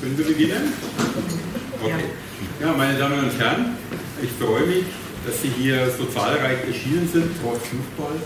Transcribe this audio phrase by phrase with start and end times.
[0.00, 0.72] Können wir beginnen?
[1.80, 1.92] Okay.
[2.60, 3.76] Ja, meine Damen und Herren,
[4.20, 4.84] ich freue mich,
[5.24, 8.16] dass Sie hier so zahlreich erschienen sind, trotz Fußball.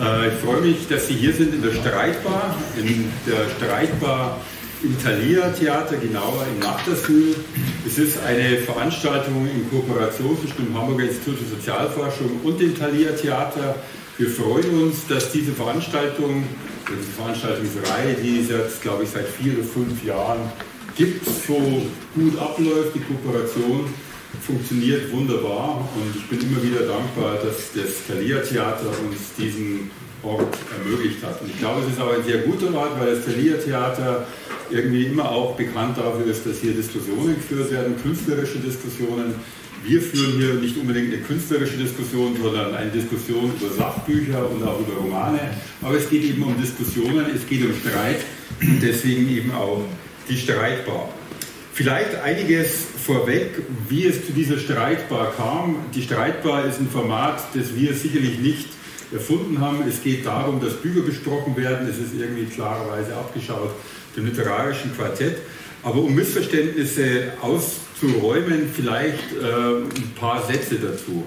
[0.00, 4.40] Äh, ich freue mich, dass Sie hier sind in der Streitbar, in der Streitbar
[4.82, 7.36] im Thalia Theater, genauer im Nachtasyl.
[7.86, 13.12] Es ist eine Veranstaltung in Kooperation zwischen dem Hamburger Institut für Sozialforschung und dem Thalia
[13.12, 13.76] Theater.
[14.16, 16.44] Wir freuen uns, dass diese Veranstaltung,
[17.16, 20.40] Veranstaltungsreihe, die es jetzt, glaube ich, seit vier oder fünf Jahren
[20.96, 21.82] gibt, so
[22.14, 22.94] gut abläuft.
[22.94, 23.86] Die Kooperation
[24.46, 29.90] funktioniert wunderbar und ich bin immer wieder dankbar, dass das Thalia Theater uns diesen
[30.22, 31.40] Ort ermöglicht hat.
[31.40, 34.26] Und ich glaube, es ist auch ein sehr guter Ort, weil das Thalia Theater
[34.70, 39.34] irgendwie immer auch bekannt dafür ist, dass hier Diskussionen geführt werden, künstlerische Diskussionen.
[39.84, 44.80] Wir führen hier nicht unbedingt eine künstlerische Diskussion, sondern eine Diskussion über Sachbücher und auch
[44.80, 45.40] über Romane.
[45.82, 48.20] Aber es geht eben um Diskussionen, es geht um Streit
[48.60, 49.84] und deswegen eben auch
[50.28, 51.08] die Streitbar.
[51.72, 55.76] Vielleicht einiges vorweg, wie es zu dieser Streitbar kam.
[55.94, 58.66] Die Streitbar ist ein Format, das wir sicherlich nicht
[59.12, 59.84] erfunden haben.
[59.88, 61.88] Es geht darum, dass Bücher besprochen werden.
[61.88, 63.70] Es ist irgendwie klarerweise abgeschaut
[64.16, 65.36] dem literarischen Quartett.
[65.82, 67.32] Aber um Missverständnisse
[67.98, 71.24] auszuräumen, vielleicht äh, ein paar Sätze dazu.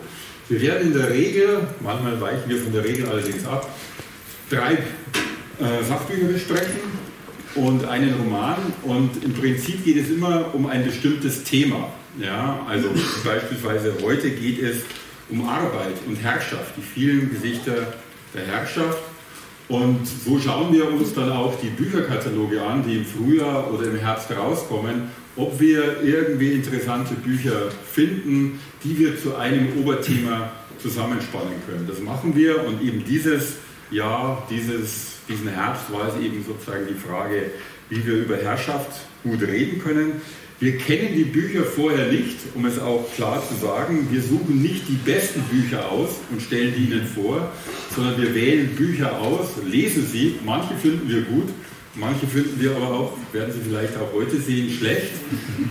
[0.50, 3.70] Wir werden in der Regel, manchmal weichen wir von der Regel allerdings ab,
[4.50, 6.82] drei äh, Sachbücher besprechen
[7.56, 8.58] und einen Roman.
[8.84, 11.90] Und im Prinzip geht es immer um ein bestimmtes Thema.
[12.20, 12.90] Ja, also
[13.24, 14.78] beispielsweise heute geht es
[15.30, 17.94] um Arbeit und Herrschaft, die vielen Gesichter
[18.34, 19.00] der Herrschaft.
[19.70, 23.96] Und so schauen wir uns dann auch die Bücherkataloge an, die im Frühjahr oder im
[23.96, 25.04] Herbst rauskommen,
[25.36, 30.52] ob wir irgendwie interessante Bücher finden, die wir zu einem Oberthema
[30.82, 31.88] zusammenspannen können.
[31.88, 33.56] Das machen wir und eben dieses
[33.92, 37.52] Jahr, dieses, diesen Herbst war es eben sozusagen die Frage,
[37.90, 40.22] wie wir über Herrschaft gut reden können.
[40.60, 44.08] Wir kennen die Bücher vorher nicht, um es auch klar zu sagen.
[44.12, 47.52] Wir suchen nicht die besten Bücher aus und stellen die Ihnen vor,
[47.96, 50.36] sondern wir wählen Bücher aus, lesen sie.
[50.46, 51.50] Manche finden wir gut,
[51.96, 55.12] manche finden wir aber auch, werden Sie vielleicht auch heute sehen, schlecht.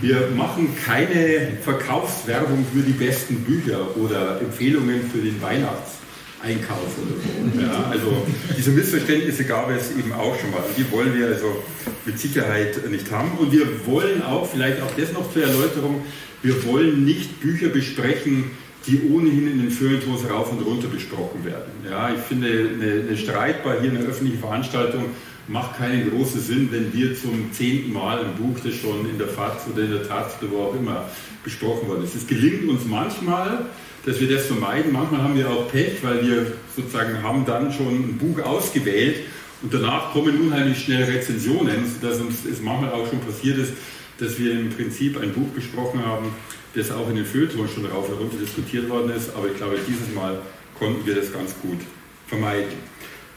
[0.01, 6.01] Wir machen keine Verkaufswerbung für die besten Bücher oder Empfehlungen für den Weihnachts.
[6.43, 7.61] Einkauf oder so.
[7.61, 8.25] Ja, also
[8.57, 10.63] diese Missverständnisse gab es eben auch schon mal.
[10.75, 11.61] Die wollen wir also
[12.05, 13.37] mit Sicherheit nicht haben.
[13.37, 16.01] Und wir wollen auch, vielleicht auch das noch zur Erläuterung,
[16.41, 18.51] wir wollen nicht Bücher besprechen,
[18.87, 21.71] die ohnehin in den Feuilletons rauf und runter besprochen werden.
[21.87, 25.05] Ja, ich finde, eine, eine Streitbar hier, eine öffentliche Veranstaltung
[25.51, 29.27] macht keinen großen Sinn, wenn wir zum zehnten Mal ein Buch, das schon in der
[29.27, 31.09] FAZ oder in der Taz oder wo auch immer
[31.43, 32.15] besprochen worden ist.
[32.15, 33.65] Es gelingt uns manchmal,
[34.05, 34.93] dass wir das vermeiden.
[34.93, 39.17] Manchmal haben wir auch Pech, weil wir sozusagen haben dann schon ein Buch ausgewählt
[39.61, 43.73] und danach kommen unheimlich schnell Rezensionen, sodass uns es manchmal auch schon passiert ist,
[44.19, 46.27] dass wir im Prinzip ein Buch besprochen haben,
[46.75, 49.35] das auch in den Feuilleton schon rauf und runter diskutiert worden ist.
[49.35, 50.39] Aber ich glaube, dieses Mal
[50.79, 51.79] konnten wir das ganz gut
[52.27, 52.71] vermeiden.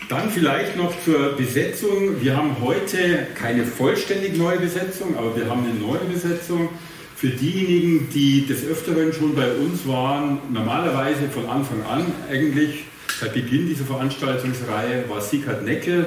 [0.09, 2.21] Dann vielleicht noch zur Besetzung.
[2.21, 6.69] Wir haben heute keine vollständig neue Besetzung, aber wir haben eine neue Besetzung.
[7.17, 12.85] Für diejenigen, die des Öfteren schon bei uns waren, normalerweise von Anfang an eigentlich,
[13.19, 16.07] seit Beginn dieser Veranstaltungsreihe, war Sikat Neckel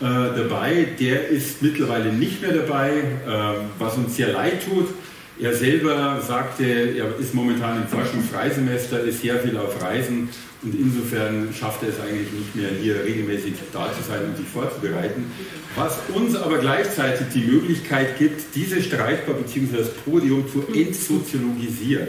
[0.00, 0.88] äh, dabei.
[0.98, 3.30] Der ist mittlerweile nicht mehr dabei, äh,
[3.78, 4.88] was uns sehr leid tut.
[5.40, 10.28] Er selber sagte, er ist momentan im Forschungsfreisemester, ist sehr viel auf Reisen
[10.62, 14.46] und insofern schafft er es eigentlich nicht mehr, hier regelmäßig da zu sein und sich
[14.46, 15.26] vorzubereiten.
[15.76, 19.76] Was uns aber gleichzeitig die Möglichkeit gibt, diese Streitbar bzw.
[19.76, 22.08] das Podium zu entsoziologisieren.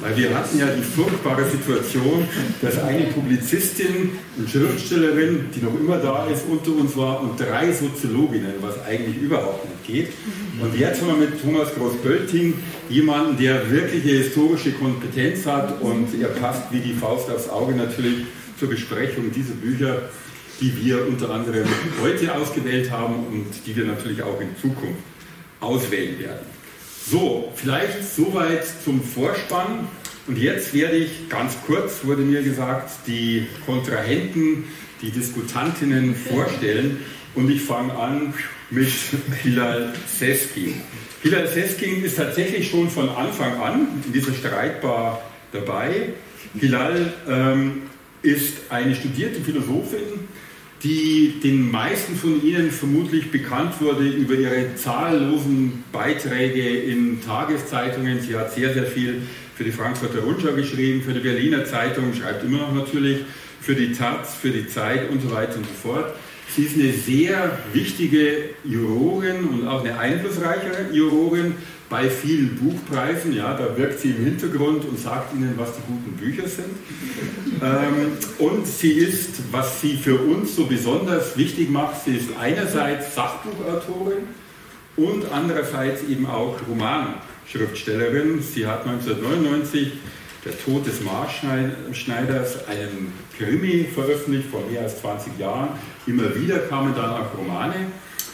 [0.00, 2.26] Weil wir hatten ja die furchtbare Situation,
[2.62, 7.70] dass eine Publizistin und Schriftstellerin, die noch immer da ist, unter uns war und drei
[7.70, 10.12] Soziologinnen, was eigentlich überhaupt nicht geht.
[10.60, 12.54] Und jetzt haben wir mit Thomas Groß-Bölting
[12.88, 18.26] jemanden, der wirkliche historische Kompetenz hat und er passt wie die Faust aufs Auge natürlich
[18.58, 20.02] zur Besprechung dieser Bücher,
[20.60, 21.66] die wir unter anderem
[22.00, 25.02] heute ausgewählt haben und die wir natürlich auch in Zukunft
[25.60, 26.46] auswählen werden.
[27.08, 29.88] So, vielleicht soweit zum Vorspann.
[30.28, 34.64] Und jetzt werde ich ganz kurz, wurde mir gesagt, die Kontrahenten,
[35.00, 37.00] die Diskutantinnen vorstellen.
[37.34, 38.34] Und ich fange an
[38.70, 38.88] mit
[39.42, 40.80] Hilal Seskin.
[41.22, 46.10] Hilal Seskin ist tatsächlich schon von Anfang an in dieser Streitbar dabei.
[46.58, 47.82] Hilal ähm,
[48.22, 50.28] ist eine studierte Philosophin,
[50.82, 58.20] die den meisten von Ihnen vermutlich bekannt wurde über ihre zahllosen Beiträge in Tageszeitungen.
[58.20, 59.22] Sie hat sehr, sehr viel
[59.54, 63.18] für die Frankfurter Rundschau geschrieben, für die Berliner Zeitung, schreibt immer noch natürlich,
[63.60, 66.14] für die Taz, für die Zeit und so weiter und so fort.
[66.48, 71.54] Sie ist eine sehr wichtige Jurorin und auch eine einflussreiche Jurorin
[71.92, 73.34] bei vielen Buchpreisen.
[73.34, 76.70] Ja, da wirkt sie im Hintergrund und sagt Ihnen, was die guten Bücher sind.
[77.62, 83.14] Ähm, und sie ist, was sie für uns so besonders wichtig macht, sie ist einerseits
[83.14, 84.24] Sachbuchautorin
[84.96, 88.42] und andererseits eben auch Romanschriftstellerin.
[88.42, 89.92] Sie hat 1999
[90.44, 95.68] der Tod des Marschneiders, einen Krimi veröffentlicht vor mehr als 20 Jahren.
[96.08, 97.86] Immer wieder kamen dann auch Romane.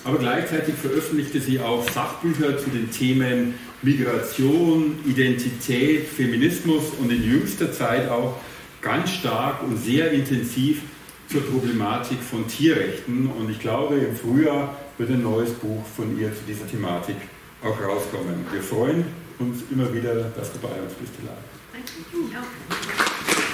[0.05, 7.73] Aber gleichzeitig veröffentlichte sie auch Sachbücher zu den Themen Migration, Identität, Feminismus und in jüngster
[7.73, 8.41] Zeit auch
[8.81, 10.83] ganz stark und sehr intensiv
[11.31, 13.31] zur Problematik von Tierrechten.
[13.31, 17.17] Und ich glaube, im Frühjahr wird ein neues Buch von ihr zu dieser Thematik
[17.63, 18.47] auch rauskommen.
[18.53, 19.05] Wir freuen
[19.39, 21.37] uns immer wieder, dass du bei uns bist, Hilal.
[21.73, 23.48] Danke.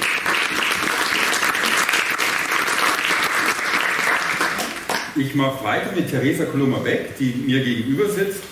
[5.17, 8.43] Ich mache weiter mit Theresa Koloma-Beck, die mir gegenüber sitzt.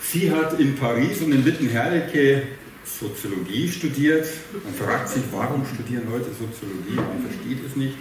[0.00, 2.42] Sie hat in Paris und in Wittenherdecke
[2.84, 4.26] Soziologie studiert.
[4.64, 6.96] Man fragt sich, warum studieren Leute Soziologie?
[6.96, 7.94] Man versteht es nicht.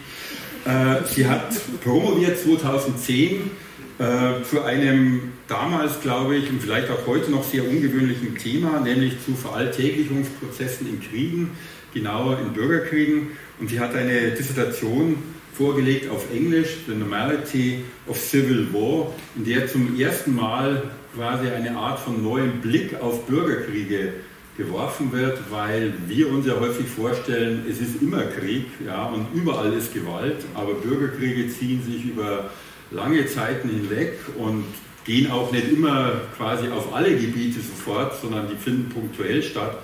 [0.64, 1.54] Äh, sie hat
[1.84, 3.52] promoviert 2010
[4.00, 9.16] äh, zu einem damals, glaube ich, und vielleicht auch heute noch sehr ungewöhnlichen Thema, nämlich
[9.26, 11.52] zu Veralltäglichungsprozessen in Kriegen,
[11.94, 13.32] genauer in Bürgerkriegen.
[13.60, 15.18] Und sie hat eine Dissertation
[15.58, 20.84] vorgelegt auf Englisch, The Normality of Civil War, in der zum ersten Mal
[21.16, 24.14] quasi eine Art von neuem Blick auf Bürgerkriege
[24.58, 29.74] geworfen wird, weil wir uns ja häufig vorstellen, es ist immer Krieg ja, und überall
[29.74, 32.50] ist Gewalt, aber Bürgerkriege ziehen sich über
[32.92, 34.66] lange Zeiten hinweg und
[35.06, 39.78] gehen auch nicht immer quasi auf alle Gebiete sofort, sondern die finden punktuell statt.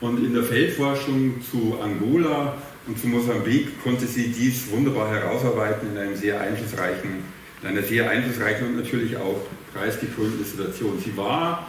[0.00, 2.56] Und in der Feldforschung zu Angola
[2.88, 7.22] und zu Mosambik konnte sie dies wunderbar herausarbeiten in, einem sehr einflussreichen,
[7.62, 10.98] in einer sehr einflussreichen und natürlich auch preisgekrönten Situation.
[11.04, 11.68] Sie war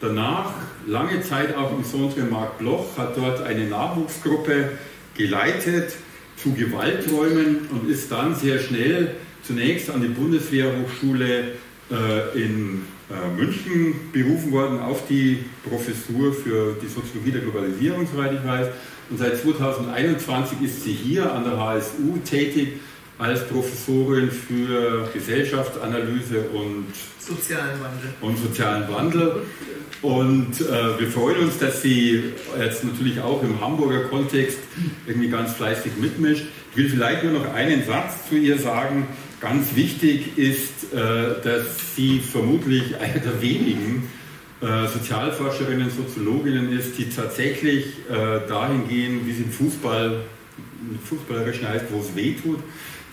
[0.00, 0.54] danach
[0.86, 4.70] lange Zeit auch im Centre Marc Bloch, hat dort eine Nachwuchsgruppe
[5.16, 5.92] geleitet
[6.36, 11.56] zu Gewalträumen und ist dann sehr schnell zunächst an die Bundeswehrhochschule
[11.90, 18.34] äh, in äh, München berufen worden auf die Professur für die Soziologie der Globalisierung, soweit
[18.34, 18.68] ich weiß.
[19.10, 22.80] Und seit 2021 ist sie hier an der HSU tätig
[23.18, 26.86] als Professorin für Gesellschaftsanalyse und
[27.18, 28.14] sozialen Wandel.
[28.20, 29.42] Und, sozialen Wandel.
[30.00, 32.22] und äh, wir freuen uns, dass sie
[32.58, 34.58] jetzt natürlich auch im Hamburger Kontext
[35.06, 36.46] irgendwie ganz fleißig mitmischt.
[36.70, 39.06] Ich will vielleicht nur noch einen Satz zu ihr sagen.
[39.40, 44.08] Ganz wichtig ist, äh, dass sie vermutlich eine der wenigen
[44.60, 50.22] äh, Sozialforscherinnen, Soziologinnen ist, die tatsächlich äh, dahin gehen, wie es im Fußball,
[51.04, 52.58] fußballerischen heißt, wo es weh tut.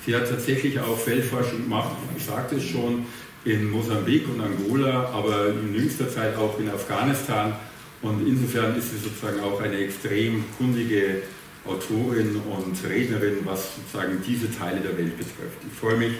[0.06, 3.06] Sie hat tatsächlich auch Feldforschung gemacht, ich sagte es schon,
[3.46, 7.54] in Mosambik und Angola, aber in jüngster Zeit auch in Afghanistan.
[8.02, 11.22] Und insofern ist sie sozusagen auch eine extrem kundige
[11.66, 15.60] Autorin und Rednerin, was sozusagen diese Teile der Welt betrifft.
[15.72, 16.14] Ich freue mich,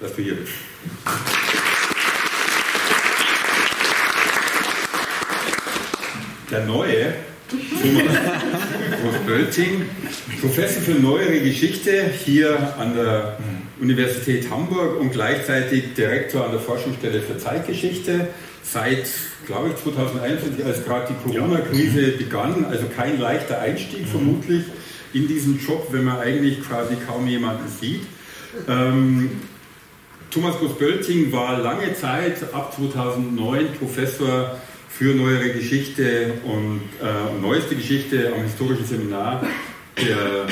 [0.00, 0.52] dass du hier bist.
[6.50, 7.14] Der neue
[7.50, 9.82] Thomas Bölting,
[10.40, 13.38] Professor für neuere Geschichte hier an der
[13.80, 18.28] Universität Hamburg und gleichzeitig Direktor an der Forschungsstelle für Zeitgeschichte
[18.62, 19.08] seit,
[19.46, 22.66] glaube ich, 2021, als gerade die Corona-Krise begann.
[22.66, 24.64] Also kein leichter Einstieg vermutlich
[25.12, 28.02] in diesen Job, wenn man eigentlich quasi kaum jemanden sieht.
[28.68, 29.30] Ähm,
[30.30, 34.60] Thomas Groß-Bölting war lange Zeit, ab 2009, Professor
[35.00, 39.42] für neuere Geschichte und äh, neueste Geschichte am historischen Seminar
[39.96, 40.46] der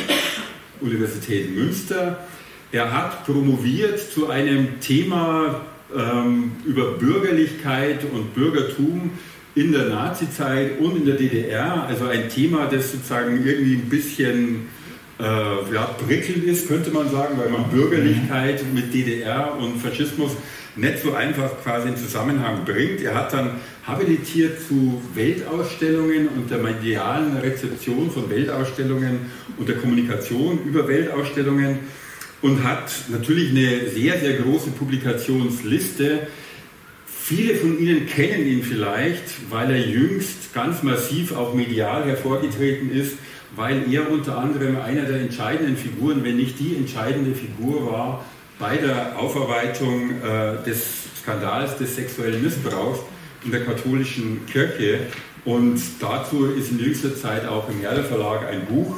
[0.80, 2.26] Universität Münster.
[2.72, 5.60] Er hat promoviert zu einem Thema
[5.94, 9.10] ähm, über Bürgerlichkeit und Bürgertum
[9.54, 11.84] in der Nazizeit und in der DDR.
[11.86, 14.68] Also ein Thema, das sozusagen irgendwie ein bisschen
[15.20, 15.24] äh,
[15.74, 20.30] ja, prickelnd ist, könnte man sagen, weil man Bürgerlichkeit mit DDR und Faschismus
[20.78, 23.00] nicht so einfach quasi in Zusammenhang bringt.
[23.02, 23.56] Er hat dann
[23.86, 29.20] habilitiert zu Weltausstellungen und der medialen Rezeption von Weltausstellungen
[29.56, 31.80] und der Kommunikation über Weltausstellungen
[32.42, 36.28] und hat natürlich eine sehr, sehr große Publikationsliste.
[37.06, 43.16] Viele von Ihnen kennen ihn vielleicht, weil er jüngst ganz massiv auch medial hervorgetreten ist,
[43.56, 48.24] weil er unter anderem einer der entscheidenden Figuren, wenn nicht die entscheidende Figur war,
[48.58, 50.82] bei der Aufarbeitung äh, des
[51.22, 53.00] Skandals des sexuellen Missbrauchs
[53.44, 55.00] in der katholischen Kirche.
[55.44, 58.96] Und dazu ist in jüngster Zeit auch im Herder Verlag ein Buch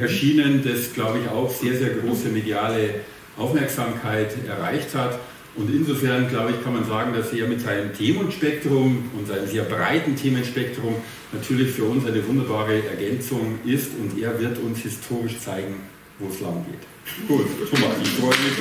[0.00, 3.00] erschienen, das, glaube ich, auch sehr, sehr große mediale
[3.36, 5.18] Aufmerksamkeit erreicht hat.
[5.54, 9.62] Und insofern, glaube ich, kann man sagen, dass er mit seinem Themenspektrum und seinem sehr
[9.62, 10.96] breiten Themenspektrum
[11.32, 15.76] natürlich für uns eine wunderbare Ergänzung ist und er wird uns historisch zeigen,
[16.18, 16.95] wo es lang geht.
[17.28, 18.56] Gut, Thomas, ich freue mich.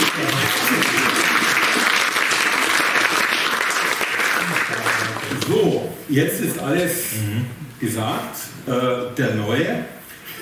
[5.47, 7.45] So, jetzt ist alles mhm.
[7.79, 8.37] gesagt.
[8.67, 9.85] Äh, der Neue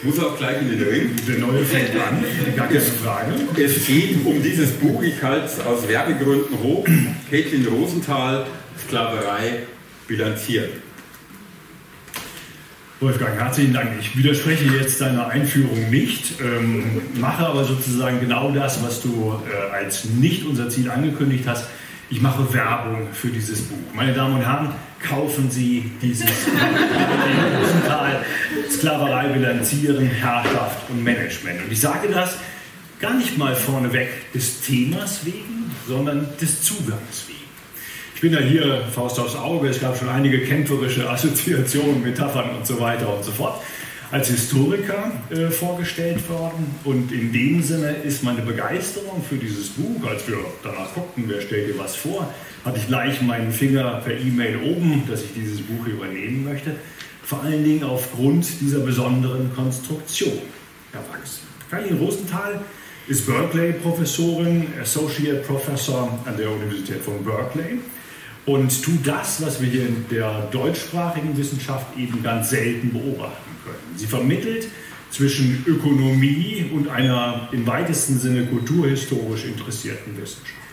[0.04, 1.16] muss auch gleich in den Ring.
[1.28, 2.24] Der Neue fängt an,
[2.56, 3.34] gar keine Frage.
[3.62, 6.86] Es geht um dieses Buch, ich halte es aus Werbegründen hoch,
[7.30, 8.46] Caitlin Rosenthal,
[8.86, 9.64] Sklaverei
[10.08, 10.72] bilanziert.
[13.00, 13.90] Wolfgang, herzlichen Dank.
[14.00, 19.76] Ich widerspreche jetzt deiner Einführung nicht, ähm, mache aber sozusagen genau das, was du äh,
[19.76, 21.66] als nicht unser Ziel angekündigt hast.
[22.10, 23.78] Ich mache Werbung für dieses Buch.
[23.94, 24.70] Meine Damen und Herren,
[25.02, 26.30] kaufen Sie dieses
[27.62, 28.24] Rosenthal
[28.70, 31.66] Sklaverei bilanzieren, Herrschaft und Management.
[31.66, 32.38] Und ich sage das
[33.00, 37.33] gar nicht mal vorneweg des Themas wegen, sondern des Zugangs wegen.
[38.24, 42.80] Bin ja hier Faust aufs Auge, es gab schon einige kämpferische Assoziationen, Metaphern und so
[42.80, 43.62] weiter und so fort
[44.12, 46.74] als Historiker äh, vorgestellt worden.
[46.86, 51.42] Und in dem Sinne ist meine Begeisterung für dieses Buch, als wir danach guckten, wer
[51.42, 55.60] stellt dir was vor, hatte ich gleich meinen Finger per E-Mail oben, dass ich dieses
[55.60, 56.78] Buch übernehmen möchte.
[57.24, 60.40] Vor allen Dingen aufgrund dieser besonderen Konstruktion
[60.94, 61.42] erwachsen.
[61.70, 62.62] Karin Rosenthal
[63.10, 67.80] ist Berkeley-Professorin, Associate Professor an der Universität von Berkeley
[68.46, 73.98] und tut das, was wir hier in der deutschsprachigen Wissenschaft eben ganz selten beobachten können.
[73.98, 74.68] Sie vermittelt
[75.12, 80.64] zwischen Ökonomie und einer im weitesten Sinne kulturhistorisch interessierten Wissenschaft.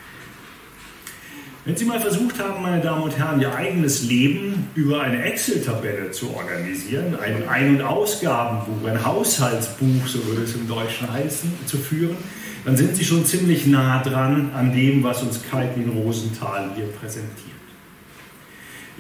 [1.67, 6.11] Wenn Sie mal versucht haben, meine Damen und Herren, Ihr eigenes Leben über eine Excel-Tabelle
[6.11, 11.77] zu organisieren, ein Ein- und Ausgabenbuch, ein Haushaltsbuch, so würde es im Deutschen heißen, zu
[11.77, 12.17] führen,
[12.65, 17.60] dann sind Sie schon ziemlich nah dran an dem, was uns Kaitlin Rosenthal hier präsentiert.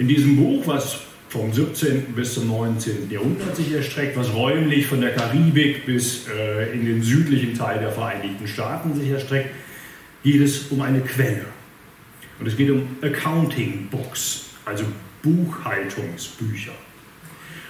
[0.00, 2.14] In diesem Buch, was vom 17.
[2.14, 3.10] bis zum 19.
[3.10, 7.92] Jahrhundert sich erstreckt, was räumlich von der Karibik bis äh, in den südlichen Teil der
[7.92, 9.50] Vereinigten Staaten sich erstreckt,
[10.22, 11.44] geht es um eine Quelle.
[12.38, 14.84] Und es geht um Accounting Books, also
[15.22, 16.72] Buchhaltungsbücher.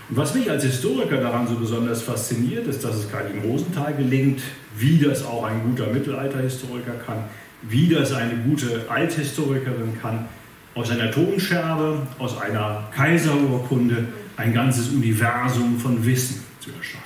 [0.08, 4.40] Und was mich als Historiker daran so besonders fasziniert, ist, dass es Karin Rosenthal gelingt,
[4.76, 7.24] wie das auch ein guter Mittelalterhistoriker kann,
[7.62, 10.28] wie das eine gute Althistorikerin kann,
[10.74, 17.04] aus einer Tonscherbe, aus einer Kaiserurkunde ein ganzes Universum von Wissen zu erschaffen.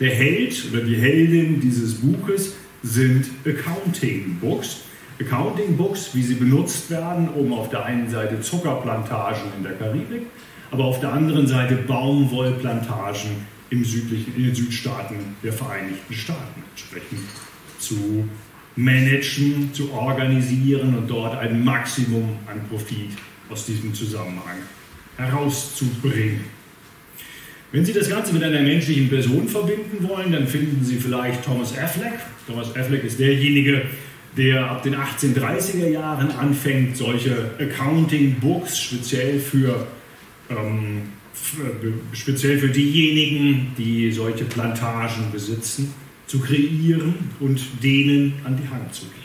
[0.00, 4.82] Der Held oder die Heldin dieses Buches sind Accounting Books.
[5.20, 10.26] Accounting Books, wie sie benutzt werden, um auf der einen Seite Zuckerplantagen in der Karibik,
[10.70, 13.30] aber auf der anderen Seite Baumwollplantagen
[13.70, 17.20] im südlichen, in den Südstaaten der Vereinigten Staaten entsprechend
[17.78, 18.28] zu
[18.76, 23.10] managen, zu organisieren und dort ein Maximum an Profit
[23.50, 24.58] aus diesem Zusammenhang
[25.16, 26.40] herauszubringen.
[27.70, 31.76] Wenn Sie das Ganze mit einer menschlichen Person verbinden wollen, dann finden Sie vielleicht Thomas
[31.76, 32.12] Affleck.
[32.46, 33.82] Thomas Affleck ist derjenige,
[34.36, 39.86] der ab den 1830er Jahren anfängt, solche Accounting-Books speziell für,
[40.50, 41.02] ähm,
[42.12, 45.94] speziell für diejenigen, die solche Plantagen besitzen,
[46.26, 49.22] zu kreieren und denen an die Hand zu geben.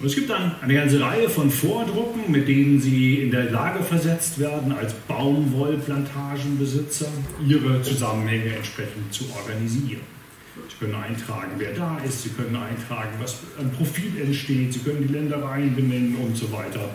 [0.00, 3.84] Und es gibt dann eine ganze Reihe von Vordrucken, mit denen Sie in der Lage
[3.84, 7.08] versetzt werden, als Baumwollplantagenbesitzer
[7.46, 10.00] Ihre Zusammenhänge entsprechend zu organisieren.
[10.68, 15.06] Sie können eintragen, wer da ist, Sie können eintragen, was an Profit entsteht, Sie können
[15.06, 16.88] die Ländereien benennen und so weiter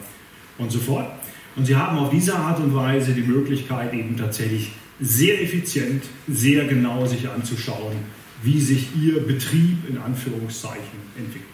[0.58, 1.12] und so fort.
[1.56, 6.66] Und Sie haben auf diese Art und Weise die Möglichkeit, eben tatsächlich sehr effizient, sehr
[6.66, 7.98] genau sich anzuschauen,
[8.46, 11.50] wie sich ihr Betrieb in Anführungszeichen entwickelt.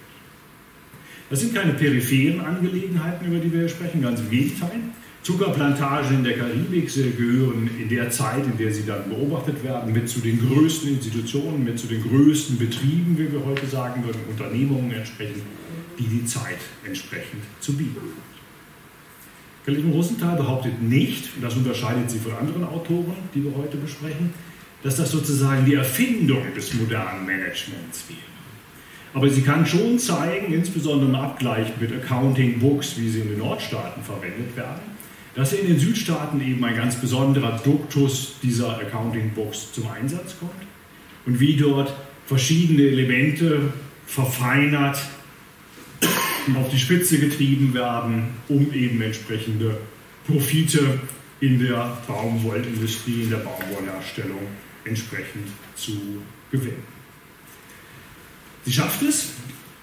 [1.29, 4.81] Das sind keine peripheren Angelegenheiten, über die wir hier sprechen, ganz im Gegenteil.
[5.23, 10.09] Zuckerplantagen in der Karibik gehören in der Zeit, in der sie dann beobachtet werden, mit
[10.09, 14.91] zu den größten Institutionen, mit zu den größten Betrieben, wie wir heute sagen würden, Unternehmungen
[14.91, 15.43] entsprechend,
[15.99, 18.31] die die Zeit entsprechend zu bieten hat.
[19.65, 24.33] Galileo Rosenthal behauptet nicht, und das unterscheidet sie von anderen Autoren, die wir heute besprechen,
[24.83, 28.19] dass das sozusagen die Erfindung des modernen Managements wäre.
[29.13, 33.39] Aber sie kann schon zeigen, insbesondere im Abgleich mit Accounting Books, wie sie in den
[33.39, 34.81] Nordstaaten verwendet werden,
[35.35, 40.51] dass in den Südstaaten eben ein ganz besonderer Duktus dieser Accounting Books zum Einsatz kommt
[41.25, 41.93] und wie dort
[42.25, 43.73] verschiedene Elemente
[44.05, 44.97] verfeinert
[46.55, 49.77] auf die Spitze getrieben werden, um eben entsprechende
[50.25, 50.99] Profite
[51.39, 54.47] in der Baumwollindustrie, in der Baumwollherstellung
[54.85, 56.21] entsprechend zu
[56.51, 56.83] gewinnen.
[58.63, 59.31] Sie schafft es,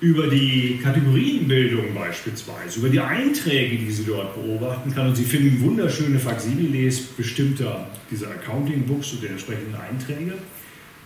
[0.01, 5.09] über die Kategorienbildung beispielsweise, über die Einträge, die sie dort beobachten kann.
[5.09, 10.35] Und Sie finden wunderschöne Faximiles bestimmter dieser Accounting-Books und der entsprechenden Einträge.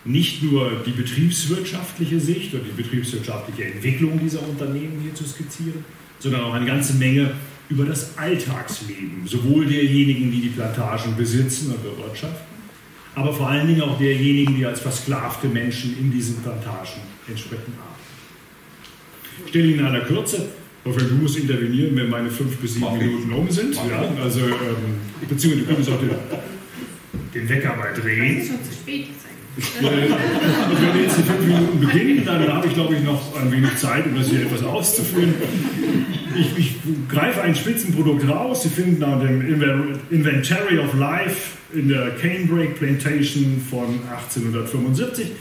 [0.04, 5.84] Nicht nur die betriebswirtschaftliche Sicht oder die betriebswirtschaftliche Entwicklung dieser Unternehmen hier zu skizzieren,
[6.18, 7.32] sondern auch eine ganze Menge
[7.70, 12.51] über das Alltagsleben, sowohl derjenigen, die die Plantagen besitzen und bewirtschaften,
[13.14, 17.92] aber vor allen Dingen auch derjenigen, die als versklavte Menschen in diesen Plantagen entsprechend arbeiten.
[19.44, 20.48] Ich stelle Ihnen in aller Kürze,
[20.84, 23.74] Wolfgang, du musst intervenieren, wenn meine fünf bis sieben Minuten um sind.
[23.74, 26.10] Ja, also, ähm, beziehungsweise du könntest auch den,
[27.34, 28.36] den Wecker mal drehen.
[28.36, 29.06] Das ist schon zu spät
[29.56, 33.36] ich, äh, wenn wir jetzt die fünf Minuten beginnen, dann habe ich, glaube ich, noch
[33.40, 35.34] ein wenig Zeit, um das hier etwas auszuführen.
[36.34, 36.76] Ich, ich
[37.08, 38.62] greife ein Spitzenprodukt raus.
[38.62, 39.42] Sie finden da dem
[40.10, 45.32] Inventory of Life in der Canebrake Plantation von 1875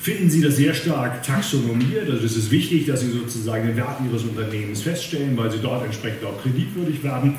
[0.00, 2.08] finden Sie das sehr stark taxonomiert.
[2.10, 5.84] Also es ist wichtig, dass Sie sozusagen den Wert Ihres Unternehmens feststellen, weil Sie dort
[5.84, 7.34] entsprechend auch kreditwürdig werden.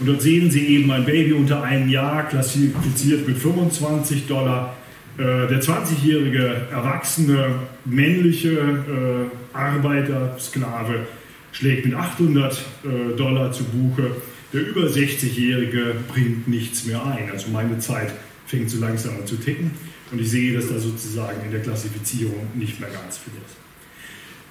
[0.00, 4.74] Und dort sehen Sie eben ein Baby unter einem Jahr, klassifiziert mit 25 Dollar.
[5.18, 11.06] Äh, der 20-jährige erwachsene männliche äh, Arbeiter, Sklave,
[11.50, 14.12] schlägt mit 800 äh, Dollar zu Buche.
[14.52, 17.30] Der über 60-jährige bringt nichts mehr ein.
[17.32, 18.14] Also meine Zeit
[18.46, 19.72] fängt so langsam an zu ticken.
[20.12, 23.56] Und ich sehe, dass da sozusagen in der Klassifizierung nicht mehr ganz viel ist.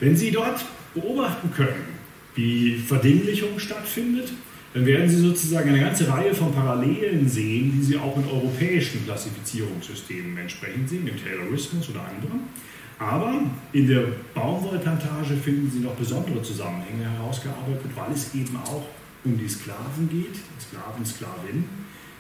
[0.01, 1.97] Wenn Sie dort beobachten können,
[2.36, 4.33] wie Verdinglichung stattfindet,
[4.74, 9.05] dann werden Sie sozusagen eine ganze Reihe von Parallelen sehen, die Sie auch in europäischen
[9.05, 12.41] Klassifizierungssystemen entsprechend sehen, im Taylorismus oder anderen.
[13.00, 13.41] Aber
[13.74, 18.86] in der Baumwollplantage finden Sie noch besondere Zusammenhänge herausgearbeitet, weil es eben auch
[19.24, 21.65] um die Sklaven geht, Sklaven, Sklavinnen,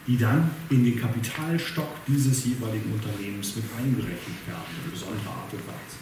[0.07, 5.67] die dann in den Kapitalstock dieses jeweiligen Unternehmens mit eingerechnet werden, in besonderer Art und
[5.67, 5.97] Weise.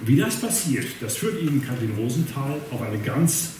[0.00, 3.59] Und wie das passiert, das führt Ihnen Kathrin Rosenthal auf eine ganz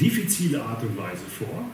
[0.00, 1.64] diffizile Art und Weise vor.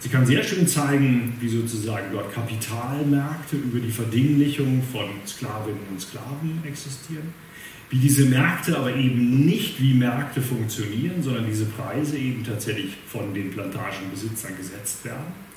[0.00, 6.00] Sie kann sehr schön zeigen, wie sozusagen dort Kapitalmärkte über die Verdinglichung von Sklavinnen und
[6.00, 7.34] Sklaven existieren,
[7.90, 13.34] wie diese Märkte aber eben nicht wie Märkte funktionieren, sondern diese Preise eben tatsächlich von
[13.34, 15.48] den Plantagenbesitzern gesetzt werden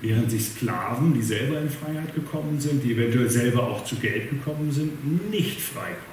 [0.00, 4.30] während sich Sklaven, die selber in Freiheit gekommen sind, die eventuell selber auch zu Geld
[4.30, 6.07] gekommen sind, nicht können.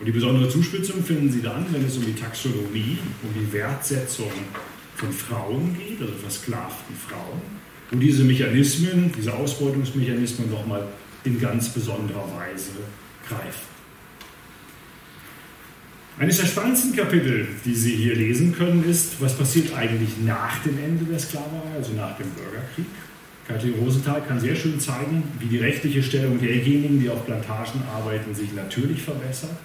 [0.00, 4.30] Und die besondere Zuspitzung finden Sie dann, wenn es um die Taxonomie, um die Wertsetzung
[4.94, 7.40] von Frauen geht, also versklavten Frauen,
[7.90, 10.86] wo diese Mechanismen, diese Ausbeutungsmechanismen nochmal
[11.24, 12.70] in ganz besonderer Weise
[13.28, 13.78] greifen.
[16.18, 20.76] Eines der spannendsten Kapitel, die Sie hier lesen können, ist, was passiert eigentlich nach dem
[20.78, 22.86] Ende der Sklaverei, also nach dem Bürgerkrieg.
[23.46, 28.34] Kathrin Rosenthal kann sehr schön zeigen, wie die rechtliche Stellung derjenigen, die auf Plantagen arbeiten,
[28.34, 29.56] sich natürlich verbessert,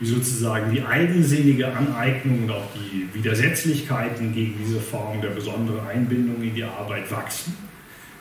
[0.00, 6.42] wie sozusagen die eigensinnige Aneignung und auch die Widersetzlichkeiten gegen diese Form der besonderen Einbindung
[6.42, 7.54] in die Arbeit wachsen,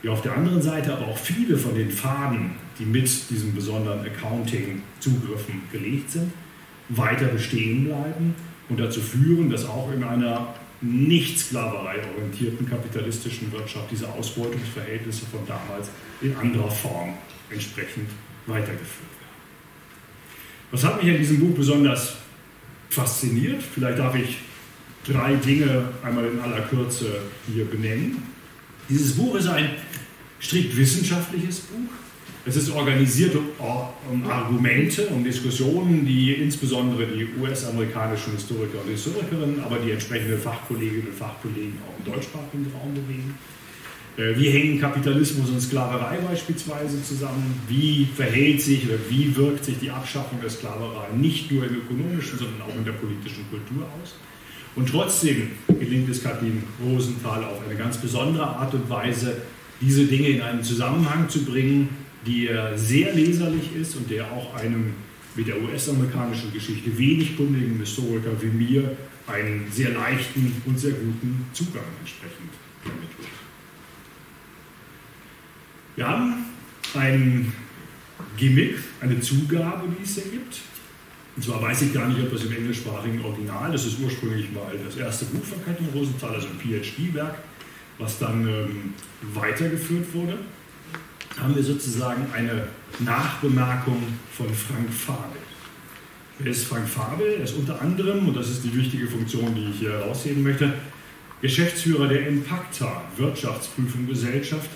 [0.02, 4.02] wie auf der anderen Seite aber auch viele von den Faden, die mit diesen besonderen
[4.02, 6.32] Accounting-Zugriffen gelegt sind,
[6.90, 8.36] weiter bestehen bleiben
[8.70, 15.90] und dazu führen, dass auch in einer nicht sklaverei-orientierten kapitalistischen Wirtschaft diese Ausbeutungsverhältnisse von damals
[16.22, 17.14] in anderer Form
[17.50, 18.10] entsprechend
[18.46, 19.13] weitergeführt.
[20.74, 22.16] Was hat mich in diesem Buch besonders
[22.90, 23.62] fasziniert?
[23.62, 24.40] Vielleicht darf ich
[25.06, 28.24] drei Dinge einmal in aller Kürze hier benennen.
[28.90, 29.70] Dieses Buch ist ein
[30.42, 31.92] strikt wissenschaftliches Buch.
[32.48, 39.78] Es ist organisiert um Argumente, um Diskussionen, die insbesondere die US-amerikanischen Historiker und Historikerinnen, aber
[39.78, 43.36] die entsprechenden Fachkolleginnen und Fachkollegen auch im deutschsprachigen Raum bewegen.
[44.16, 47.60] Äh, wie hängen Kapitalismus und Sklaverei beispielsweise zusammen?
[47.68, 52.38] Wie verhält sich oder wie wirkt sich die Abschaffung der Sklaverei nicht nur im ökonomischen,
[52.38, 54.16] sondern auch in der politischen Kultur aus?
[54.76, 59.38] Und trotzdem gelingt es Kathleen Rosenthal auf eine ganz besondere Art und Weise,
[59.82, 61.90] diese Dinge in einen Zusammenhang zu bringen,
[62.26, 64.94] der sehr leserlich ist und der auch einem
[65.36, 68.96] mit der US-amerikanischen Geschichte wenig kundigen Historiker wie mir
[69.28, 73.28] einen sehr leichten und sehr guten Zugang entsprechend vermittelt.
[75.96, 76.46] Wir haben
[76.96, 77.54] ein
[78.38, 80.60] Gimmick, eine Zugabe, die es hier gibt.
[81.36, 84.72] Und zwar weiß ich gar nicht, ob das im englischsprachigen Original, das ist ursprünglich mal
[84.86, 87.36] das erste Buch von Katrin Rosenthal, also ein PhD-Werk,
[87.98, 88.94] was dann ähm,
[89.34, 90.38] weitergeführt wurde
[91.40, 92.68] haben wir sozusagen eine
[93.00, 94.02] Nachbemerkung
[94.32, 95.42] von Frank Fabel.
[96.40, 97.36] Wer ist Frank Fabel?
[97.38, 100.74] Er ist unter anderem, und das ist die wichtige Funktion, die ich hier herausheben möchte,
[101.42, 104.70] Geschäftsführer der Impacta Wirtschaftsprüfung Gesellschaft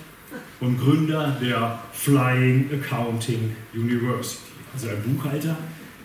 [0.59, 4.41] und Gründer der Flying Accounting University.
[4.73, 5.57] Also ein Buchhalter,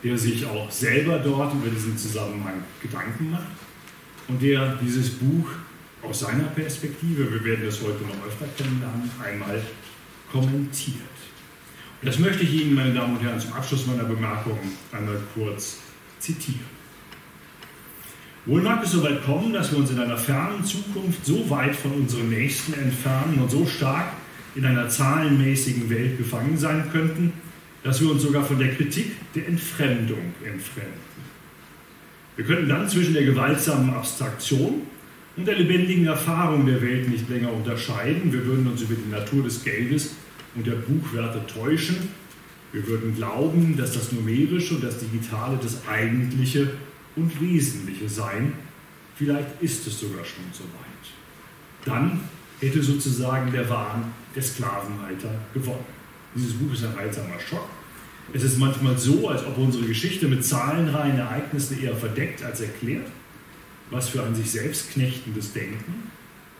[0.02, 3.42] der sich auch selber dort über diesen Zusammenhang Gedanken macht
[4.28, 5.48] und der dieses Buch
[6.02, 9.62] aus seiner Perspektive, wir werden das heute noch öfter kennenlernen, einmal
[10.30, 10.96] kommentiert.
[12.00, 15.78] Und das möchte ich Ihnen, meine Damen und Herren, zum Abschluss meiner Bemerkungen einmal kurz
[16.18, 16.81] zitieren.
[18.44, 21.76] Wohl mag es so weit kommen, dass wir uns in einer fernen Zukunft so weit
[21.76, 24.12] von unseren Nächsten entfernen und so stark
[24.56, 27.32] in einer zahlenmäßigen Welt gefangen sein könnten,
[27.84, 31.12] dass wir uns sogar von der Kritik der Entfremdung entfremden.
[32.34, 34.82] Wir könnten dann zwischen der gewaltsamen Abstraktion
[35.36, 38.32] und der lebendigen Erfahrung der Welt nicht länger unterscheiden.
[38.32, 40.16] Wir würden uns über die Natur des Geldes
[40.56, 41.96] und der Buchwerte täuschen.
[42.72, 46.70] Wir würden glauben, dass das Numerische und das Digitale das Eigentliche
[47.16, 48.54] und Wesentliche sein.
[49.14, 51.84] Vielleicht ist es sogar schon so weit.
[51.84, 52.20] Dann
[52.60, 55.84] hätte sozusagen der Wahn der Sklavenhalter gewonnen.
[56.34, 57.68] Dieses Buch ist ein heilsamer Schock.
[58.32, 63.08] Es ist manchmal so, als ob unsere Geschichte mit zahlenreihen Ereignissen eher verdeckt als erklärt.
[63.90, 66.10] Was für ein sich selbst knechtendes Denken.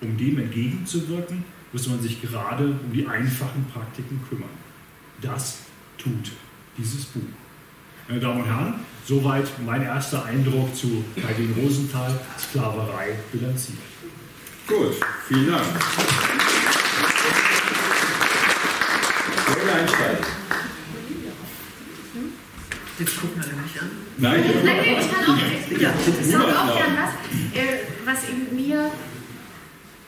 [0.01, 4.51] Um dem entgegenzuwirken, muss man sich gerade um die einfachen Praktiken kümmern.
[5.23, 5.61] Das
[5.97, 6.33] tut
[6.77, 7.23] dieses Buch.
[8.13, 8.75] Meine Damen und Herren,
[9.07, 13.79] soweit mein erster Eindruck zu Heidin Rosenthal, Sklaverei bilanziert.
[14.67, 14.97] Gut,
[15.29, 15.65] vielen Dank.
[19.47, 20.27] Wollen einsteigen?
[22.99, 23.91] Jetzt gucken alle mich an.
[24.19, 28.91] Nein, Nein, ich kann auch, Ja, ich sage auch gern was, äh, was in mir,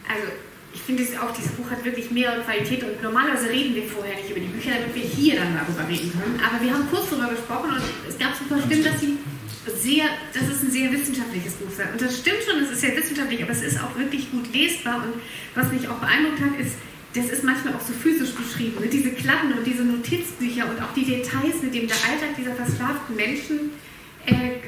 [0.06, 0.26] also
[0.74, 4.28] ich finde auch, dieses Buch hat wirklich mehrere Qualitäten und normalerweise reden wir vorher nicht
[4.28, 6.40] über die Bücher, damit wir hier dann darüber reden können.
[6.42, 9.16] Aber wir haben kurz darüber gesprochen und es gab paar Stimmen, dass sie
[9.80, 11.86] sehr, dass es ein sehr wissenschaftliches Buch sei.
[11.90, 15.04] Und das stimmt schon, es ist sehr wissenschaftlich, aber es ist auch wirklich gut lesbar
[15.06, 15.14] und
[15.54, 16.74] was mich auch beeindruckt hat, ist,
[17.14, 18.80] das ist manchmal auch so physisch beschrieben.
[18.80, 18.88] Ne?
[18.88, 23.14] Diese Klappen und diese Notizbücher und auch die Details, mit dem der Alltag dieser versklavten
[23.14, 23.70] Menschen,
[24.26, 24.58] äh,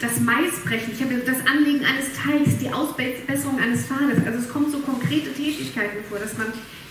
[0.00, 4.24] das Maisbrechen, ich habe das Anlegen eines Teigs, die Ausbesserung eines Pfades.
[4.24, 6.46] Also es kommen so konkrete Tätigkeiten vor, dass man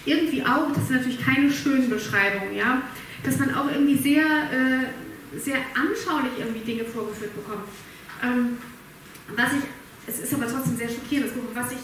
[0.06, 2.82] irgendwie auch, das sind natürlich keine schönen Beschreibungen, ja,
[3.24, 7.68] dass man auch irgendwie sehr, äh, sehr anschaulich irgendwie Dinge vorgeführt bekommt.
[8.24, 8.58] Ähm,
[9.36, 9.64] was ich,
[10.08, 11.80] es ist aber trotzdem sehr schockierend, was ich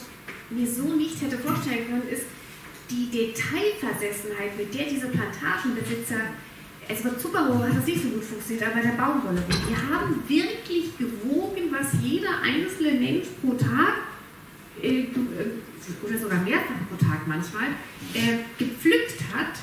[0.49, 2.23] mir so nicht hätte vorstellen können, ist,
[2.89, 6.19] die Detailversessenheit, mit der diese Plantagenbesitzer,
[6.89, 10.23] also bei Zuckerrohr hat das nicht so gut funktioniert, aber bei der Baumwolle, die haben
[10.27, 14.03] wirklich gewogen, was jeder einzelne Mensch pro Tag,
[14.81, 15.07] äh, äh,
[16.03, 17.75] oder sogar mehrfach pro Tag manchmal,
[18.13, 19.55] äh, gepflückt hat,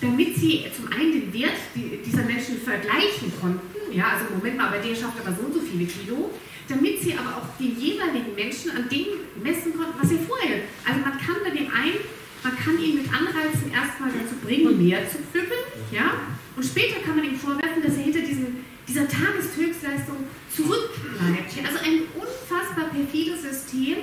[0.00, 4.78] damit sie zum einen den Wert dieser Menschen vergleichen konnten, ja, also Moment mal, bei
[4.78, 6.30] der schafft aber so und so viele Kilo,
[6.68, 9.06] damit sie aber auch den jeweiligen Menschen an dem
[9.42, 10.62] messen konnten, was sie vorher.
[10.84, 12.00] Also man kann bei dem einen
[12.46, 15.58] man kann ihn mit Anreizen erstmal dazu bringen, mehr zu pflücken,
[15.90, 16.14] ja?
[16.56, 20.16] Und später kann man ihm vorwerfen, dass er hinter diesem, dieser Tageshöchstleistung
[20.54, 21.52] zurückbleibt.
[21.64, 23.98] Also ein unfassbar perfides System,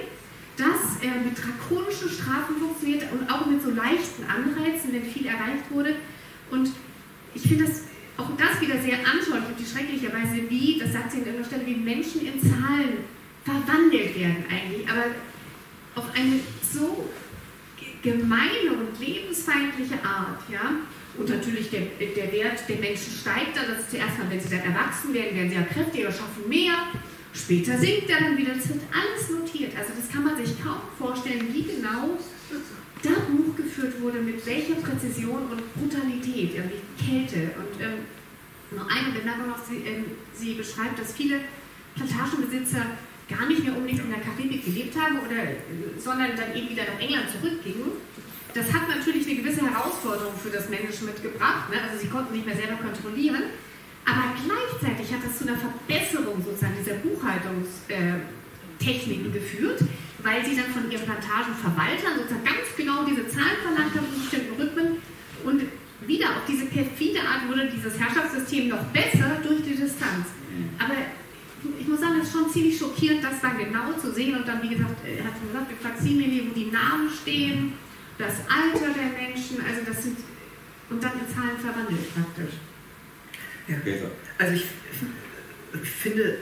[0.55, 5.65] das äh, mit drakonischen Strafen funktioniert und auch mit so leichten Anreizen, wenn viel erreicht
[5.71, 5.95] wurde.
[6.51, 6.69] Und
[7.33, 7.81] ich finde das
[8.17, 11.65] auch das wieder sehr anschaulich und die schrecklicherweise, wie, das sagt sie an irgendeiner Stelle,
[11.65, 12.97] wie Menschen in Zahlen
[13.43, 15.05] verwandelt werden eigentlich, aber
[15.95, 17.09] auf eine so
[18.03, 20.75] gemeine und lebensfeindliche Art, ja,
[21.17, 24.49] und natürlich der, der Wert der Menschen steigt dann, das ist zuerst mal, wenn sie
[24.49, 26.73] dann erwachsen werden, werden sie ja kräftiger, schaffen mehr,
[27.33, 30.81] später sinkt er dann wieder, das wird alles notiert, also das kann man sich kaum
[30.97, 32.17] vorstellen, wie genau
[33.03, 37.51] da Buch geführt wurde, mit welcher Präzision und Brutalität, irgendwie Kälte.
[37.59, 38.07] Und ähm,
[38.71, 41.41] noch eine Bemerkung noch, sie, ähm, sie beschreibt, dass viele
[41.95, 42.85] Plantagenbesitzer
[43.29, 45.35] gar nicht mehr unbedingt in der Karibik gelebt haben, oder,
[45.97, 47.91] sondern dann eben wieder nach England zurückgingen.
[48.53, 51.71] Das hat natürlich eine gewisse Herausforderung für das Management gebracht.
[51.71, 51.81] Ne?
[51.81, 53.45] Also sie konnten nicht mehr selber kontrollieren.
[54.05, 59.81] Aber gleichzeitig hat das zu einer Verbesserung sozusagen dieser Buchhaltungstechniken geführt,
[60.21, 64.61] weil sie dann von ihren Plantagenverwaltern sozusagen ganz genau diese Zahlen verlangt haben in bestimmten
[64.61, 65.01] Rhythmen.
[65.45, 65.63] Und
[66.05, 70.27] wieder auf diese perfide Art wurde dieses Herrschaftssystem noch besser durch die Distanz.
[70.77, 70.93] Aber
[71.79, 74.61] ich muss sagen, es ist schon ziemlich schockierend, das dann genau zu sehen und dann,
[74.61, 77.71] wie gesagt, er hat schon gesagt, die Faksimile, wo die Namen stehen,
[78.23, 80.17] das Alter der Menschen, also das sind,
[80.89, 82.55] und dann in Zahlen verwandelt praktisch.
[83.67, 83.77] Ja.
[84.37, 84.65] Also ich,
[85.83, 86.37] finde,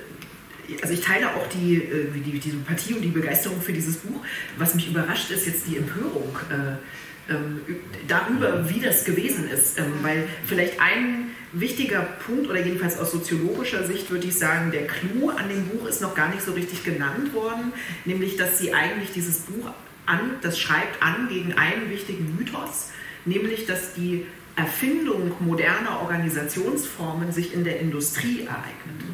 [0.82, 4.22] also ich teile auch die, äh, die, die Sympathie und die Begeisterung für dieses Buch.
[4.58, 7.62] Was mich überrascht, ist jetzt die Empörung äh, ähm,
[8.08, 9.80] darüber, wie das gewesen ist.
[9.80, 14.88] Ähm, weil vielleicht ein wichtiger Punkt, oder jedenfalls aus soziologischer Sicht würde ich sagen, der
[14.88, 17.74] Clou an dem Buch ist noch gar nicht so richtig genannt worden,
[18.06, 19.72] nämlich dass sie eigentlich dieses Buch
[20.06, 22.90] an, das schreibt an gegen einen wichtigen Mythos,
[23.26, 29.06] nämlich dass die Erfindung moderner Organisationsformen sich in der Industrie ereignet.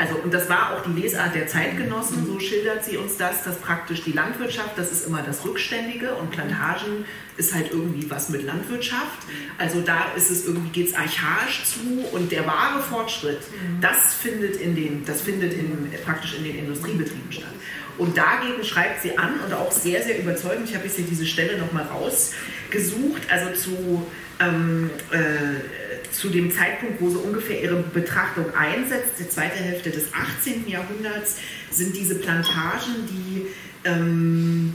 [0.00, 3.58] Also, und das war auch die Lesart der Zeitgenossen, so schildert sie uns das, dass
[3.58, 7.04] praktisch die Landwirtschaft, das ist immer das Rückständige und Plantagen
[7.36, 9.26] ist halt irgendwie was mit Landwirtschaft.
[9.58, 13.40] Also da ist es irgendwie, geht es archaisch zu und der wahre Fortschritt,
[13.82, 17.52] das findet, in den, das findet in, praktisch in den Industriebetrieben statt.
[18.00, 21.26] Und dagegen schreibt sie an und auch sehr, sehr überzeugend, ich habe jetzt hier diese
[21.26, 24.06] Stelle nochmal rausgesucht, also zu
[24.40, 30.12] ähm, äh, zu dem Zeitpunkt, wo so ungefähr ihre Betrachtung einsetzt, die zweite Hälfte des
[30.14, 30.66] 18.
[30.66, 31.36] Jahrhunderts,
[31.70, 33.46] sind diese Plantagen, die
[33.84, 34.74] ähm,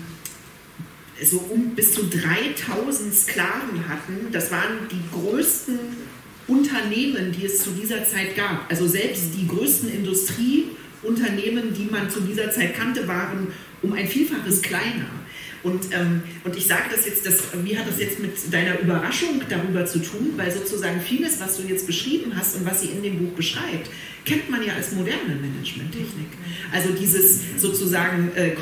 [1.24, 4.32] so um bis zu 3000 Sklaven hatten.
[4.32, 5.80] Das waren die größten
[6.48, 8.70] Unternehmen, die es zu dieser Zeit gab.
[8.70, 9.90] Also selbst die größten
[11.06, 13.48] Industrieunternehmen, die man zu dieser Zeit kannte, waren
[13.82, 15.06] um ein Vielfaches kleiner.
[15.66, 19.42] Und, ähm, und ich sage das jetzt, das, wie hat das jetzt mit deiner Überraschung
[19.50, 20.34] darüber zu tun?
[20.38, 23.90] Weil sozusagen vieles, was du jetzt beschrieben hast und was sie in dem Buch beschreibt,
[24.26, 26.28] kennt man ja als moderne Managementtechnik.
[26.72, 28.56] Also dieses sozusagen äh, äh,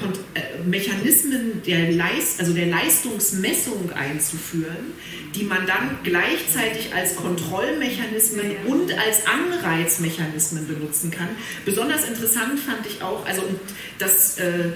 [0.65, 4.93] Mechanismen der, Leist, also der Leistungsmessung einzuführen,
[5.35, 11.29] die man dann gleichzeitig als Kontrollmechanismen und als Anreizmechanismen benutzen kann.
[11.65, 13.41] Besonders interessant fand ich auch, also
[13.99, 14.71] das äh,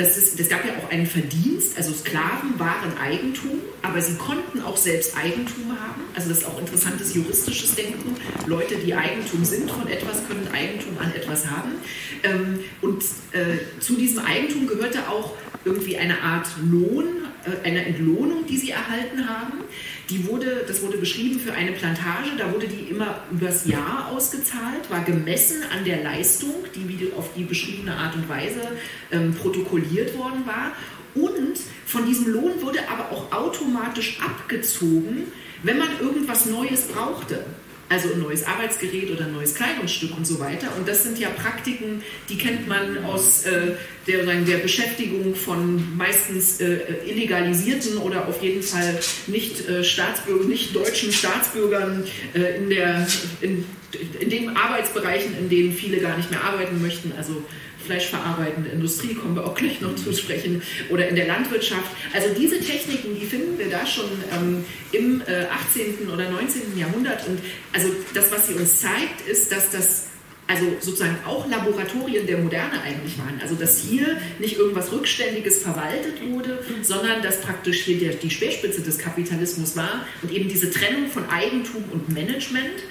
[0.00, 4.62] das, ist, das gab ja auch einen Verdienst, also Sklaven waren Eigentum, aber sie konnten
[4.62, 6.02] auch selbst Eigentum haben.
[6.14, 8.16] Also das ist auch interessantes juristisches Denken.
[8.46, 11.72] Leute, die Eigentum sind von etwas, können Eigentum an etwas haben.
[12.22, 15.34] Ähm, und äh, zu diesem Eigentum gehörte auch
[15.66, 17.06] irgendwie eine Art Lohn,
[17.44, 19.64] äh, eine Entlohnung, die sie erhalten haben.
[20.10, 24.90] Die wurde, das wurde beschrieben für eine Plantage, da wurde die immer übers Jahr ausgezahlt,
[24.90, 28.60] war gemessen an der Leistung, die auf die beschriebene Art und Weise
[29.12, 30.72] ähm, protokolliert worden war.
[31.14, 35.30] Und von diesem Lohn wurde aber auch automatisch abgezogen,
[35.62, 37.44] wenn man irgendwas Neues brauchte
[37.90, 40.68] also ein neues Arbeitsgerät oder ein neues Kleidungsstück und so weiter.
[40.78, 43.72] Und das sind ja Praktiken, die kennt man aus äh,
[44.06, 50.74] der, der Beschäftigung von meistens äh, illegalisierten oder auf jeden Fall nicht, äh, Staatsbürger, nicht
[50.74, 53.06] deutschen Staatsbürgern äh, in, der,
[53.40, 53.64] in,
[54.20, 57.12] in den Arbeitsbereichen, in denen viele gar nicht mehr arbeiten möchten.
[57.18, 57.42] Also
[57.84, 61.90] fleischverarbeitende Industrie, kommen wir auch gleich noch zu sprechen, oder in der Landwirtschaft.
[62.12, 66.08] Also diese Techniken, die finden wir da schon ähm, im äh, 18.
[66.10, 66.78] oder 19.
[66.78, 67.26] Jahrhundert.
[67.26, 67.40] Und
[67.72, 70.10] also das, was sie uns zeigt, ist, dass das
[70.50, 73.40] also sozusagen auch Laboratorien der Moderne eigentlich waren.
[73.40, 78.98] Also dass hier nicht irgendwas Rückständiges verwaltet wurde, sondern dass praktisch hier die Speerspitze des
[78.98, 82.82] Kapitalismus war und eben diese Trennung von Eigentum und Management,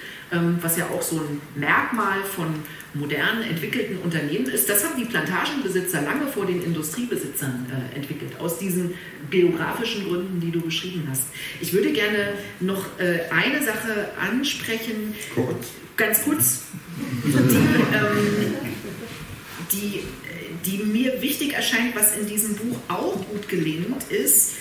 [0.60, 2.62] was ja auch so ein Merkmal von
[2.94, 4.68] modernen, entwickelten Unternehmen ist.
[4.68, 8.94] Das haben die Plantagenbesitzer lange vor den Industriebesitzern äh, entwickelt, aus diesen
[9.30, 11.24] geografischen Gründen, die du beschrieben hast.
[11.60, 15.68] Ich würde gerne noch äh, eine Sache ansprechen, kurz.
[15.96, 16.62] ganz kurz,
[17.24, 17.56] die,
[17.96, 18.54] ähm,
[19.72, 20.02] die,
[20.64, 24.54] die mir wichtig erscheint, was in diesem Buch auch gut gelingt, ist,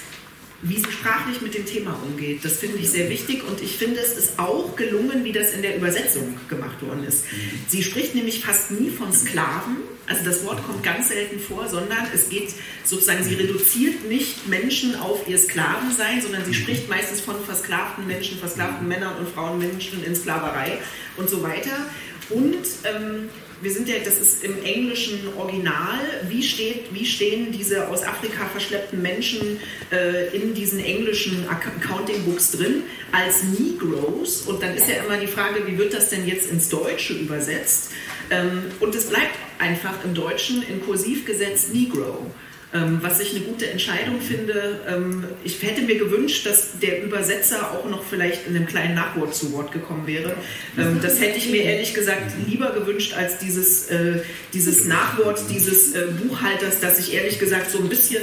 [0.62, 2.44] wie sie sprachlich mit dem Thema umgeht.
[2.44, 5.62] Das finde ich sehr wichtig und ich finde, es ist auch gelungen, wie das in
[5.62, 7.26] der Übersetzung gemacht worden ist.
[7.68, 12.08] Sie spricht nämlich fast nie von Sklaven, also das Wort kommt ganz selten vor, sondern
[12.14, 12.50] es geht
[12.84, 18.40] sozusagen, sie reduziert nicht Menschen auf ihr Sklavensein, sondern sie spricht meistens von versklavten Menschen,
[18.40, 20.80] versklavten Männern und Frauenmenschen in Sklaverei
[21.18, 21.86] und so weiter.
[22.32, 23.30] Und ähm,
[23.62, 28.46] wir sind ja, das ist im englischen Original, wie, steht, wie stehen diese aus Afrika
[28.46, 29.60] verschleppten Menschen
[29.92, 34.44] äh, in diesen englischen Accounting Books drin als Negroes?
[34.44, 37.92] Und dann ist ja immer die Frage, wie wird das denn jetzt ins Deutsche übersetzt?
[38.30, 42.26] Ähm, und es bleibt einfach im Deutschen in Kursiv gesetzt Negro.
[42.72, 44.82] Ähm, was ich eine gute Entscheidung finde.
[44.88, 49.34] Ähm, ich hätte mir gewünscht, dass der Übersetzer auch noch vielleicht in einem kleinen Nachwort
[49.34, 50.36] zu Wort gekommen wäre.
[50.78, 54.22] Ähm, das hätte ich mir ehrlich gesagt lieber gewünscht als dieses, äh,
[54.54, 58.22] dieses Nachwort dieses äh, Buchhalters, das ich ehrlich gesagt so ein bisschen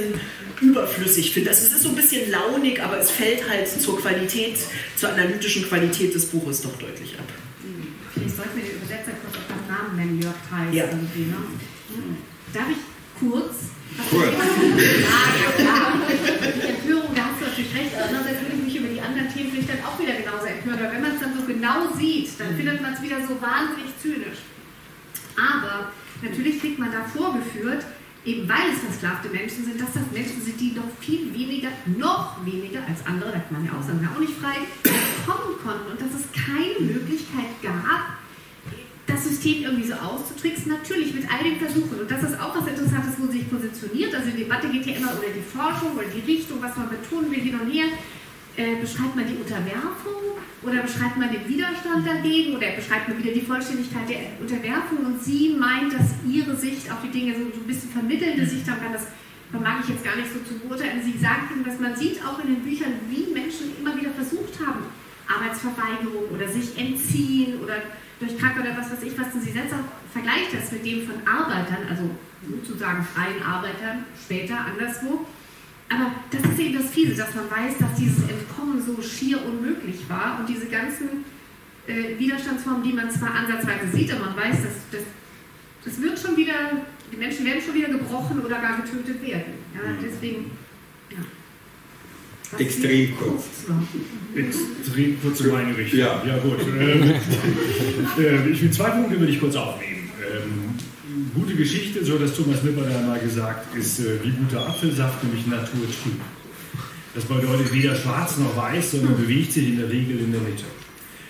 [0.61, 1.49] überflüssig finde.
[1.49, 4.55] Also es ist so ein bisschen launig, aber es fällt halt zur Qualität,
[4.95, 7.27] zur analytischen Qualität des Buches doch deutlich ab.
[8.13, 10.73] Vielleicht sollten wir den Übersetzer kurz auf den Namen nennen, Jörg Theis.
[10.73, 10.85] Ja.
[10.85, 11.35] Ne?
[12.53, 12.77] Darf ich
[13.19, 13.76] kurz
[14.11, 14.29] Cool.
[16.67, 17.91] Empörung, da hast du natürlich recht.
[17.97, 20.79] Andererseits würde ich mich über die anderen Themen vielleicht auch wieder genauso empören.
[20.79, 23.91] Aber wenn man es dann so genau sieht, dann findet man es wieder so wahnsinnig
[24.01, 24.45] zynisch.
[25.35, 27.85] Aber natürlich kriegt man da vorgeführt,
[28.25, 32.43] eben weil es versklavte Menschen sind, dass das Menschen sind, die noch viel weniger, noch
[32.45, 34.57] weniger als andere, da kann man ja auch sagen, auch nicht frei,
[35.25, 38.16] kommen konnten und dass es keine Möglichkeit gab,
[39.07, 41.99] das System irgendwie so auszutricksen, natürlich mit all den Versuchen.
[41.99, 44.13] Und das ist auch was Interessantes, wo sich positioniert.
[44.13, 47.31] Also die Debatte geht ja immer über die Forschung oder die Richtung, was man betonen
[47.31, 47.87] will, hin und her.
[48.57, 53.31] äh, beschreibt man die Unterwerfung oder beschreibt man den Widerstand dagegen oder beschreibt man wieder
[53.31, 57.67] die Vollständigkeit der Unterwerfung und sie meint, dass ihre Sicht auf die Dinge so ein
[57.67, 59.07] bisschen vermittelnde Sicht haben kann, das
[59.51, 60.99] vermag ich jetzt gar nicht so zu beurteilen.
[61.05, 64.59] Sie sagt eben, dass man sieht auch in den Büchern, wie Menschen immer wieder versucht
[64.65, 64.83] haben,
[65.29, 67.77] Arbeitsverweigerung oder sich entziehen oder
[68.19, 69.33] durch Krankheit oder was weiß ich was.
[69.33, 72.09] Und sie setzt auch, vergleicht das mit dem von Arbeitern, also
[72.47, 75.25] sozusagen freien Arbeitern, später anderswo
[75.89, 80.09] aber das ist eben das Fiese, dass man weiß, dass dieses Entkommen so schier unmöglich
[80.09, 81.23] war und diese ganzen
[81.87, 85.01] äh, Widerstandsformen, die man zwar ansatzweise sieht, aber man weiß, dass das,
[85.85, 86.53] das wird schon wieder,
[87.11, 89.53] die Menschen werden schon wieder gebrochen oder gar getötet werden.
[89.73, 89.97] Ja, mhm.
[90.03, 90.51] deswegen,
[91.09, 91.19] ja.
[92.57, 93.43] Extrem kurz.
[94.35, 95.99] Extrem kurz in meine Richtung.
[95.99, 96.59] Ja, ja gut.
[96.61, 97.03] Ähm,
[98.17, 100.09] äh, ich will zwei Punkte würde ich kurz aufnehmen.
[100.21, 100.75] Ähm,
[101.35, 105.45] gute Geschichte, so das Thomas Nipper da mal gesagt, ist äh, wie guter Apfelsaft, nämlich
[105.45, 106.21] naturtrüb.
[107.13, 110.65] Das bedeutet weder schwarz noch weiß, sondern bewegt sich in der Regel in der Mitte.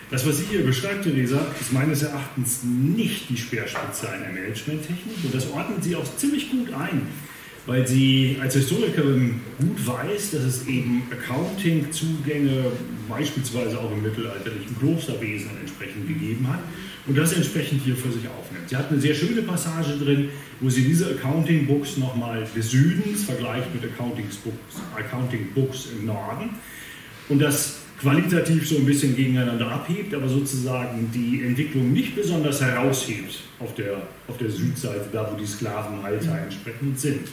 [0.10, 5.34] Das, was Sie hier beschreibt, Theresa, ist meines Erachtens nicht die Speerspitze einer Managementtechnik und
[5.34, 7.02] das ordnet sie auch ziemlich gut ein
[7.68, 12.72] weil sie als Historikerin gut weiß, dass es eben Accounting-Zugänge
[13.10, 16.62] beispielsweise auch im mittelalterlichen Klosterwesen entsprechend gegeben hat
[17.06, 18.70] und das entsprechend hier für sich aufnimmt.
[18.70, 20.30] Sie hat eine sehr schöne Passage drin,
[20.62, 26.52] wo sie diese Accounting-Books nochmal des Südens vergleicht mit Accounting-Books Accounting -Books im Norden
[27.28, 33.42] und das qualitativ so ein bisschen gegeneinander abhebt, aber sozusagen die Entwicklung nicht besonders heraushebt
[33.60, 37.28] auf der, auf der Südseite, da wo die Sklavenhalter entsprechend sind.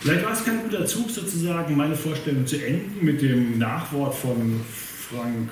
[0.00, 4.60] Vielleicht war es kein guter Zug, sozusagen meine Vorstellung zu enden mit dem Nachwort von
[5.10, 5.48] Frank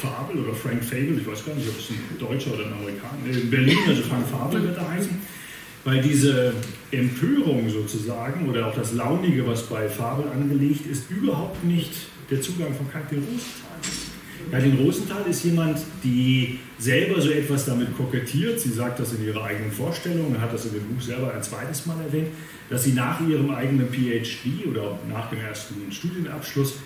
[0.00, 3.42] Fabel oder Frank Fable, ich weiß gar nicht, ob es ein Deutscher oder ein Amerikaner,
[3.42, 5.20] in Berlin, also Frank Fabel wird er heißen,
[5.84, 6.54] weil diese
[6.90, 11.92] Empörung sozusagen oder auch das Launige, was bei Fabel angelegt ist, überhaupt nicht
[12.30, 13.78] der Zugang von Katrin Rosenthal.
[14.50, 18.60] Katrin Rosenthal ist jemand, die selber so etwas damit kokettiert.
[18.60, 21.42] Sie sagt das in ihrer eigenen Vorstellung und hat das in dem Buch selber ein
[21.42, 22.28] zweites Mal erwähnt,
[22.70, 26.76] dass sie nach ihrem eigenen PhD oder nach dem ersten Studienabschluss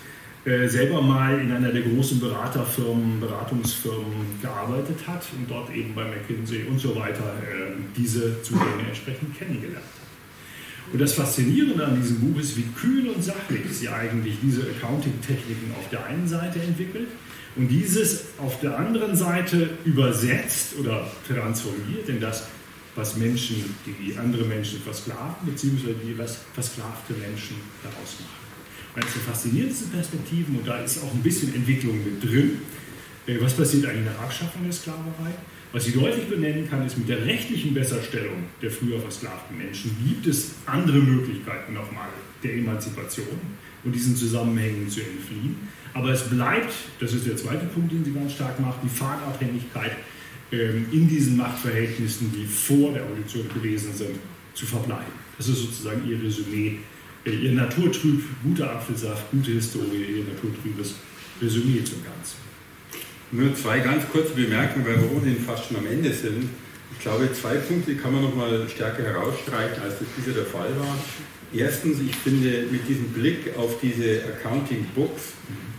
[0.44, 6.05] äh, selber mal in einer der großen Beraterfirmen, Beratungsfirmen gearbeitet hat und dort eben bei
[6.05, 10.02] McKinsey und so weiter äh, diese Zugänge entsprechend kennengelernt hat.
[10.90, 15.73] Und das Faszinierende an diesem Buch ist, wie kühl und sachlich sie eigentlich diese Accounting-Techniken
[15.79, 17.09] auf der einen Seite entwickelt
[17.57, 22.47] und dieses auf der anderen Seite übersetzt oder transformiert in das,
[22.95, 28.42] was Menschen, die andere Menschen versklaven, beziehungsweise die was versklavte Menschen daraus machen.
[28.95, 32.61] Und das sind faszinierendste Perspektiven und da ist auch ein bisschen Entwicklung mit drin.
[33.27, 35.33] Äh, was passiert eigentlich nach Abschaffung der Sklaverei?
[35.72, 40.26] Was sie deutlich benennen kann, ist mit der rechtlichen Besserstellung der früher versklavten Menschen gibt
[40.26, 42.08] es andere Möglichkeiten nochmal
[42.42, 43.40] der Emanzipation
[43.82, 45.56] und diesen Zusammenhängen zu entfliehen.
[45.94, 49.92] Aber es bleibt, das ist der zweite Punkt, den sie ganz stark macht, die Fahrtabhängigkeit
[50.52, 54.16] ähm, in diesen Machtverhältnissen, die vor der Evolution gewesen sind,
[54.52, 55.12] zu verbleiben.
[55.38, 56.80] Das ist sozusagen ihr Resümee,
[57.24, 60.96] äh, ihr naturtrüb, guter Apfelsaft, gute Historie, ihr naturtrübes
[61.40, 62.41] Resümee zum Ganzen.
[63.35, 66.51] Nur zwei ganz kurze Bemerkungen, weil wir ohnehin fast schon am Ende sind.
[66.92, 70.68] Ich glaube, zwei Punkte kann man noch mal stärker herausstreichen, als das bisher der Fall
[70.79, 70.99] war.
[71.55, 75.33] Erstens, ich finde, mit diesem Blick auf diese Accounting Books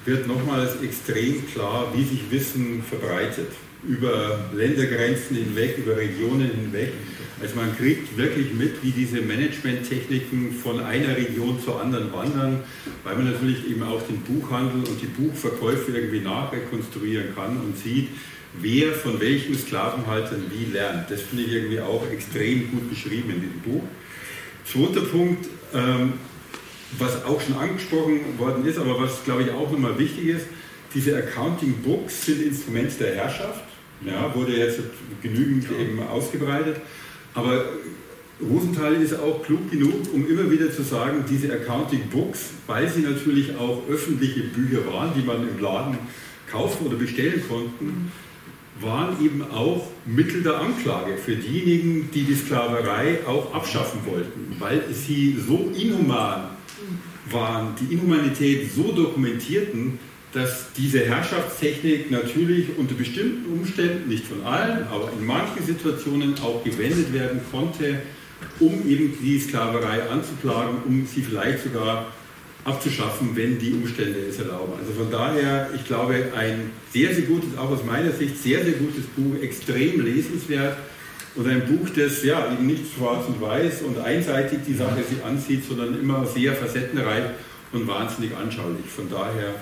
[0.04, 3.52] wird nochmals extrem klar, wie sich Wissen verbreitet.
[3.88, 6.94] Über Ländergrenzen hinweg, über Regionen hinweg.
[7.42, 12.64] Also man kriegt wirklich mit, wie diese Managementtechniken von einer Region zur anderen wandern,
[13.04, 18.08] weil man natürlich eben auch den Buchhandel und die Buchverkäufe irgendwie nachrekonstruieren kann und sieht,
[18.62, 21.10] wer von welchen Sklavenhaltern wie lernt.
[21.12, 23.84] Das finde ich irgendwie auch extrem gut beschrieben in diesem Buch.
[24.66, 26.14] Zweiter Punkt, ähm,
[26.98, 30.46] was auch schon angesprochen worden ist, aber was glaube ich auch nochmal wichtig ist,
[30.94, 33.64] diese Accounting Books sind Instrument der Herrschaft,
[34.06, 34.80] ja, wurde jetzt
[35.22, 36.78] genügend eben ausgebreitet.
[37.34, 37.66] Aber
[38.42, 43.02] Rosenthal ist auch klug genug, um immer wieder zu sagen, diese Accounting Books, weil sie
[43.02, 45.98] natürlich auch öffentliche Bücher waren, die man im Laden
[46.50, 48.12] kaufen oder bestellen konnten,
[48.82, 54.84] waren eben auch Mittel der Anklage für diejenigen, die die Sklaverei auch abschaffen wollten, weil
[54.92, 56.50] sie so inhuman
[57.30, 60.00] waren, die Inhumanität so dokumentierten,
[60.34, 66.64] dass diese Herrschaftstechnik natürlich unter bestimmten Umständen, nicht von allen, aber in manchen Situationen auch
[66.64, 68.02] gewendet werden konnte,
[68.60, 72.08] um eben die Sklaverei anzuklagen, um sie vielleicht sogar
[72.66, 74.74] abzuschaffen, wenn die Umstände es erlauben.
[74.80, 78.74] Also von daher, ich glaube, ein sehr, sehr gutes, auch aus meiner Sicht, sehr, sehr
[78.74, 80.78] gutes Buch, extrem lesenswert
[81.36, 85.24] und ein Buch, das ja eben nicht schwarz und weiß und einseitig die Sache sich
[85.24, 87.24] ansieht, sondern immer sehr facettenreich
[87.72, 88.86] und wahnsinnig anschaulich.
[88.86, 89.56] Von daher,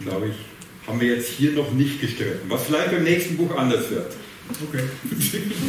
[0.00, 2.48] glaube ich, haben wir jetzt hier noch nicht gestritten.
[2.48, 4.12] Was vielleicht beim nächsten Buch anders wird.
[4.68, 4.82] Okay.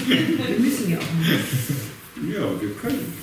[0.07, 2.34] Wir müssen ja auch nicht.
[2.34, 3.13] Ja, wir können.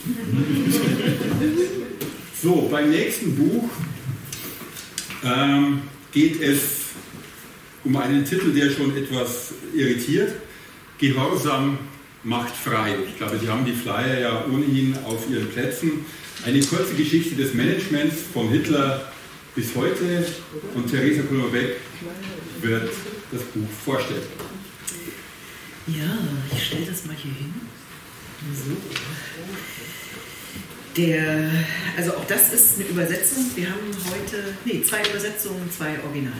[2.42, 3.68] So, beim nächsten Buch
[5.24, 5.82] ähm,
[6.12, 6.60] geht es
[7.84, 10.32] um einen Titel, der schon etwas irritiert.
[10.98, 11.78] Gehorsam
[12.22, 12.96] macht frei.
[13.08, 16.04] Ich glaube, Sie haben die Flyer ja ohnehin auf Ihren Plätzen.
[16.44, 19.11] Eine kurze Geschichte des Managements von Hitler
[19.54, 20.26] bis heute
[20.74, 21.76] und Theresa Kulmerbeck
[22.60, 22.90] wird
[23.30, 24.22] das Buch vorstellen.
[25.86, 26.18] Ja,
[26.54, 27.54] ich stelle das mal hier hin.
[28.54, 28.76] So.
[30.96, 31.50] Der,
[31.96, 33.44] also auch das ist eine Übersetzung.
[33.54, 36.36] Wir haben heute, nee, zwei Übersetzungen, zwei Originale.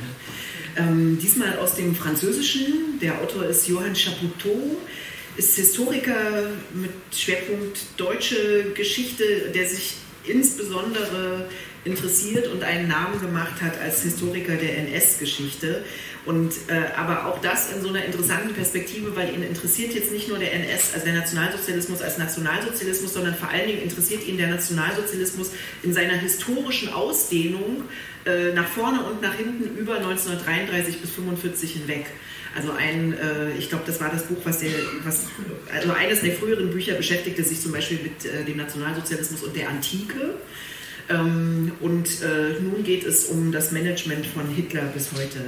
[0.77, 2.99] Ähm, diesmal aus dem Französischen.
[3.01, 4.79] Der Autor ist Johann Chapoutot,
[5.37, 9.95] ist Historiker mit Schwerpunkt deutsche Geschichte, der sich
[10.25, 11.49] insbesondere
[11.85, 15.85] interessiert und einen Namen gemacht hat als Historiker der NS-Geschichte.
[16.25, 20.29] Und äh, aber auch das in so einer interessanten Perspektive, weil ihn interessiert jetzt nicht
[20.29, 24.47] nur der NS, also der Nationalsozialismus als Nationalsozialismus, sondern vor allen Dingen interessiert ihn der
[24.47, 25.51] Nationalsozialismus
[25.83, 27.85] in seiner historischen Ausdehnung
[28.25, 32.07] äh, nach vorne und nach hinten über 1933 bis 1945 hinweg.
[32.55, 34.71] Also ein, äh, ich glaube, das war das Buch, was der,
[35.05, 35.27] was,
[35.75, 39.71] also eines der früheren Bücher beschäftigte sich zum Beispiel mit äh, dem Nationalsozialismus und der
[39.71, 40.37] Antike.
[41.09, 45.41] Ähm, und äh, nun geht es um das Management von Hitler bis heute.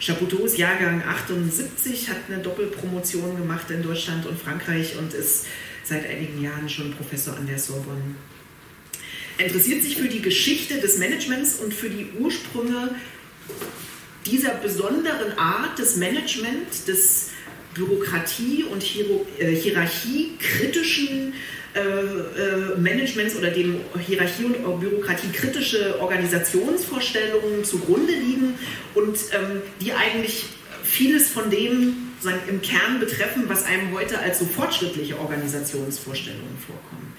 [0.00, 5.46] Chapoutot ist Jahrgang 78, hat eine Doppelpromotion gemacht in Deutschland und Frankreich und ist
[5.84, 8.14] seit einigen Jahren schon Professor an der Sorbonne.
[9.38, 12.94] Er interessiert sich für die Geschichte des Managements und für die Ursprünge
[14.24, 17.30] dieser besonderen Art des Managements, des
[17.74, 18.82] Bürokratie- und
[19.38, 21.34] äh, Hierarchie-kritischen
[21.76, 28.54] äh, äh, Managements oder dem Hierarchie- und Bürokratie kritische Organisationsvorstellungen zugrunde liegen
[28.94, 30.46] und ähm, die eigentlich
[30.82, 37.12] vieles von dem sagen, im Kern betreffen, was einem heute als so fortschrittliche Organisationsvorstellungen vorkommen.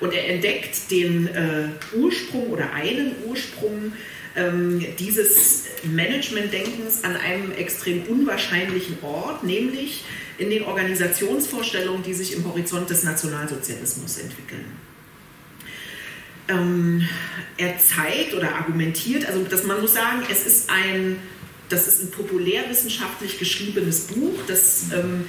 [0.00, 3.92] Und er entdeckt den äh, Ursprung oder einen Ursprung
[4.36, 10.04] ähm, dieses Management-Denkens an einem extrem unwahrscheinlichen Ort, nämlich
[10.38, 14.64] in den Organisationsvorstellungen, die sich im Horizont des Nationalsozialismus entwickeln.
[16.48, 17.08] Ähm,
[17.56, 21.16] er zeigt oder argumentiert, also dass man muss sagen, es ist ein,
[21.68, 25.24] das ist ein populärwissenschaftlich geschriebenes Buch, das ähm,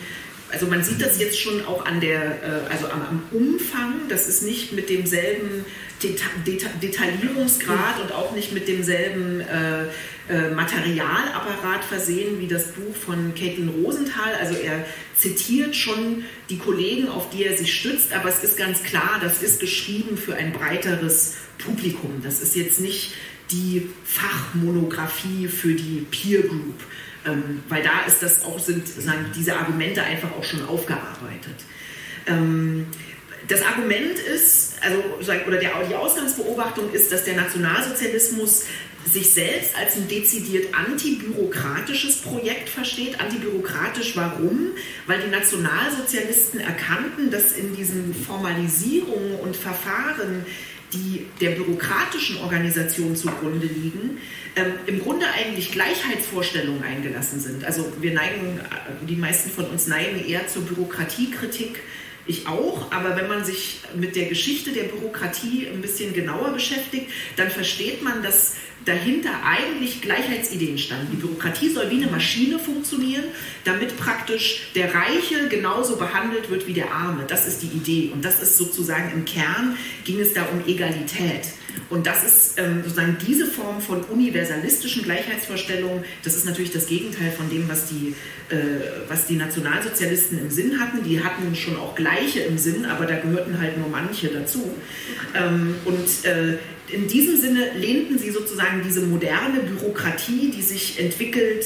[0.52, 4.44] also man sieht das jetzt schon auch an der, äh, also am, Umfang, das ist
[4.44, 5.66] nicht mit demselben
[6.04, 9.86] Deta Deta Detaillierungsgrad und auch nicht mit demselben äh,
[10.28, 14.34] äh, Materialapparat versehen wie das Buch von Caitlin Rosenthal.
[14.42, 18.82] Also er zitiert schon die Kollegen, auf die er sich stützt, aber es ist ganz
[18.84, 22.22] klar, das ist geschrieben für ein breiteres Publikum.
[22.24, 23.14] Das ist jetzt nicht
[23.52, 26.80] die Fachmonographie für die Peer Group,
[27.28, 31.56] ähm, weil da ist das auch, sind sagen, diese Argumente einfach auch schon aufgearbeitet.
[32.26, 32.88] Ähm,
[33.48, 35.04] das Argument ist, also,
[35.46, 38.64] oder der, die Ausgangsbeobachtung ist, dass der Nationalsozialismus
[39.06, 43.20] sich selbst als ein dezidiert antibürokratisches Projekt versteht.
[43.20, 44.72] Antibürokratisch warum?
[45.06, 50.46] Weil die Nationalsozialisten erkannten, dass in diesen Formalisierungen und Verfahren,
[50.94, 54.18] die der bürokratischen Organisation zugrunde liegen,
[54.56, 57.66] ähm, im Grunde eigentlich Gleichheitsvorstellungen eingelassen sind.
[57.66, 58.60] Also wir neigen,
[59.08, 61.82] die meisten von uns neigen eher zur Bürokratiekritik
[62.28, 67.08] ich auch, aber wenn man sich mit der Geschichte der Bürokratie ein bisschen genauer beschäftigt,
[67.36, 68.56] dann versteht man, dass
[68.86, 71.08] dahinter eigentlich Gleichheitsideen standen.
[71.12, 73.26] Die Bürokratie soll wie eine Maschine funktionieren,
[73.64, 77.26] damit praktisch der Reiche genauso behandelt wird wie der Arme.
[77.28, 78.12] Das ist die Idee.
[78.14, 81.48] Und das ist sozusagen im Kern ging es da um Egalität.
[81.90, 87.32] Und das ist ähm, sozusagen diese Form von universalistischen Gleichheitsvorstellungen, das ist natürlich das Gegenteil
[87.32, 88.16] von dem, was die,
[88.50, 88.58] äh,
[89.08, 91.04] was die Nationalsozialisten im Sinn hatten.
[91.04, 94.76] Die hatten schon auch Gleiche im Sinn, aber da gehörten halt nur manche dazu.
[95.36, 96.58] Ähm, und äh,
[96.92, 101.66] in diesem Sinne lehnten sie sozusagen diese moderne Bürokratie, die sich entwickelt,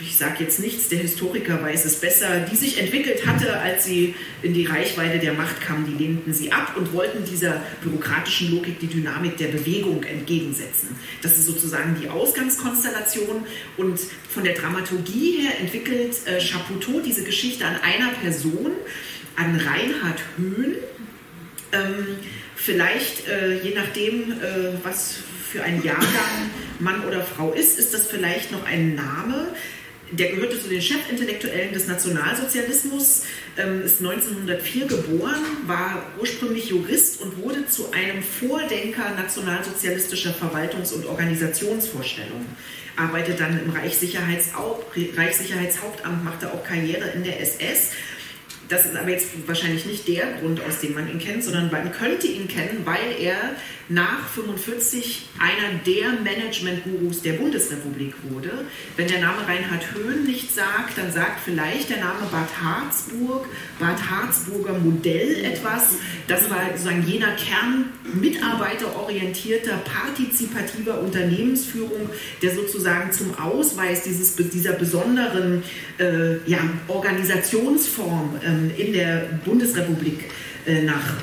[0.00, 4.14] ich sage jetzt nichts, der Historiker weiß es besser, die sich entwickelt hatte, als sie
[4.42, 8.78] in die Reichweite der Macht kam, die lehnten sie ab und wollten dieser bürokratischen Logik
[8.80, 10.88] die Dynamik der Bewegung entgegensetzen.
[11.22, 13.44] Das ist sozusagen die Ausgangskonstellation
[13.76, 18.72] und von der Dramaturgie her entwickelt äh, Chapoutot diese Geschichte an einer Person,
[19.36, 20.76] an Reinhard Höhn.
[21.72, 22.06] Ähm,
[22.54, 25.16] vielleicht, äh, je nachdem, äh, was
[25.50, 29.48] für ein Jahrgang Mann oder Frau ist, ist das vielleicht noch ein Name
[30.12, 33.22] der gehörte zu den Chefintellektuellen des Nationalsozialismus,
[33.56, 41.06] ähm, ist 1904 geboren, war ursprünglich Jurist und wurde zu einem Vordenker nationalsozialistischer Verwaltungs- und
[41.06, 42.46] Organisationsvorstellungen.
[42.96, 47.92] Arbeitet dann im Reichssicherheitshauptamt, machte auch Karriere in der SS
[48.68, 51.92] das ist aber jetzt wahrscheinlich nicht der Grund, aus dem man ihn kennt, sondern man
[51.92, 53.36] könnte ihn kennen, weil er
[53.88, 58.50] nach 45 einer der Management-Gurus der Bundesrepublik wurde.
[58.96, 63.46] Wenn der Name Reinhard Höhn nicht sagt, dann sagt vielleicht der Name Bad Harzburg,
[63.78, 65.96] Bad Harzburger Modell etwas.
[66.26, 72.10] Das war sozusagen jener Kern mitarbeiterorientierter, partizipativer Unternehmensführung,
[72.42, 75.62] der sozusagen zum Ausweis dieses, dieser besonderen
[75.98, 76.58] äh, ja,
[76.88, 80.24] Organisationsform äh, in der Bundesrepublik
[80.66, 81.18] äh, nach,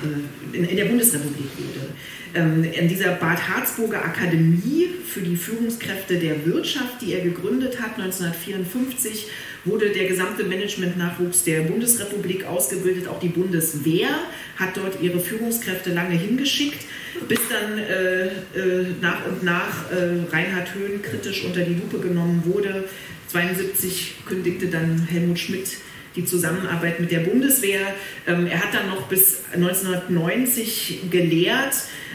[0.53, 1.93] äh, in, der Bundesrepublik wurde ähm,
[2.33, 9.27] in dieser Bad Harzburger Akademie für die Führungskräfte der Wirtschaft, die er gegründet hat, 1954,
[9.65, 13.07] wurde der gesamte Managementnachwuchs der Bundesrepublik ausgebildet.
[13.07, 14.09] Auch die Bundeswehr
[14.57, 16.79] hat dort ihre Führungskräfte lange hingeschickt,
[17.27, 18.31] bis dann äh, äh,
[18.99, 22.85] nach und nach äh, Reinhard Höhn kritisch unter die Lupe genommen wurde.
[23.33, 25.77] 1972 kündigte dann Helmut Schmidt
[26.15, 27.81] die Zusammenarbeit mit der Bundeswehr.
[28.27, 31.73] Ähm, er hat dann noch bis 1990 gelehrt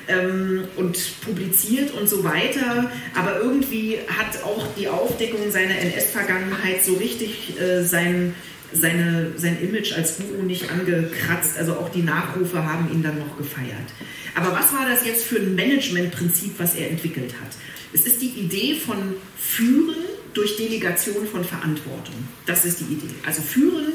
[0.08, 2.90] ähm, und publiziert und so weiter.
[3.14, 8.34] Aber irgendwie hat auch die Aufdeckung seiner NS-Vergangenheit so richtig äh, sein,
[8.72, 11.58] seine, sein Image als Guru nicht angekratzt.
[11.58, 13.88] Also auch die Nachrufe haben ihn dann noch gefeiert.
[14.34, 17.56] Aber was war das jetzt für ein Managementprinzip, was er entwickelt hat?
[17.92, 19.96] Es ist die Idee von Führen
[20.34, 22.14] durch Delegation von Verantwortung.
[22.46, 23.14] Das ist die Idee.
[23.26, 23.94] Also Führen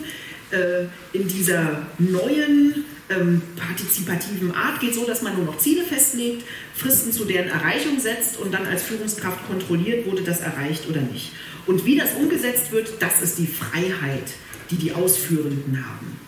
[0.51, 6.43] äh, in dieser neuen ähm, partizipativen Art geht so, dass man nur noch Ziele festlegt,
[6.75, 11.31] Fristen zu deren Erreichung setzt und dann als Führungskraft kontrolliert, wurde das erreicht oder nicht.
[11.65, 14.33] Und wie das umgesetzt wird, das ist die Freiheit,
[14.71, 16.19] die die Ausführenden haben.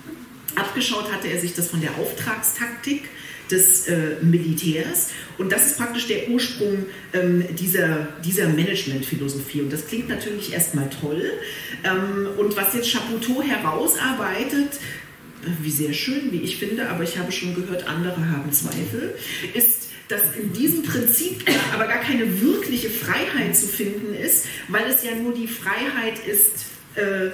[0.56, 3.10] Abgeschaut hatte er sich das von der Auftragstaktik
[3.52, 5.12] des äh, Militärs.
[5.38, 9.62] Und das ist praktisch der Ursprung ähm, dieser, dieser Managementphilosophie.
[9.62, 11.32] Und das klingt natürlich erstmal toll.
[11.84, 14.80] Ähm, und was jetzt Chapoutot herausarbeitet,
[15.62, 19.16] wie sehr schön, wie ich finde, aber ich habe schon gehört, andere haben Zweifel,
[19.54, 25.04] ist, dass in diesem Prinzip aber gar keine wirkliche Freiheit zu finden ist, weil es
[25.04, 26.66] ja nur die Freiheit ist,
[26.96, 27.32] äh,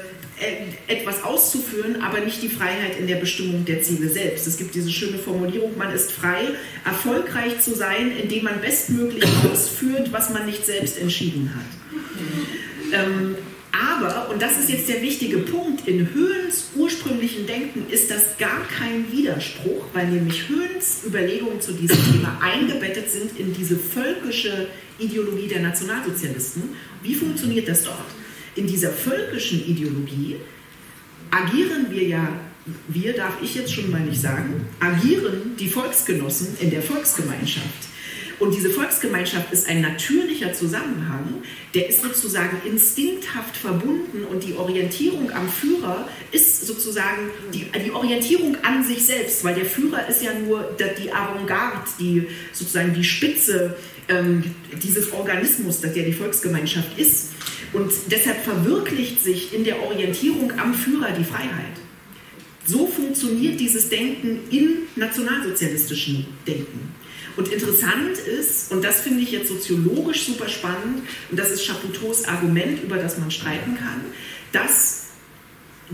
[0.88, 4.48] etwas auszuführen, aber nicht die Freiheit in der Bestimmung der Ziele selbst.
[4.48, 6.48] Es gibt diese schöne Formulierung, man ist frei,
[6.84, 13.04] erfolgreich zu sein, indem man bestmöglich ausführt, was man nicht selbst entschieden hat.
[13.06, 13.36] Ähm,
[13.72, 18.68] aber, und das ist jetzt der wichtige Punkt, in Höhens ursprünglichen Denken ist das gar
[18.68, 24.68] kein Widerspruch, weil nämlich Höhens Überlegungen zu diesem Thema eingebettet sind in diese völkische
[25.00, 26.64] Ideologie der Nationalsozialisten.
[27.02, 27.98] Wie funktioniert das dort?
[28.56, 30.36] In dieser völkischen Ideologie
[31.32, 32.28] agieren wir ja,
[32.90, 37.91] wir darf ich jetzt schon mal nicht sagen, agieren die Volksgenossen in der Volksgemeinschaft.
[38.42, 41.44] Und diese Volksgemeinschaft ist ein natürlicher Zusammenhang,
[41.76, 48.58] der ist sozusagen instinkthaft verbunden und die Orientierung am Führer ist sozusagen die, die Orientierung
[48.64, 53.78] an sich selbst, weil der Führer ist ja nur die Avantgarde, die sozusagen die Spitze
[54.10, 54.44] ähm,
[54.82, 57.34] dieses Organismus, der die Volksgemeinschaft ist.
[57.74, 61.78] Und deshalb verwirklicht sich in der Orientierung am Führer die Freiheit.
[62.66, 66.91] So funktioniert dieses Denken im nationalsozialistischen Denken.
[67.38, 72.26] Und interessant ist, und das finde ich jetzt soziologisch super spannend, und das ist Chapoutauds
[72.26, 74.02] Argument, über das man streiten kann,
[74.52, 75.08] dass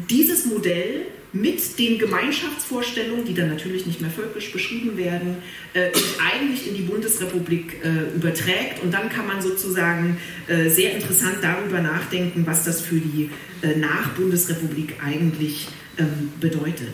[0.10, 5.38] dieses Modell mit den Gemeinschaftsvorstellungen, die dann natürlich nicht mehr völkisch beschrieben werden,
[5.74, 5.90] äh,
[6.34, 8.82] eigentlich in die Bundesrepublik äh, überträgt.
[8.82, 10.18] Und dann kann man sozusagen
[10.48, 13.30] äh, sehr interessant darüber nachdenken, was das für die
[13.62, 15.68] äh, Nach-Bundesrepublik eigentlich
[15.98, 16.94] ähm, bedeutet.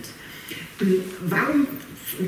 [1.22, 1.68] Warum und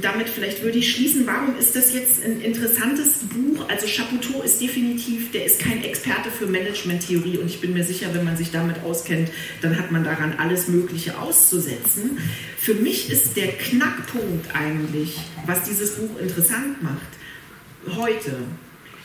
[0.01, 3.67] damit vielleicht würde ich schließen, warum ist das jetzt ein interessantes Buch?
[3.69, 8.07] Also Chapoutot ist definitiv, der ist kein Experte für Management-Theorie und ich bin mir sicher,
[8.13, 9.29] wenn man sich damit auskennt,
[9.61, 12.17] dann hat man daran alles Mögliche auszusetzen.
[12.57, 18.37] Für mich ist der Knackpunkt eigentlich, was dieses Buch interessant macht, heute,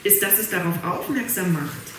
[0.03, 1.90] ist, dass es darauf aufmerksam macht,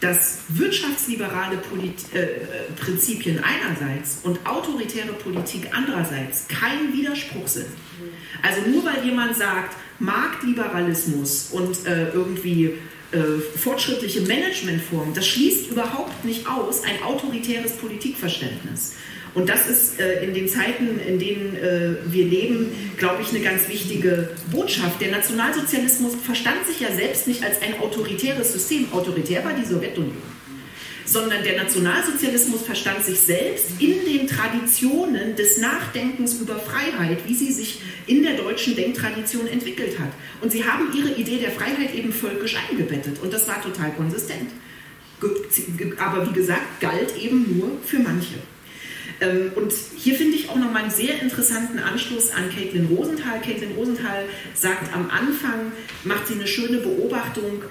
[0.00, 7.66] dass wirtschaftsliberale Polit äh, Prinzipien einerseits und autoritäre Politik andererseits kein Widerspruch sind.
[8.42, 12.78] Also nur weil jemand sagt, Marktliberalismus und äh, irgendwie
[13.12, 18.94] äh, fortschrittliche Managementformen, das schließt überhaupt nicht aus ein autoritäres Politikverständnis.
[19.34, 23.40] Und das ist äh, in den Zeiten, in denen äh, wir leben, glaube ich, eine
[23.40, 25.00] ganz wichtige Botschaft.
[25.00, 28.92] Der Nationalsozialismus verstand sich ja selbst nicht als ein autoritäres System.
[28.92, 30.40] Autoritär war die Sowjetunion
[31.10, 37.52] sondern der Nationalsozialismus verstand sich selbst in den Traditionen des Nachdenkens über Freiheit, wie sie
[37.52, 40.12] sich in der deutschen Denktradition entwickelt hat.
[40.40, 44.50] Und sie haben ihre Idee der Freiheit eben völkisch eingebettet und das war total konsistent.
[45.98, 48.34] Aber wie gesagt, galt eben nur für manche.
[49.20, 53.40] Ähm, und hier finde ich auch nochmal einen sehr interessanten Anschluss an Caitlin Rosenthal.
[53.40, 55.72] Caitlin Rosenthal sagt am Anfang,
[56.04, 57.62] macht sie eine schöne Beobachtung,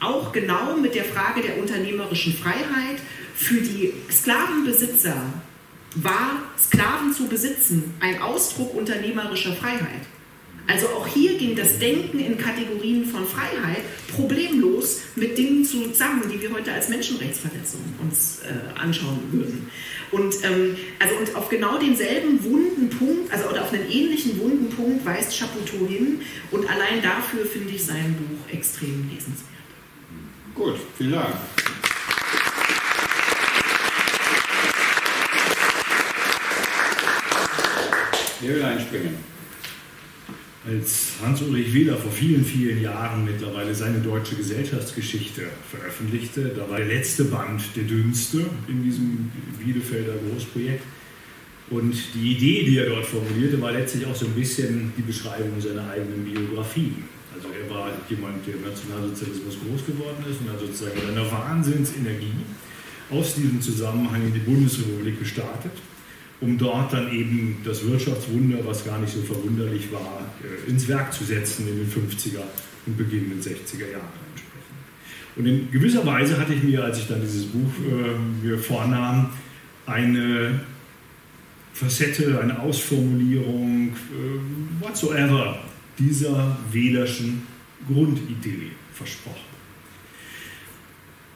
[0.00, 2.98] auch genau mit der Frage der unternehmerischen Freiheit.
[3.34, 5.16] Für die Sklavenbesitzer
[5.96, 10.02] war Sklaven zu besitzen ein Ausdruck unternehmerischer Freiheit.
[10.68, 13.82] Also auch hier ging das Denken in Kategorien von Freiheit
[14.14, 19.70] problemlos mit Dingen zusammen, die wir heute als Menschenrechtsverletzungen uns äh, anschauen würden.
[20.10, 24.68] Und, ähm, also, und auf genau denselben wunden Punkt, also oder auf einen ähnlichen wunden
[24.70, 26.20] Punkt weist Chapoutot hin.
[26.50, 29.46] Und allein dafür finde ich sein Buch extrem lesenswert.
[30.54, 31.34] Gut, vielen Dank.
[38.40, 39.35] Wer will einspringen?
[40.66, 46.88] Als Hans-Ulrich Weder vor vielen, vielen Jahren mittlerweile seine deutsche Gesellschaftsgeschichte veröffentlichte, da war der
[46.88, 49.30] letzte Band der dünnste in diesem
[49.64, 50.82] Bielefelder Großprojekt.
[51.70, 55.60] Und die Idee, die er dort formulierte, war letztlich auch so ein bisschen die Beschreibung
[55.60, 56.94] seiner eigenen Biografie.
[57.32, 61.30] Also er war jemand, der im Nationalsozialismus groß geworden ist und hat sozusagen mit einer
[61.30, 62.42] Wahnsinnsenergie
[63.10, 65.72] aus diesem Zusammenhang in die Bundesrepublik gestartet
[66.40, 71.12] um dort dann eben das Wirtschaftswunder, was gar nicht so verwunderlich war, äh, ins Werk
[71.12, 72.42] zu setzen in den 50er
[72.86, 74.26] und beginnenden 60er Jahren.
[75.36, 79.30] Und in gewisser Weise hatte ich mir, als ich dann dieses Buch äh, mir vornahm,
[79.86, 80.60] eine
[81.72, 85.58] Facette, eine Ausformulierung, äh, whatsoever,
[85.98, 87.42] dieser wählerschen
[87.86, 89.36] Grundidee versprochen.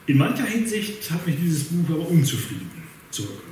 [0.07, 2.69] In mancher Hinsicht hat mich dieses Buch aber unzufrieden
[3.11, 3.50] zurückgelassen.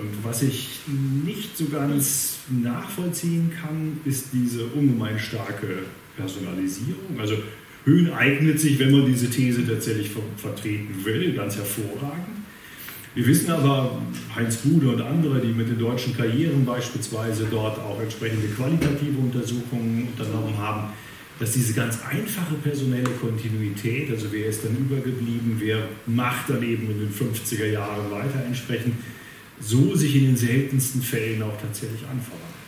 [0.00, 0.80] Und was ich
[1.24, 5.84] nicht so ganz nachvollziehen kann, ist diese ungemein starke
[6.16, 7.18] Personalisierung.
[7.18, 7.36] Also
[7.84, 12.38] Höhen eignet sich, wenn man diese These tatsächlich vertreten will, ganz hervorragend.
[13.14, 14.00] Wir wissen aber,
[14.36, 20.08] Heinz Bude und andere, die mit den deutschen Karrieren beispielsweise dort auch entsprechende qualitative Untersuchungen
[20.12, 20.92] unternommen haben,
[21.40, 26.90] dass diese ganz einfache personelle Kontinuität, also wer ist dann übergeblieben, wer macht dann eben
[26.90, 28.94] in den 50er Jahren weiter entsprechend,
[29.60, 32.58] so sich in den seltensten Fällen auch tatsächlich anverwandt.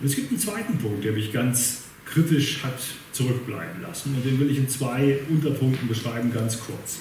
[0.00, 2.80] Und es gibt einen zweiten Punkt, der mich ganz kritisch hat
[3.12, 4.14] zurückbleiben lassen.
[4.14, 6.98] Und den will ich in zwei Unterpunkten beschreiben, ganz kurz.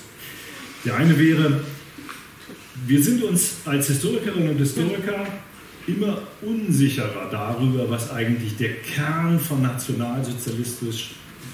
[0.86, 1.62] Der eine wäre,
[2.86, 5.28] wir sind uns als Historikerinnen und Historiker
[5.88, 11.12] immer unsicherer darüber, was eigentlich der Kern von, nationalsozialistisch,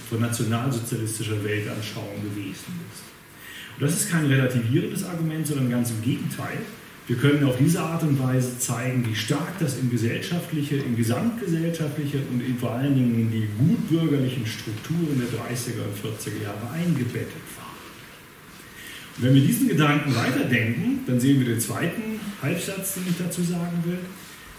[0.10, 3.04] von nationalsozialistischer Weltanschauung gewesen ist.
[3.78, 6.60] Und das ist kein relativierendes Argument, sondern ganz im Gegenteil.
[7.06, 12.20] Wir können auf diese Art und Weise zeigen, wie stark das in gesellschaftliche, in gesamtgesellschaftliche
[12.32, 17.44] und in vor allen Dingen in die gutbürgerlichen Strukturen der 30er und 40er Jahre eingebettet
[17.58, 17.74] war.
[19.18, 23.44] Und wenn wir diesen Gedanken weiterdenken, dann sehen wir den zweiten Halbsatz, den ich dazu
[23.44, 24.00] sagen will,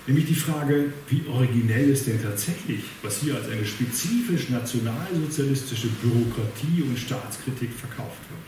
[0.07, 6.83] nämlich die Frage, wie originell ist denn tatsächlich, was hier als eine spezifisch nationalsozialistische Bürokratie
[6.83, 8.43] und Staatskritik verkauft wird.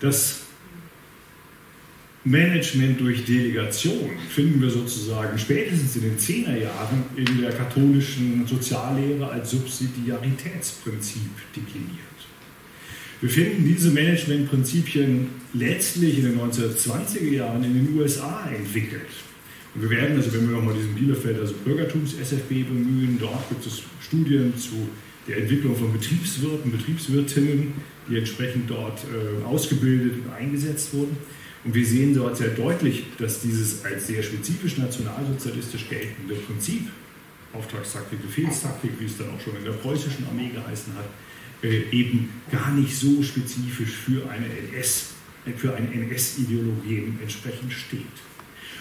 [0.00, 0.45] Das
[2.26, 9.52] Management durch Delegation finden wir sozusagen spätestens in den Zehnerjahren in der katholischen Soziallehre als
[9.52, 12.00] Subsidiaritätsprinzip dekliniert.
[13.20, 19.06] Wir finden diese Managementprinzipien letztlich in den 1920er Jahren in den USA entwickelt.
[19.74, 23.82] Und wir werden, also wenn wir nochmal diesen Bielefelder also Bürgertums-SFB bemühen, dort gibt es
[24.04, 24.88] Studien zu
[25.28, 27.72] der Entwicklung von Betriebswirten, Betriebswirtinnen,
[28.10, 31.16] die entsprechend dort äh, ausgebildet und eingesetzt wurden.
[31.66, 36.82] Und wir sehen dort sehr deutlich, dass dieses als sehr spezifisch nationalsozialistisch geltende Prinzip,
[37.52, 41.08] Auftragstaktik, Befehlstaktik, wie es dann auch schon in der preußischen Armee geheißen hat,
[41.64, 45.14] äh, eben gar nicht so spezifisch für eine NS,
[45.44, 48.02] äh, für eine NS-Ideologie entsprechend steht.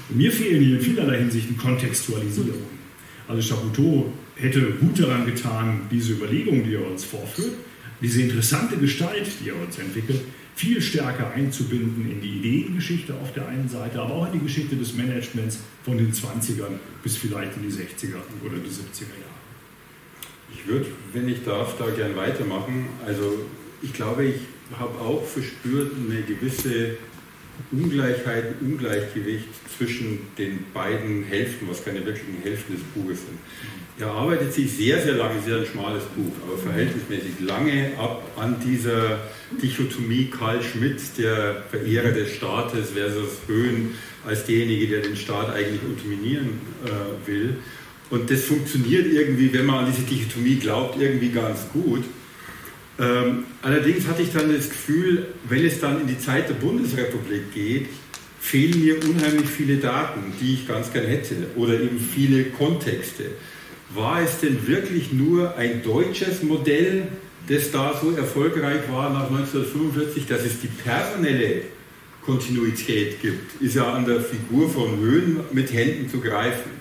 [0.10, 2.86] Und mir fehlen hier in vielerlei Hinsicht Kontextualisierungen.
[3.28, 7.56] Also Chapoutot hätte gut daran getan, diese Überlegungen, die er uns vorführt,
[8.00, 10.22] diese interessante Gestalt, die er uns entwickelt,
[10.56, 14.76] viel stärker einzubinden in die Ideengeschichte auf der einen Seite, aber auch in die Geschichte
[14.76, 19.36] des Managements von den 20ern bis vielleicht in die 60er oder die 70er Jahre.
[20.54, 22.88] Ich würde, wenn ich darf, da gern weitermachen.
[23.06, 23.46] Also
[23.82, 24.40] ich glaube, ich
[24.80, 26.98] habe auch verspürt eine gewisse
[27.72, 29.48] Ungleichheit, Ungleichgewicht
[29.78, 33.40] zwischen den beiden Hälften, was keine wirklichen Hälften des Buches sind.
[33.98, 38.58] Er arbeitet sich sehr, sehr lange, sehr ein schmales Buch, aber verhältnismäßig lange ab an
[38.60, 39.20] dieser
[39.62, 45.82] Dichotomie Karl Schmidt, der Verehrer des Staates, versus Höhn als derjenige, der den Staat eigentlich
[45.84, 47.56] unterminieren äh, will.
[48.10, 52.04] Und das funktioniert irgendwie, wenn man an diese Dichotomie glaubt, irgendwie ganz gut.
[53.00, 57.54] Ähm, allerdings hatte ich dann das Gefühl, wenn es dann in die Zeit der Bundesrepublik
[57.54, 57.88] geht,
[58.42, 63.32] fehlen mir unheimlich viele Daten, die ich ganz gern hätte, oder eben viele Kontexte.
[63.96, 67.08] War es denn wirklich nur ein deutsches Modell,
[67.48, 71.62] das da so erfolgreich war nach 1945, dass es die personelle
[72.26, 73.62] Kontinuität gibt?
[73.62, 76.72] Ist ja an der Figur von Höhen mit Händen zu greifen.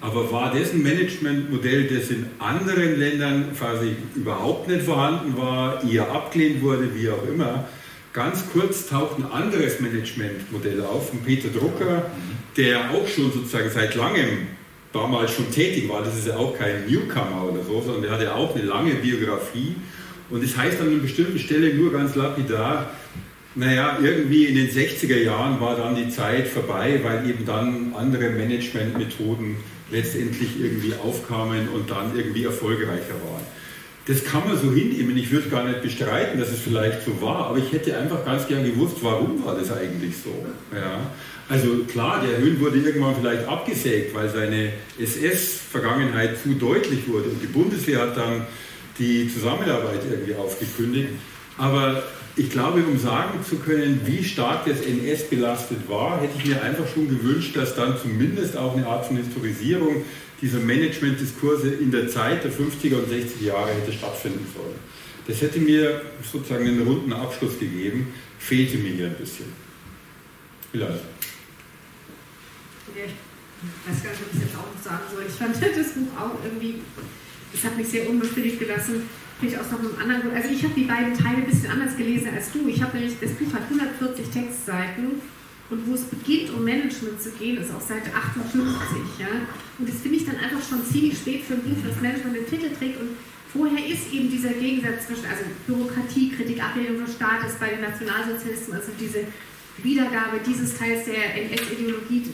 [0.00, 6.10] Aber war das ein Managementmodell, das in anderen Ländern quasi überhaupt nicht vorhanden war, eher
[6.10, 7.68] abgelehnt wurde, wie auch immer?
[8.12, 12.10] Ganz kurz taucht ein anderes Managementmodell auf von Peter Drucker,
[12.56, 14.48] der auch schon sozusagen seit langem
[14.92, 16.02] damals schon tätig war.
[16.02, 18.94] Das ist ja auch kein Newcomer oder so, sondern der hat ja auch eine lange
[18.94, 19.74] Biografie.
[20.30, 22.90] Und es das heißt an einer bestimmten Stelle nur ganz lapidar,
[23.54, 28.30] naja, irgendwie in den 60er Jahren war dann die Zeit vorbei, weil eben dann andere
[28.30, 29.56] Managementmethoden
[29.90, 33.42] letztendlich irgendwie aufkamen und dann irgendwie erfolgreicher waren.
[34.06, 35.16] Das kann man so hinnehmen.
[35.16, 38.46] Ich würde gar nicht bestreiten, dass es vielleicht so war, aber ich hätte einfach ganz
[38.46, 40.30] gern gewusst, warum war das eigentlich so.
[40.74, 41.00] Ja.
[41.48, 47.42] Also klar, der Höhn wurde irgendwann vielleicht abgesägt, weil seine SS-Vergangenheit zu deutlich wurde und
[47.42, 48.46] die Bundeswehr hat dann
[48.98, 51.08] die Zusammenarbeit irgendwie aufgekündigt.
[51.56, 52.02] Aber
[52.36, 56.62] ich glaube, um sagen zu können, wie stark das NS belastet war, hätte ich mir
[56.62, 60.04] einfach schon gewünscht, dass dann zumindest auch eine Art von Historisierung
[60.40, 64.76] dieser Managementdiskurse in der Zeit der 50er und 60er Jahre hätte stattfinden sollen.
[65.26, 69.46] Das hätte mir sozusagen einen runden Abschluss gegeben, fehlte mir hier ein bisschen.
[70.70, 71.00] Vielleicht.
[73.58, 75.24] Ich weiß gar nicht, ob ich jetzt auch noch sagen soll.
[75.26, 76.82] Ich fand das Buch auch irgendwie,
[77.52, 79.02] es hat mich sehr unbefriedigt gelassen
[79.38, 80.34] vielleicht aus noch einem anderen Grund.
[80.34, 82.66] Also ich habe die beiden Teile ein bisschen anders gelesen als du.
[82.68, 85.22] Ich habe das Buch hat 140 Textseiten
[85.70, 88.98] und wo es beginnt, um Management zu gehen, ist auf Seite 58.
[89.18, 89.28] Ja?
[89.78, 92.46] Und das finde ich dann einfach schon ziemlich spät für ein Buch, das Management den
[92.46, 93.00] Titel trägt.
[93.00, 93.14] Und
[93.52, 98.74] vorher ist eben dieser Gegensatz zwischen also Bürokratie, Kritik, Ablehnung des Staates bei den Nationalsozialisten,
[98.74, 99.28] also diese
[99.82, 102.26] Wiedergabe dieses Teils der NS-Ideologie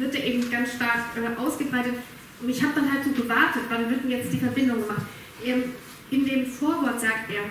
[0.00, 1.94] wird ja eben ganz stark äh, ausgebreitet.
[2.40, 5.02] Und ich habe dann halt so gewartet, wann wird denn jetzt die Verbindung gemacht?
[5.44, 5.64] Ähm,
[6.10, 7.44] in dem Vorwort sagt er,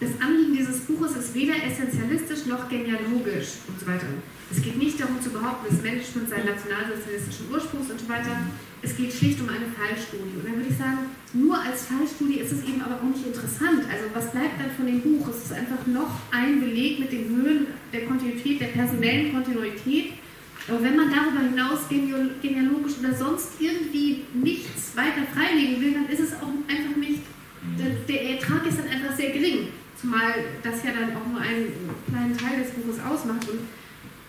[0.00, 4.06] das Anliegen dieses Buches ist weder essentialistisch noch genealogisch und so weiter.
[4.50, 8.34] Es geht nicht darum zu behaupten, das Management sei nationalsozialistischen Ursprungs und so weiter.
[8.82, 10.40] Es geht schlicht um eine Fallstudie.
[10.40, 13.84] Und dann würde ich sagen, nur als Fallstudie ist es eben aber auch nicht interessant.
[13.92, 15.28] Also was bleibt dann von dem Buch?
[15.28, 20.14] Es ist einfach noch ein Beleg mit den Höhen der Kontinuität, der personellen Kontinuität.
[20.68, 26.20] Aber wenn man darüber hinaus genealogisch oder sonst irgendwie nichts weiter freilegen will, dann ist
[26.20, 27.22] es auch einfach nicht
[28.08, 29.68] der, Ertrag ist dann einfach sehr gering.
[30.00, 30.32] Zumal
[30.62, 31.72] das ja dann auch nur einen
[32.08, 33.48] kleinen Teil des Buches ausmacht.
[33.48, 33.60] Und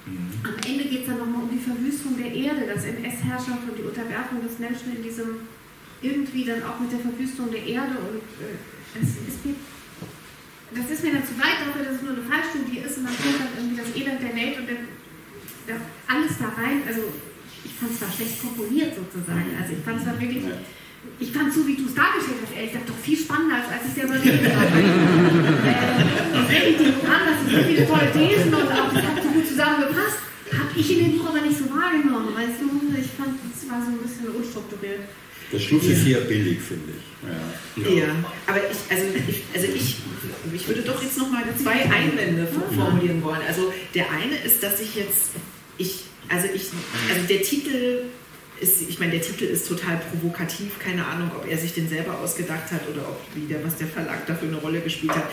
[0.06, 0.32] mhm.
[0.44, 3.88] am Ende geht es dann nochmal um die Verwüstung der Erde, das NS-Herrschaft und die
[3.88, 5.48] Unterwerfung des Menschen in diesem,
[6.02, 7.96] irgendwie dann auch mit der Verwüstung der Erde.
[8.04, 8.60] Und äh,
[9.00, 9.56] das, ist mir,
[10.76, 13.16] das ist mir dann zu weit dafür, dass es nur eine Fallstudie ist und dann
[13.16, 14.80] kommt dann irgendwie das Elend der Welt und der,
[15.68, 16.82] der, alles da rein.
[16.88, 17.12] Also
[17.64, 19.51] ich fand es zwar schlecht komponiert sozusagen.
[19.59, 20.43] Also ich fand es war wirklich
[21.20, 23.89] ich fand so, wie du es dargestellt hast, ehrlich gesagt, doch viel spannender, als, als
[23.89, 24.70] ich selber gelesen habe.
[25.66, 29.30] äh, wirklich die Programm, das sind so viele tolle Thesen und auch das hat so
[29.30, 30.22] gut zusammengepasst.
[30.51, 32.70] Habe ich in dem Buch aber nicht so wahrgenommen, weißt du?
[32.93, 35.09] Ich fand, es war so ein bisschen unstrukturiert.
[35.52, 35.91] Der Schluss ja.
[35.91, 37.84] ist sehr billig, finde ich.
[37.84, 38.06] Ja.
[38.06, 38.16] ja.
[38.47, 39.95] aber ich, also ich, also ich,
[40.54, 43.41] ich würde doch jetzt nochmal zwei Einwände formulieren wollen.
[43.47, 45.32] Also der eine ist, dass ich jetzt,
[45.78, 46.70] ich, also ich,
[47.14, 48.06] also der Titel
[48.62, 52.20] ist, ich meine, der Titel ist total provokativ, keine Ahnung, ob er sich den selber
[52.20, 55.30] ausgedacht hat oder ob wieder was der Verlag dafür eine Rolle gespielt hat.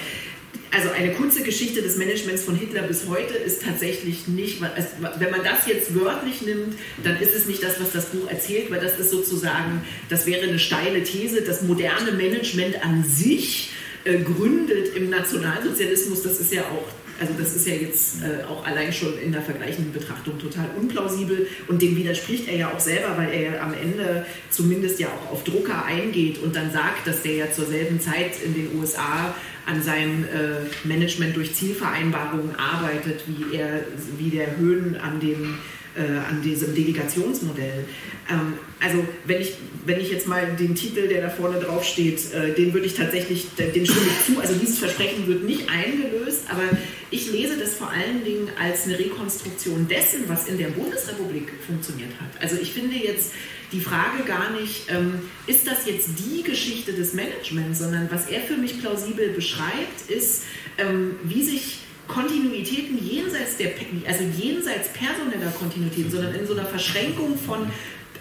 [0.71, 5.43] Also eine kurze Geschichte des Managements von Hitler bis heute ist tatsächlich nicht, wenn man
[5.43, 8.99] das jetzt wörtlich nimmt, dann ist es nicht das, was das Buch erzählt, weil das
[8.99, 13.71] ist sozusagen, das wäre eine steile These, das moderne Management an sich
[14.05, 16.85] äh, gründet im Nationalsozialismus, das ist ja auch
[17.21, 21.49] also das ist ja jetzt äh, auch allein schon in der vergleichenden Betrachtung total unplausibel.
[21.67, 25.33] Und dem widerspricht er ja auch selber, weil er ja am Ende zumindest ja auch
[25.33, 29.35] auf Drucker eingeht und dann sagt, dass der ja zur selben Zeit in den USA
[29.69, 33.85] an seinem äh, Management durch Zielvereinbarungen arbeitet, wie er,
[34.19, 35.59] wie der Höhen an dem
[35.95, 37.85] äh, an diesem Delegationsmodell.
[38.31, 39.55] Ähm, also wenn ich,
[39.85, 42.95] wenn ich jetzt mal den Titel, der da vorne drauf steht, äh, den würde ich
[42.95, 44.41] tatsächlich, dem stimme ich zu.
[44.41, 46.63] Also dieses Versprechen wird nicht eingelöst, aber
[47.11, 52.13] ich lese das vor allen Dingen als eine Rekonstruktion dessen, was in der Bundesrepublik funktioniert
[52.21, 52.43] hat.
[52.43, 53.33] Also ich finde jetzt
[53.73, 58.41] die Frage gar nicht, ähm, ist das jetzt die Geschichte des Managements, sondern was er
[58.41, 60.45] für mich plausibel beschreibt, ist,
[60.79, 63.73] ähm, wie sich Kontinuitäten jenseits der,
[64.07, 67.71] also jenseits personeller Kontinuitäten, sondern in so einer Verschränkung von,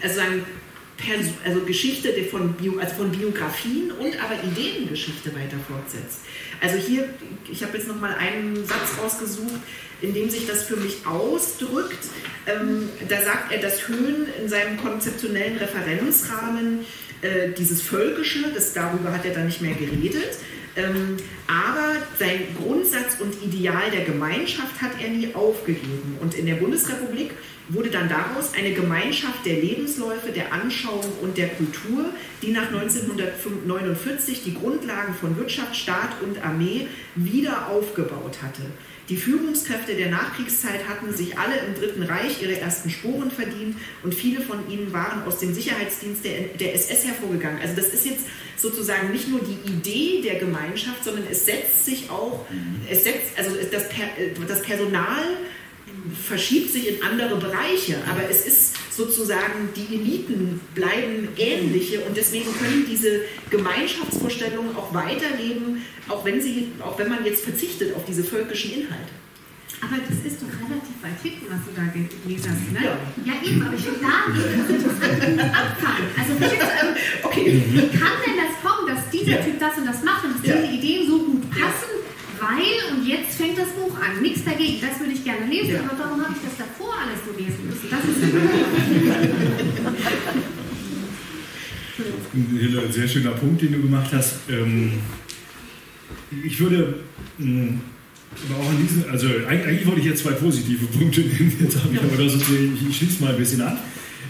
[0.02, 0.44] also sagen,
[1.44, 6.20] also Geschichte von, Bio, also von Biografien und aber Ideengeschichte weiter fortsetzt.
[6.60, 7.08] Also hier,
[7.50, 9.60] ich habe jetzt noch mal einen Satz rausgesucht,
[10.00, 12.06] in dem sich das für mich ausdrückt.
[12.46, 16.80] Ähm, da sagt er, dass Höhen in seinem konzeptionellen Referenzrahmen
[17.22, 20.38] äh, dieses Völkische, das, darüber hat er dann nicht mehr geredet,
[21.46, 26.16] aber sein Grundsatz und Ideal der Gemeinschaft hat er nie aufgegeben.
[26.20, 27.32] Und in der Bundesrepublik
[27.68, 32.06] wurde dann daraus eine Gemeinschaft der Lebensläufe, der Anschauung und der Kultur,
[32.42, 38.62] die nach 1949 die Grundlagen von Wirtschaft, Staat und Armee wieder aufgebaut hatte.
[39.08, 44.14] Die Führungskräfte der Nachkriegszeit hatten sich alle im Dritten Reich ihre ersten Sporen verdient und
[44.14, 47.60] viele von ihnen waren aus dem Sicherheitsdienst der, der SS hervorgegangen.
[47.62, 48.26] Also das ist jetzt
[48.58, 52.44] sozusagen nicht nur die Idee der Gemeinschaft, sondern es setzt sich auch,
[52.90, 53.84] es setzt, also das,
[54.46, 55.38] das Personal
[56.14, 62.52] verschiebt sich in andere Bereiche, aber es ist sozusagen, die Eliten bleiben ähnliche und deswegen
[62.58, 68.24] können diese Gemeinschaftsvorstellungen auch weiterleben, auch wenn, sie, auch wenn man jetzt verzichtet auf diese
[68.24, 69.12] völkischen Inhalte.
[69.80, 72.82] Aber das ist doch relativ weit hinten, was du da gelesen hast, ne?
[72.82, 74.26] Ja, ja eben, aber ich will da
[75.54, 76.08] abfangen.
[76.18, 76.32] Also,
[77.22, 77.62] okay.
[77.70, 79.44] wie kann denn das kommen, dass dieser ja.
[79.44, 80.56] Typ das und das macht und dass ja.
[80.56, 81.87] diese Ideen so gut passen?
[82.40, 85.80] Weil, und jetzt fängt das Buch an, nichts dagegen, das würde ich gerne lesen, ja.
[85.80, 87.90] aber warum habe ich das davor alles so lesen müssen?
[87.90, 88.22] Das ist
[92.34, 94.36] ein sehr schöner Punkt, den du gemacht hast.
[94.48, 94.92] Ähm,
[96.44, 97.00] ich würde
[97.38, 97.80] hm,
[98.48, 101.94] aber auch an diesen, also eigentlich wollte ich jetzt zwei positive Punkte nehmen, jetzt habe
[101.94, 103.78] ich aber das, ich schließe mal ein bisschen an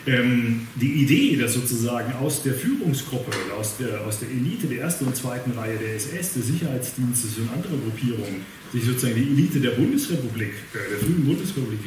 [0.08, 5.06] ähm, die Idee, dass sozusagen aus der Führungsgruppe, aus der, aus der Elite der ersten
[5.06, 9.70] und zweiten Reihe der SS, des Sicherheitsdienstes und anderer Gruppierungen sich sozusagen die Elite der
[9.70, 11.80] Bundesrepublik, äh, der frühen Bundesrepublik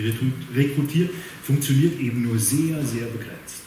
[0.56, 1.12] rekrutiert,
[1.44, 3.62] funktioniert eben nur sehr, sehr begrenzt.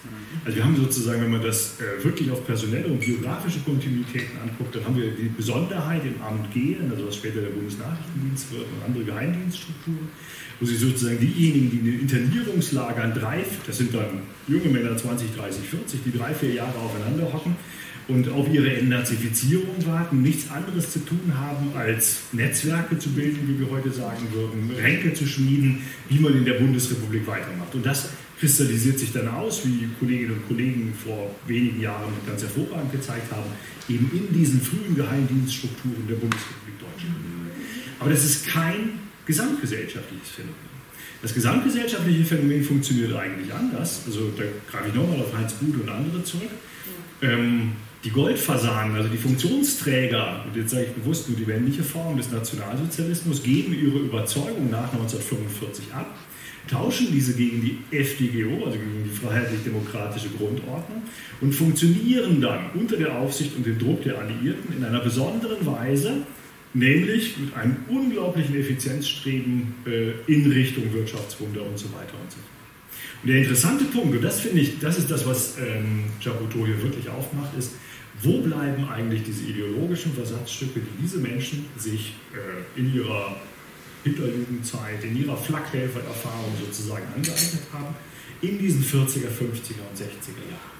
[0.44, 4.74] Also wir haben sozusagen, wenn man das äh, wirklich auf personelle und biografische Kontinuitäten anguckt,
[4.74, 8.84] dann haben wir die Besonderheit im Amt gehen, also was später der Bundesnachrichtendienst wird und
[8.84, 10.08] andere Geheimdienststrukturen
[10.64, 15.36] wo sie sozusagen diejenigen, die in den Internierungslagern drei, das sind dann junge Männer 20,
[15.36, 17.54] 30, 40, die drei, vier Jahre aufeinander hocken
[18.08, 23.60] und auf ihre Entnazifizierung warten, nichts anderes zu tun haben, als Netzwerke zu bilden, wie
[23.60, 27.74] wir heute sagen würden, Ränke zu schmieden, wie man in der Bundesrepublik weitermacht.
[27.74, 28.08] Und das
[28.40, 33.50] kristallisiert sich dann aus, wie Kolleginnen und Kollegen vor wenigen Jahren ganz hervorragend gezeigt haben,
[33.90, 37.16] eben in diesen frühen Geheimdienststrukturen der Bundesrepublik Deutschland.
[38.00, 40.74] Aber das ist kein gesamtgesellschaftliches Phänomen.
[41.22, 44.02] Das gesamtgesellschaftliche Phänomen funktioniert eigentlich anders.
[44.06, 46.50] Also da greife ich nochmal auf Heinz Bude und andere zurück.
[47.22, 47.72] Ähm,
[48.04, 52.30] die Goldfasanen, also die Funktionsträger, und jetzt sage ich bewusst nur die männliche Form des
[52.30, 56.14] Nationalsozialismus, geben ihre Überzeugung nach 1945 ab,
[56.70, 61.02] tauschen diese gegen die FDGO, also gegen die freiheitlich-demokratische Grundordnung,
[61.40, 66.26] und funktionieren dann unter der Aufsicht und dem Druck der Alliierten in einer besonderen Weise
[66.74, 72.54] nämlich mit einem unglaublichen Effizienzstreben äh, in Richtung Wirtschaftswunder und so weiter und so fort.
[73.22, 76.82] Und der interessante Punkt, und das finde ich, das ist das, was ähm, Chaputo hier
[76.82, 77.72] wirklich aufmacht, ist,
[78.22, 83.36] wo bleiben eigentlich diese ideologischen Versatzstücke, die diese Menschen sich äh, in ihrer
[84.02, 87.94] Hinterjugendzeit, in ihrer Flakhelfererfahrung sozusagen angeeignet haben,
[88.42, 90.74] in diesen 40er, 50er und 60er Jahren.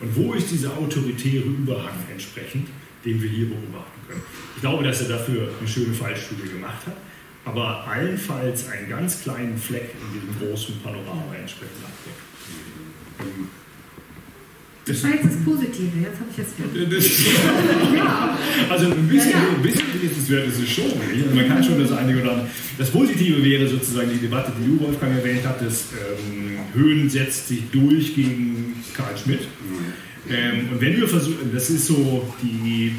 [0.00, 2.68] Und wo ist dieser autoritäre Überhang entsprechend,
[3.04, 4.00] den wir hier beobachten?
[4.56, 6.96] Ich glaube, dass er dafür eine schöne Fallstudie gemacht hat,
[7.44, 12.20] aber allenfalls einen ganz kleinen Fleck in diesem großen Panorama entsprechend abdeckt.
[14.86, 16.54] Das war jetzt das Positive, jetzt habe ich jetzt
[17.94, 18.38] ja.
[18.68, 19.48] Also ein bisschen, ja, ja.
[19.54, 20.84] ein bisschen wert ist es schon.
[20.84, 21.34] Nicht?
[21.34, 22.48] Man kann schon das einige oder andere.
[22.78, 25.86] Das Positive wäre sozusagen die Debatte, die du, Wolfgang, erwähnt hattest.
[25.92, 29.40] Ähm, Höhen setzt sich durch gegen Karl Schmidt.
[29.40, 29.92] Mhm.
[30.28, 32.94] Ähm, und wenn wir versuchen, das ist so die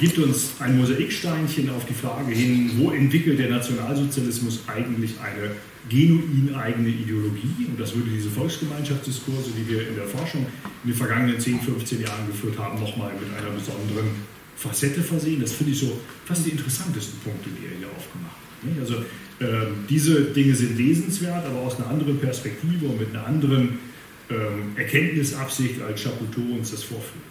[0.00, 5.50] gibt uns ein Mosaiksteinchen auf die Frage hin, wo entwickelt der Nationalsozialismus eigentlich eine
[5.90, 7.66] genuin eigene Ideologie?
[7.68, 10.46] Und das würde diese Volksgemeinschaftsdiskurse, die wir in der Forschung
[10.84, 14.08] in den vergangenen 10, 15 Jahren geführt haben, nochmal mit einer besonderen
[14.56, 15.40] Facette versehen.
[15.42, 18.80] Das finde ich so fast die interessantesten Punkte, die er hier aufgemacht hat.
[18.80, 19.04] Also
[19.40, 23.78] ähm, diese Dinge sind lesenswert, aber aus einer anderen Perspektive und mit einer anderen
[24.30, 27.24] ähm, Erkenntnisabsicht, als Chapoutot uns das vorführt.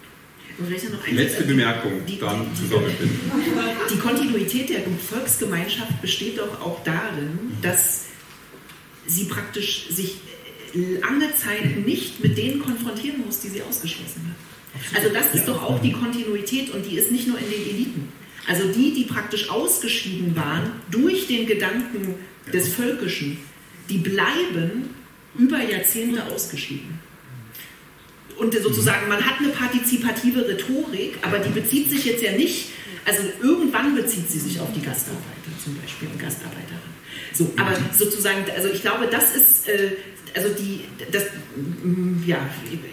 [1.11, 2.91] Letzte Bemerkung, die, dann die, zusammen.
[3.93, 8.07] Die Kontinuität der Volksgemeinschaft besteht doch auch darin, dass
[9.07, 10.17] sie praktisch sich
[10.73, 14.97] lange Zeit nicht mit denen konfrontieren muss, die sie ausgeschlossen hat.
[14.97, 18.09] Also das ist doch auch die Kontinuität und die ist nicht nur in den Eliten.
[18.47, 22.15] Also die, die praktisch ausgeschieden waren durch den Gedanken
[22.51, 23.37] des Völkischen,
[23.89, 24.89] die bleiben
[25.38, 26.99] über Jahrzehnte ausgeschieden.
[28.38, 32.69] Und sozusagen, man hat eine partizipative Rhetorik, aber die bezieht sich jetzt ja nicht,
[33.05, 36.99] also irgendwann bezieht sie sich auf die Gastarbeiter zum Beispiel und Gastarbeiterinnen.
[37.34, 39.91] So, aber sozusagen, also ich glaube, das ist äh,
[40.36, 41.23] also die, das,
[41.84, 42.38] mm, ja,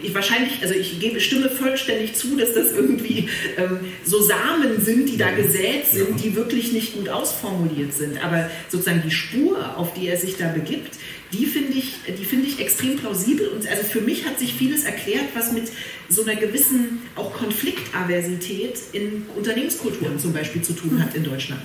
[0.03, 5.09] ich, wahrscheinlich, also ich gebe, stimme vollständig zu, dass das irgendwie ähm, so Samen sind,
[5.09, 8.23] die da gesät sind, die wirklich nicht gut ausformuliert sind.
[8.25, 10.97] Aber sozusagen die Spur, auf die er sich da begibt,
[11.33, 13.49] die finde ich, die finde ich extrem plausibel.
[13.49, 15.71] Und also für mich hat sich vieles erklärt, was mit
[16.09, 21.61] so einer gewissen auch Konfliktaversität in Unternehmenskulturen zum Beispiel zu tun hat in Deutschland.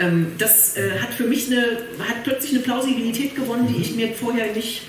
[0.00, 1.78] Ähm, das äh, hat für mich eine,
[2.08, 4.82] hat plötzlich eine Plausibilität gewonnen, die ich mir vorher nicht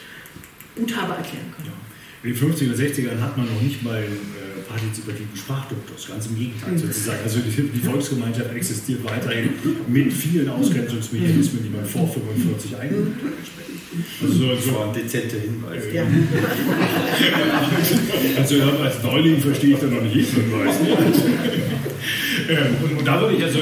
[0.75, 1.69] gut habe erklären können.
[2.21, 6.73] In den 50er, 60ern hat man noch nicht mal äh, partizipativen Sprachduktus, ganz im Gegenteil
[6.73, 6.77] mhm.
[6.79, 7.19] sozusagen.
[7.23, 9.51] Also die, die, Volksgemeinschaft existiert weiterhin
[9.87, 13.78] mit vielen Ausgrenzungsmechanismen, die man vor 45 eingeführt hat.
[14.21, 15.83] Also so, das war ein dezenter Hinweis.
[15.91, 16.03] Ja.
[18.37, 20.75] also als Neuling verstehe ich da noch nicht jeden Hinweis.
[22.49, 23.59] Ähm, und, und, da würde ich also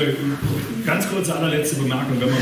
[0.86, 2.38] ganz kurze allerletzte Bemerkung, wenn man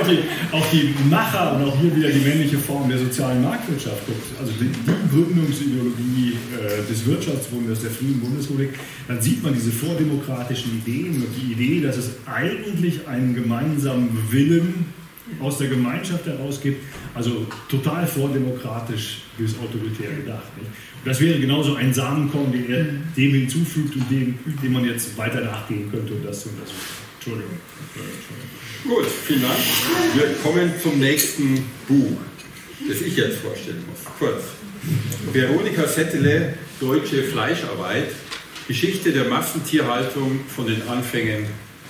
[0.00, 0.20] auf, die,
[0.52, 4.50] auf die Macher und auch hier wieder die männliche Form der sozialen Marktwirtschaft guckt, also
[4.52, 8.70] die, die Gründungsideologie äh, des Wirtschaftswunders der frühen Bundesrepublik,
[9.06, 14.86] dann sieht man diese vordemokratischen Ideen und die Idee, dass es eigentlich einen gemeinsamen Willen
[15.40, 16.82] aus der Gemeinschaft heraus gibt,
[17.14, 20.56] also total vordemokratisch bis autoritär gedacht.
[20.56, 20.70] Nicht?
[21.04, 22.84] das wäre genauso ein Samenkorn, den er
[23.16, 26.70] dem hinzufügt und dem, dem man jetzt weiter nachgehen könnte und das und das.
[27.16, 27.58] Entschuldigung.
[28.84, 29.58] Gut, vielen Dank.
[30.14, 32.18] Wir kommen zum nächsten Buch,
[32.88, 34.04] das ich jetzt vorstellen muss.
[34.18, 34.42] Kurz.
[35.32, 38.10] Veronika Settele, Deutsche Fleischarbeit,
[38.68, 41.46] Geschichte der Massentierhaltung von den Anfängen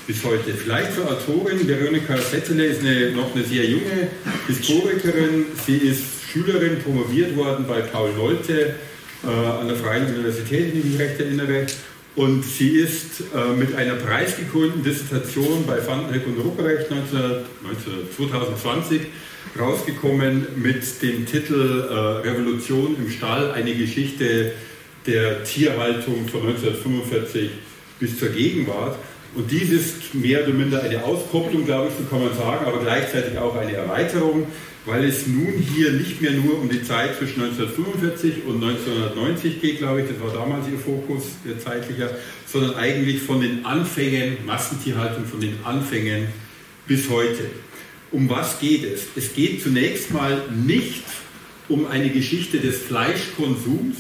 [0.09, 0.53] bis heute.
[0.55, 4.09] Vielleicht zur Autorin, Veronika Settele ist eine, noch eine sehr junge
[4.47, 5.45] Historikerin.
[5.67, 6.03] Sie ist
[6.33, 8.75] Schülerin, promoviert worden bei Paul Nolte
[9.23, 11.67] äh, an der Freien Universität, wenn ich mich recht erinnere.
[12.17, 19.03] Und sie ist äh, mit einer preisgekrönten Dissertation bei Vandenheck und Rupprecht 2020
[19.61, 21.93] rausgekommen mit dem Titel äh,
[22.27, 24.53] Revolution im Stall, eine Geschichte
[25.07, 27.51] der Tierhaltung von 1945
[28.01, 28.97] bis zur Gegenwart.
[29.35, 32.81] Und dies ist mehr oder minder eine Auskopplung, glaube ich, so kann man sagen, aber
[32.81, 34.47] gleichzeitig auch eine Erweiterung,
[34.87, 39.79] weil es nun hier nicht mehr nur um die Zeit zwischen 1945 und 1990 geht,
[39.79, 42.11] glaube ich, das war damals Ihr Fokus, der zeitlicher,
[42.47, 46.29] sondern eigentlich von den Anfängen, Massentierhaltung, von den Anfängen
[46.87, 47.51] bis heute.
[48.11, 49.03] Um was geht es?
[49.15, 51.05] Es geht zunächst mal nicht
[51.69, 53.97] um eine Geschichte des Fleischkonsums,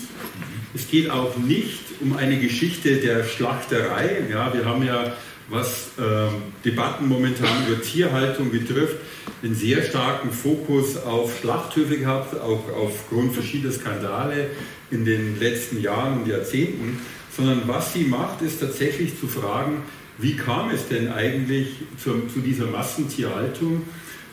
[0.74, 4.22] es geht auch nicht um eine Geschichte der Schlachterei.
[4.30, 5.14] Ja, wir haben ja,
[5.48, 6.28] was äh,
[6.64, 8.96] Debatten momentan über Tierhaltung betrifft,
[9.42, 14.50] einen sehr starken Fokus auf Schlachthöfe gehabt, auch aufgrund verschiedener Skandale
[14.90, 16.98] in den letzten Jahren und Jahrzehnten.
[17.34, 19.82] Sondern was sie macht, ist tatsächlich zu fragen,
[20.18, 21.68] wie kam es denn eigentlich
[22.02, 23.82] zu, zu dieser Massentierhaltung?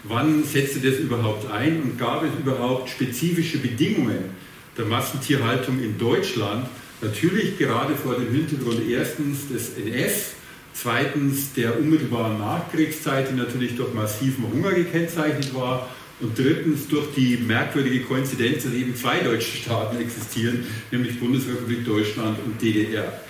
[0.04, 4.36] Wann setzte das überhaupt ein und gab es überhaupt spezifische Bedingungen
[4.78, 6.68] der Massentierhaltung in Deutschland?
[7.02, 10.34] Natürlich gerade vor dem Hintergrund erstens des NS,
[10.74, 17.38] zweitens der unmittelbaren Nachkriegszeit, die natürlich durch massiven Hunger gekennzeichnet war und drittens durch die
[17.38, 23.22] merkwürdige Koinzidenz, dass eben zwei deutsche Staaten existieren, nämlich Bundesrepublik Deutschland und DDR.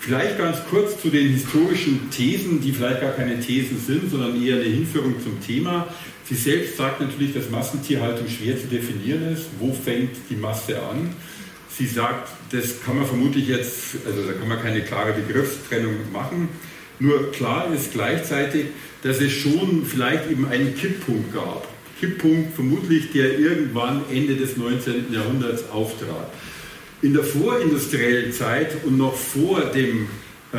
[0.00, 4.56] Vielleicht ganz kurz zu den historischen Thesen, die vielleicht gar keine Thesen sind, sondern eher
[4.56, 5.88] eine Hinführung zum Thema.
[6.30, 9.46] Sie selbst sagt natürlich, dass Massentierhaltung schwer zu definieren ist.
[9.58, 11.12] Wo fängt die Masse an?
[11.76, 16.48] Sie sagt, das kann man vermutlich jetzt, also da kann man keine klare Begriffstrennung machen.
[17.00, 18.66] Nur klar ist gleichzeitig,
[19.02, 21.66] dass es schon vielleicht eben einen Kipppunkt gab.
[21.98, 25.12] Kipppunkt vermutlich, der irgendwann Ende des 19.
[25.12, 26.32] Jahrhunderts auftrat.
[27.02, 30.06] In der vorindustriellen Zeit und noch vor dem,
[30.52, 30.58] äh,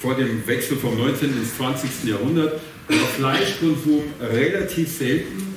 [0.00, 1.28] vor dem Wechsel vom 19.
[1.28, 2.08] ins 20.
[2.08, 2.60] Jahrhundert
[2.92, 5.54] war Fleischkonsum relativ selten.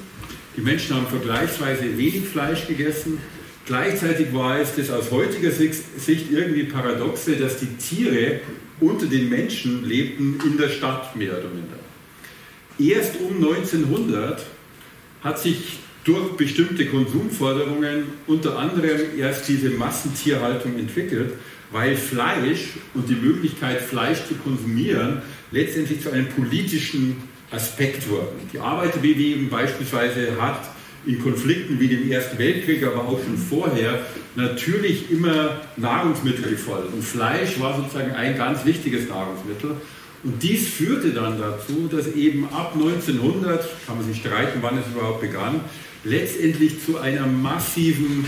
[0.56, 3.18] Die Menschen haben vergleichsweise wenig Fleisch gegessen.
[3.66, 8.40] Gleichzeitig war es das aus heutiger Sicht irgendwie paradoxe, dass die Tiere
[8.80, 11.80] unter den Menschen lebten in der Stadt mehr oder minder.
[12.78, 14.46] Erst um 1900
[15.22, 21.34] hat sich durch bestimmte Konsumforderungen unter anderem erst diese Massentierhaltung entwickelt,
[21.72, 28.50] weil Fleisch und die Möglichkeit, Fleisch zu konsumieren, letztendlich zu einem politischen Aspekt wurden.
[28.52, 30.62] Die Arbeiterbewegung beispielsweise hat
[31.06, 36.94] in Konflikten wie dem Ersten Weltkrieg, aber auch schon vorher, natürlich immer Nahrungsmittel gefordert.
[36.94, 39.76] Und Fleisch war sozusagen ein ganz wichtiges Nahrungsmittel.
[40.24, 44.88] Und dies führte dann dazu, dass eben ab 1900, kann man sich streiten, wann es
[44.88, 45.62] überhaupt begann,
[46.04, 48.26] letztendlich zu einer massiven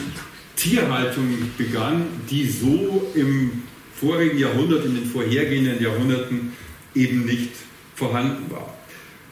[0.56, 1.26] Tierhaltung
[1.58, 3.64] begann, die so im
[4.00, 6.54] vorigen Jahrhundert, in den vorhergehenden Jahrhunderten
[6.98, 7.52] eben nicht
[7.96, 8.74] vorhanden war.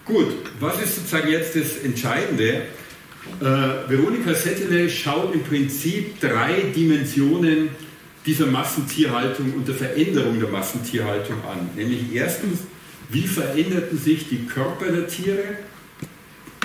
[0.05, 0.27] Gut,
[0.59, 2.63] was ist sozusagen jetzt das Entscheidende?
[3.41, 7.69] Äh, Veronika Settele schaut im Prinzip drei Dimensionen
[8.25, 11.69] dieser Massentierhaltung und der Veränderung der Massentierhaltung an.
[11.75, 12.59] Nämlich erstens,
[13.09, 15.57] wie veränderten sich die Körper der Tiere,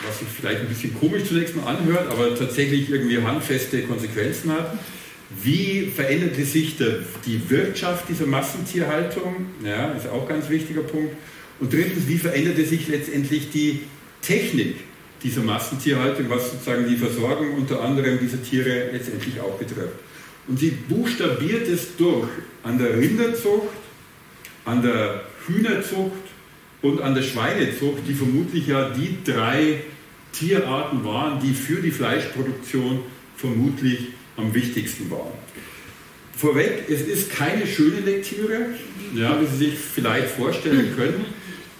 [0.07, 4.78] was sich vielleicht ein bisschen komisch zunächst mal anhört, aber tatsächlich irgendwie handfeste Konsequenzen hat.
[5.43, 9.47] Wie veränderte sich die Wirtschaft dieser Massentierhaltung?
[9.64, 11.14] Ja, ist auch ein ganz wichtiger Punkt.
[11.61, 13.81] Und drittens, wie veränderte sich letztendlich die
[14.22, 14.76] Technik
[15.22, 19.99] dieser Massentierhaltung, was sozusagen die Versorgung unter anderem dieser Tiere letztendlich auch betrifft.
[20.49, 22.28] Und sie buchstabiert es durch
[22.62, 23.68] an der Rinderzucht,
[24.64, 26.12] an der Hühnerzucht
[26.83, 29.83] und an der Schweinezucht, die vermutlich ja die drei
[30.33, 33.01] Tierarten waren, die für die Fleischproduktion
[33.37, 35.33] vermutlich am wichtigsten waren.
[36.37, 38.66] Vorweg, es ist keine schöne Lektüre,
[39.14, 41.26] ja, wie Sie sich vielleicht vorstellen können.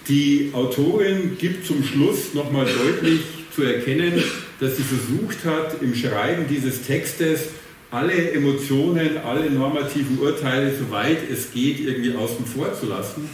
[0.07, 3.21] Die Autorin gibt zum Schluss nochmal deutlich
[3.55, 4.23] zu erkennen,
[4.59, 7.49] dass sie versucht hat, im Schreiben dieses Textes
[7.91, 13.29] alle Emotionen, alle normativen Urteile, soweit es geht, irgendwie außen vor zu lassen.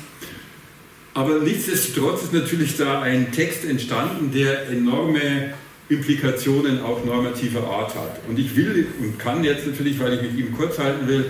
[1.13, 5.53] Aber nichtsdestotrotz ist natürlich da ein Text entstanden, der enorme
[5.89, 8.19] Implikationen auch normativer Art hat.
[8.27, 11.25] Und ich will und kann jetzt natürlich, weil ich mich ihm kurz halten will,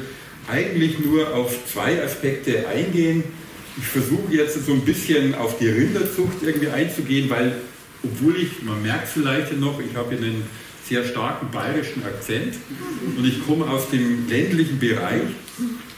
[0.47, 3.24] eigentlich nur auf zwei Aspekte eingehen
[3.78, 7.55] ich versuche jetzt so ein bisschen auf die Rinderzucht irgendwie einzugehen, weil,
[8.03, 10.43] obwohl ich, man merkt vielleicht noch, ich habe einen
[10.84, 12.55] sehr starken bayerischen Akzent
[13.18, 15.22] und ich komme aus dem ländlichen Bereich.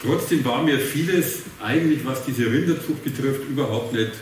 [0.02, 4.12] Trotzdem war mir vieles eigentlich, was diese Rinderzucht betrifft, überhaupt nicht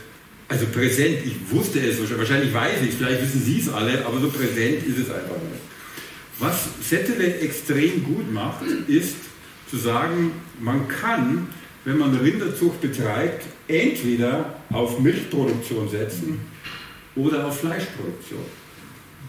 [0.49, 1.18] also präsent.
[1.24, 4.86] Ich wusste es, wahrscheinlich weiß ich es, vielleicht wissen Sie es alle, aber so präsent
[4.86, 5.62] ist es einfach nicht.
[6.38, 9.16] Was Settele extrem gut macht, ist
[9.70, 11.49] zu sagen, man kann
[11.88, 16.38] wenn man Rinderzucht betreibt, entweder auf Milchproduktion setzen
[17.16, 18.44] oder auf Fleischproduktion.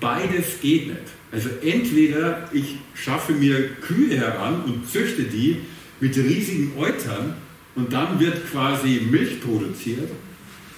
[0.01, 0.99] Beides geht nicht.
[1.31, 5.61] Also entweder ich schaffe mir Kühe heran und züchte die
[6.01, 7.35] mit riesigen Eutern
[7.75, 10.09] und dann wird quasi Milch produziert,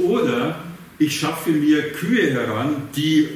[0.04, 0.64] oder
[1.00, 3.28] ich schaffe mir Kühe heran, die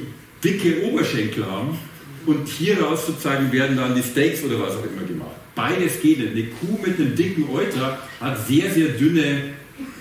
[0.42, 1.78] dicke Oberschenkel haben
[2.26, 5.36] und hieraus sozusagen werden dann die Steaks oder was auch immer gemacht.
[5.54, 6.32] Beides geht nicht.
[6.32, 9.54] Eine Kuh mit einem dicken Euter hat sehr, sehr dünne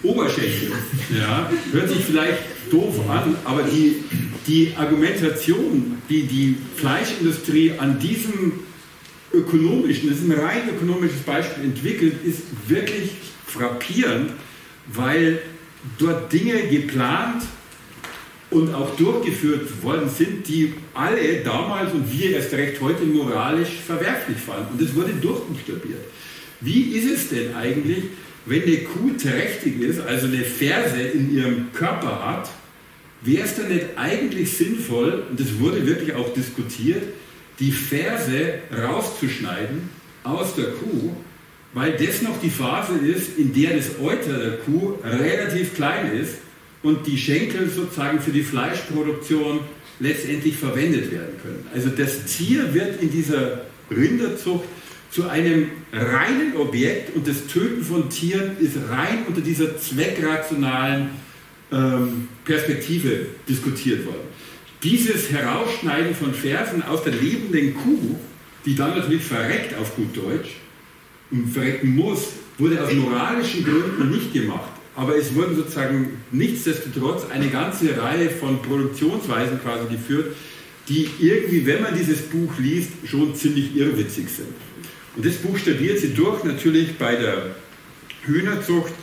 [0.04, 0.72] Oberschenkel.
[1.18, 2.40] Ja, hört sich vielleicht
[2.72, 4.04] doof an, aber die,
[4.48, 8.54] die Argumentation, die die Fleischindustrie an diesem
[9.34, 13.12] ökonomischen, das ist ein rein ökonomisches Beispiel entwickelt, ist wirklich
[13.46, 14.32] frappierend,
[14.88, 15.40] weil
[15.98, 17.44] dort Dinge geplant
[18.52, 24.38] und auch durchgeführt worden sind, die alle damals und wir erst recht heute moralisch verwerflich
[24.38, 24.74] fanden.
[24.74, 26.02] Und es wurde durchbuchstabiert.
[26.62, 28.06] Wie ist es denn eigentlich,
[28.46, 32.50] wenn eine Kuh trächtig ist, also eine Ferse in ihrem Körper hat,
[33.22, 37.04] wäre es dann nicht eigentlich sinnvoll, und das wurde wirklich auch diskutiert,
[37.60, 39.90] die Ferse rauszuschneiden
[40.24, 41.16] aus der Kuh,
[41.76, 46.36] weil das noch die Phase ist, in der das Euter der Kuh relativ klein ist
[46.82, 49.60] und die Schenkel sozusagen für die Fleischproduktion
[50.00, 51.68] letztendlich verwendet werden können.
[51.74, 54.64] Also das Tier wird in dieser Rinderzucht
[55.12, 61.10] zu einem reinen Objekt und das Töten von Tieren ist rein unter dieser zweckrationalen
[61.74, 64.28] ähm, Perspektive diskutiert worden.
[64.82, 68.16] Dieses Herausschneiden von Fersen aus der lebenden Kuh,
[68.66, 70.52] die dann natürlich verreckt auf gut Deutsch
[71.52, 74.70] verrecken muss, wurde aus moralischen Gründen nicht gemacht.
[74.96, 80.36] Aber es wurden sozusagen nichtsdestotrotz eine ganze Reihe von Produktionsweisen quasi geführt,
[80.88, 84.48] die irgendwie, wenn man dieses Buch liest, schon ziemlich irrwitzig sind.
[85.16, 87.56] Und das buchstabiert sie durch natürlich bei der
[88.24, 88.94] Hühnerzucht,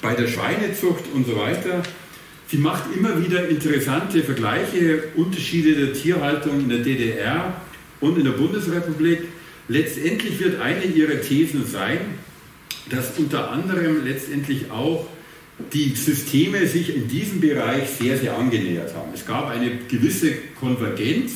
[0.00, 1.82] bei der Schweinezucht und so weiter.
[2.48, 7.60] Sie macht immer wieder interessante Vergleiche, Unterschiede der Tierhaltung in der DDR
[8.00, 9.20] und in der Bundesrepublik.
[9.72, 11.98] Letztendlich wird eine ihrer Thesen sein,
[12.90, 15.06] dass unter anderem letztendlich auch
[15.72, 19.10] die Systeme sich in diesem Bereich sehr, sehr angenähert haben.
[19.14, 21.32] Es gab eine gewisse Konvergenz.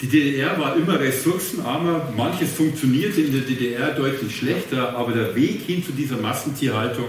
[0.00, 5.60] Die DDR war immer ressourcenarmer, manches funktionierte in der DDR deutlich schlechter, aber der Weg
[5.66, 7.06] hin zu dieser Massentierhaltung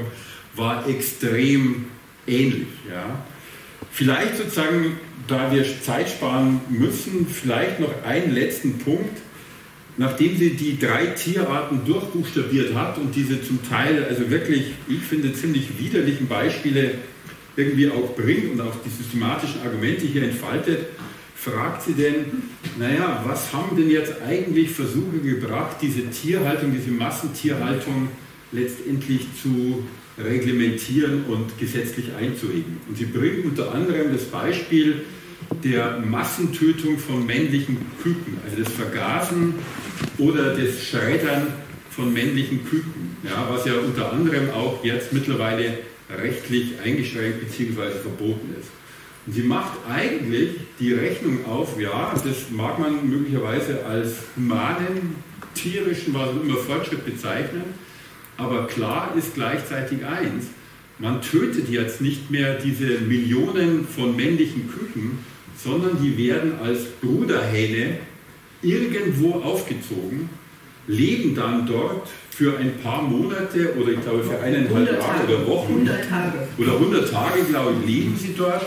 [0.56, 1.86] war extrem
[2.28, 2.68] ähnlich.
[2.90, 3.24] Ja.
[3.92, 9.18] Vielleicht sozusagen, da wir Zeit sparen müssen, vielleicht noch einen letzten Punkt
[9.98, 15.34] nachdem sie die drei Tierarten durchbuchstabiert hat und diese zum Teil, also wirklich, ich finde,
[15.34, 16.96] ziemlich widerlichen Beispiele
[17.56, 20.88] irgendwie auch bringt und auch die systematischen Argumente hier entfaltet,
[21.36, 22.26] fragt sie denn,
[22.78, 28.10] naja, was haben denn jetzt eigentlich Versuche gebracht, diese Tierhaltung, diese Massentierhaltung
[28.52, 29.84] letztendlich zu
[30.18, 32.78] reglementieren und gesetzlich einzuhegen?
[32.88, 35.02] Und sie bringt unter anderem das Beispiel,
[35.64, 39.56] der Massentötung von männlichen Küken, also das Vergasen
[40.18, 41.48] oder das Schreddern
[41.90, 48.00] von männlichen Küken, ja, was ja unter anderem auch jetzt mittlerweile rechtlich eingeschränkt bzw.
[48.02, 48.70] verboten ist.
[49.28, 55.16] Und sie macht eigentlich die Rechnung auf, ja, das mag man möglicherweise als humanen,
[55.54, 57.64] tierischen, was auch immer Fortschritt bezeichnen,
[58.38, 60.46] aber klar ist gleichzeitig eins,
[60.98, 65.20] man tötet jetzt nicht mehr diese Millionen von männlichen Küken,
[65.64, 68.00] sondern die werden als Bruderhähne
[68.62, 70.30] irgendwo aufgezogen,
[70.88, 75.74] leben dann dort für ein paar Monate oder ich glaube für eineinhalb Jahre oder Wochen
[75.74, 76.48] 100 Tage.
[76.58, 78.66] oder 100 Tage, glaube ich, leben sie dort.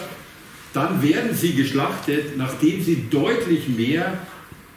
[0.73, 4.19] Dann werden sie geschlachtet, nachdem sie deutlich mehr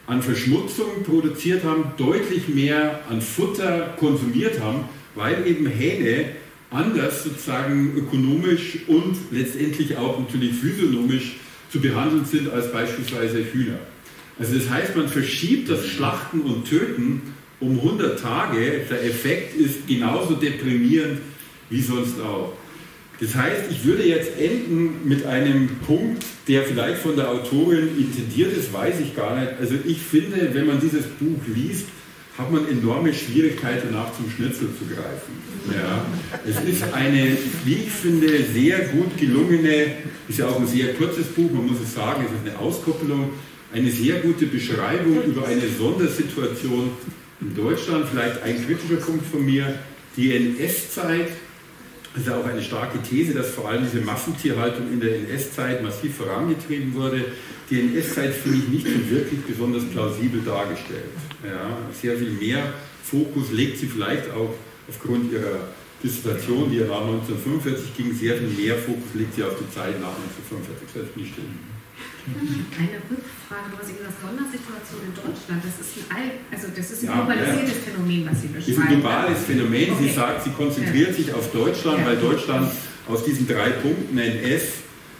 [0.05, 4.85] an Verschmutzung produziert haben, deutlich mehr an Futter konsumiert haben,
[5.15, 6.29] weil eben Hähne
[6.69, 11.37] anders sozusagen ökonomisch und letztendlich auch natürlich physiognomisch
[11.71, 13.79] zu behandeln sind als beispielsweise Hühner.
[14.39, 17.21] Also das heißt, man verschiebt das Schlachten und Töten
[17.59, 18.85] um 100 Tage.
[18.89, 21.19] Der Effekt ist genauso deprimierend
[21.69, 22.53] wie sonst auch.
[23.19, 28.55] Das heißt, ich würde jetzt enden mit einem Punkt, der vielleicht von der Autorin intendiert
[28.55, 29.53] ist, weiß ich gar nicht.
[29.59, 31.85] Also ich finde, wenn man dieses Buch liest,
[32.37, 35.33] hat man enorme Schwierigkeiten danach zum Schnitzel zu greifen.
[35.73, 36.05] Ja.
[36.45, 39.95] Es ist eine, wie ich finde, sehr gut gelungene,
[40.27, 43.31] ist ja auch ein sehr kurzes Buch, man muss es sagen, es ist eine Auskopplung,
[43.73, 46.91] eine sehr gute Beschreibung über eine Sondersituation
[47.41, 48.05] in Deutschland.
[48.09, 49.79] Vielleicht ein kritischer Punkt von mir,
[50.15, 51.29] die NS-Zeit,
[52.13, 55.83] das ist ja auch eine starke These, dass vor allem diese Massentierhaltung in der NS-Zeit
[55.83, 57.25] massiv vorangetrieben wurde.
[57.69, 61.03] Die NS-Zeit finde ich nicht so wirklich besonders plausibel dargestellt.
[61.43, 62.73] Ja, sehr viel mehr
[63.03, 64.53] Fokus legt sie vielleicht auch
[64.87, 65.69] aufgrund ihrer
[66.03, 69.99] Dissertation, die ja nach 1945 ging, sehr viel mehr Fokus legt sie auf die Zeit
[70.01, 70.87] nach 1945.
[70.93, 71.77] Das nicht stimmen.
[72.27, 76.91] Eine Rückfrage, du hast eben gesagt, Sondersituation in Deutschland, das ist ein, All, also das
[76.91, 77.83] ist ein ja, globalisiertes ja.
[77.87, 78.67] Phänomen, was Sie beschreiben.
[78.67, 79.91] Das ist ein globales Phänomen.
[79.91, 80.03] Okay.
[80.03, 82.71] Sie sagt, sie konzentriert sich auf Deutschland, weil Deutschland
[83.07, 84.63] aus diesen drei Punkten NS,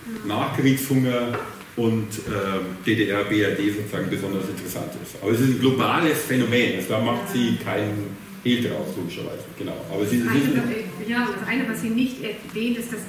[0.06, 0.28] mhm.
[0.28, 1.40] Nachkriegshunger
[1.78, 5.16] und äh, DDR, BRD sozusagen besonders interessant ist.
[5.22, 9.46] Aber es ist ein globales Phänomen, also da macht sie keinen Hehl draus, logischerweise.
[9.60, 9.78] Genau.
[9.94, 13.02] Aber sie, das eine, ja, das eine, was sie nicht erwähnt, ist, dass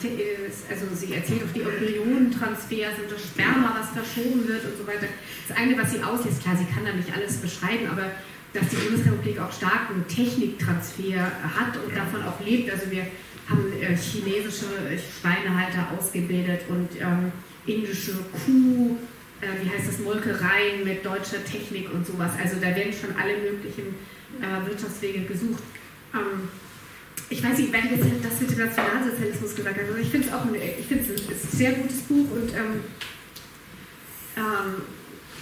[0.69, 5.09] also sie erzählt auch die Embryonentransfers und das Sperma, was verschoben wird und so weiter.
[5.49, 8.13] Das eine, was sie auslässt, klar, sie kann da nicht alles beschreiben, aber
[8.53, 12.71] dass die Bundesrepublik auch starken Techniktransfer hat und davon auch lebt.
[12.73, 13.07] Also wir
[13.49, 14.67] haben äh, chinesische
[15.21, 17.33] Schweinehalter ausgebildet und ähm,
[17.67, 18.13] indische
[18.45, 18.97] Kuh,
[19.41, 22.33] äh, wie heißt das, Molkereien mit deutscher Technik und sowas.
[22.43, 23.95] Also da werden schon alle möglichen
[24.41, 25.63] äh, Wirtschaftswege gesucht.
[26.15, 26.49] Ähm,
[27.31, 29.85] ich weiß nicht, weil jetzt das mit dem Nationalsozialismus gesagt hat.
[29.87, 32.81] Also ich finde es auch ein, ich find's ein, sehr gutes Buch und ähm,
[34.37, 34.83] ähm,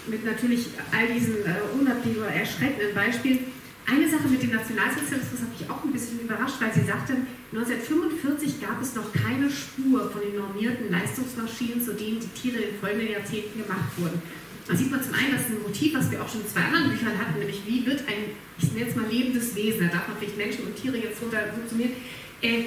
[0.08, 3.38] mit natürlich all diesen äh, oder erschreckenden Beispielen.
[3.86, 7.14] Eine Sache mit dem Nationalsozialismus hat mich auch ein bisschen überrascht, weil sie sagte,
[7.52, 12.80] 1945 gab es noch keine Spur von den normierten Leistungsmaschinen, zu denen die Tiere in
[12.80, 14.20] folgenden Jahrzehnten gemacht wurden.
[14.66, 16.62] Da sieht man zum einen, das ist ein Motiv, was wir auch schon in zwei
[16.62, 20.08] anderen Büchern hatten, nämlich wie wird ein, ich nenne jetzt mal lebendes Wesen, da darf
[20.08, 21.92] man vielleicht Menschen und Tiere jetzt runter subsumieren,
[22.42, 22.64] äh,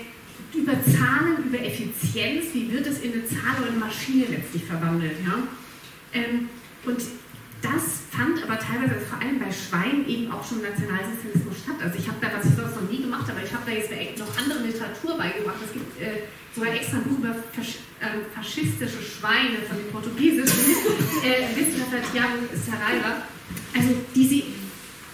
[0.56, 5.18] über Zahlen, über Effizienz, wie wird es in eine Zahl oder eine Maschine letztlich verwandelt.
[5.28, 5.44] Ja?
[6.14, 6.48] Ähm,
[6.86, 7.02] und
[7.62, 11.76] das fand aber teilweise, vor allem bei Schweinen, eben auch schon im Nationalsozialismus statt.
[11.84, 13.72] Also ich habe da, was ich sonst noch nie gemacht habe, aber ich habe da
[13.72, 15.60] jetzt noch andere Literatur beigebracht.
[15.64, 20.56] Es gibt äh, sogar extra ein Buch über Fasch äh, faschistische Schweine von den portugiesischen
[21.24, 23.28] äh, Wissenschaftler Thiago Saraiva.
[23.76, 24.44] Also diese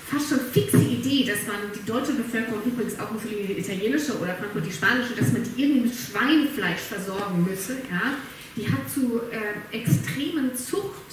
[0.06, 4.38] fast schon fixe Idee, dass man die deutsche Bevölkerung, übrigens auch für die italienische oder
[4.38, 8.14] die spanische, dass man die irgendwie mit Schweinefleisch versorgen müsse, ja,
[8.56, 11.05] die hat zu äh, extremen Zucht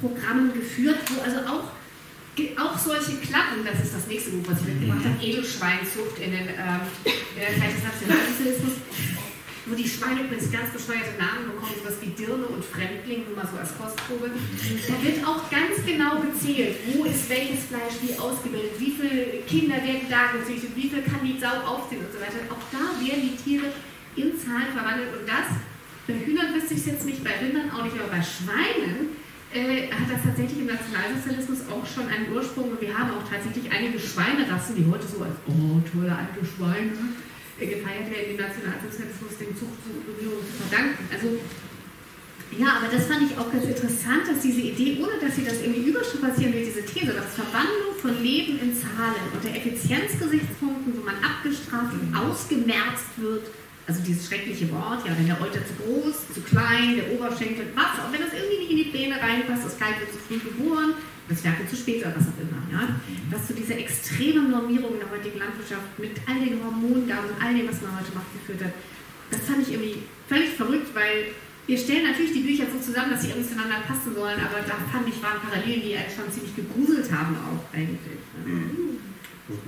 [0.00, 1.72] Programmen geführt, wo also auch
[2.58, 6.46] auch solche Klappen, das ist das nächste Buch, was ich mitgebracht habe, Edelschweinzucht in, den,
[6.46, 8.76] Zeit des Nationalsozialismus,
[9.64, 13.48] wo die Schweine übrigens ganz bescheuerte Namen bekommen, sowas wie Dirne und Fremdling, nur mal
[13.48, 14.30] so als Kostprobe.
[14.30, 19.80] Da wird auch ganz genau gezählt, wo ist welches Fleisch wie ausgebildet, wie viele Kinder
[19.80, 22.44] werden da gezüchtet, wie viel kann die Sau aufziehen und so weiter.
[22.52, 23.72] Auch da werden die Tiere
[24.14, 25.56] in Zahlen verwandelt und das,
[26.06, 29.16] bei Hühnern wüsste ich es jetzt nicht, bei Rindern auch nicht, aber bei Schweinen
[29.56, 32.76] äh, hat das tatsächlich im Nationalsozialismus auch schon einen Ursprung.
[32.76, 36.92] Und wir haben auch tatsächlich einige Schweinerassen, die heute so als, oh, tolle alte Schweine,
[37.56, 41.02] äh, gefeiert werden, im Nationalsozialismus den Zuchtbemühungen zu verdanken.
[41.08, 41.40] Also,
[42.52, 45.64] ja, aber das fand ich auch ganz interessant, dass diese Idee, ohne dass sie das
[45.64, 51.16] irgendwie überstrapazieren will, diese These, dass Verwandlung von Leben in Zahlen unter Effizienzgesichtspunkten, wo man
[51.24, 53.50] abgestraft und ausgemerzt wird,
[53.86, 58.02] also dieses schreckliche Wort, ja, wenn der Euter zu groß, zu klein, der Oberschenkel, was,
[58.02, 60.94] auch wenn das irgendwie nicht in die Pläne reinpasst, das Kalb wird zu früh geboren,
[61.28, 62.88] das Werk zu spät oder was auch immer, ja,
[63.30, 67.54] was zu dieser extremen Normierung in der heutigen Landwirtschaft mit all den Hormongaben und all
[67.54, 68.74] dem, was man heute macht, geführt hat,
[69.30, 71.30] das fand ich irgendwie völlig verrückt, weil
[71.66, 74.74] wir stellen natürlich die Bücher so zusammen, dass sie irgendwie zueinander passen sollen, aber da
[74.90, 78.18] fand ich, waren Parallelen, die einen schon ziemlich gegruselt haben auch eigentlich.
[78.44, 78.98] Mhm.
[79.46, 79.58] Gut,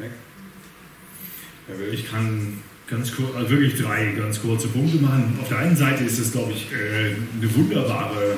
[1.93, 5.39] Ich kann ganz kurz, also wirklich drei ganz kurze Punkte machen.
[5.41, 8.37] Auf der einen Seite ist es, glaube ich, äh, eine wunderbare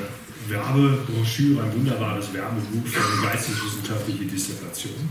[0.49, 5.09] Werbebroschüre, ein wunderbares Werbebuch für eine geisteswissenschaftliche Dissertation.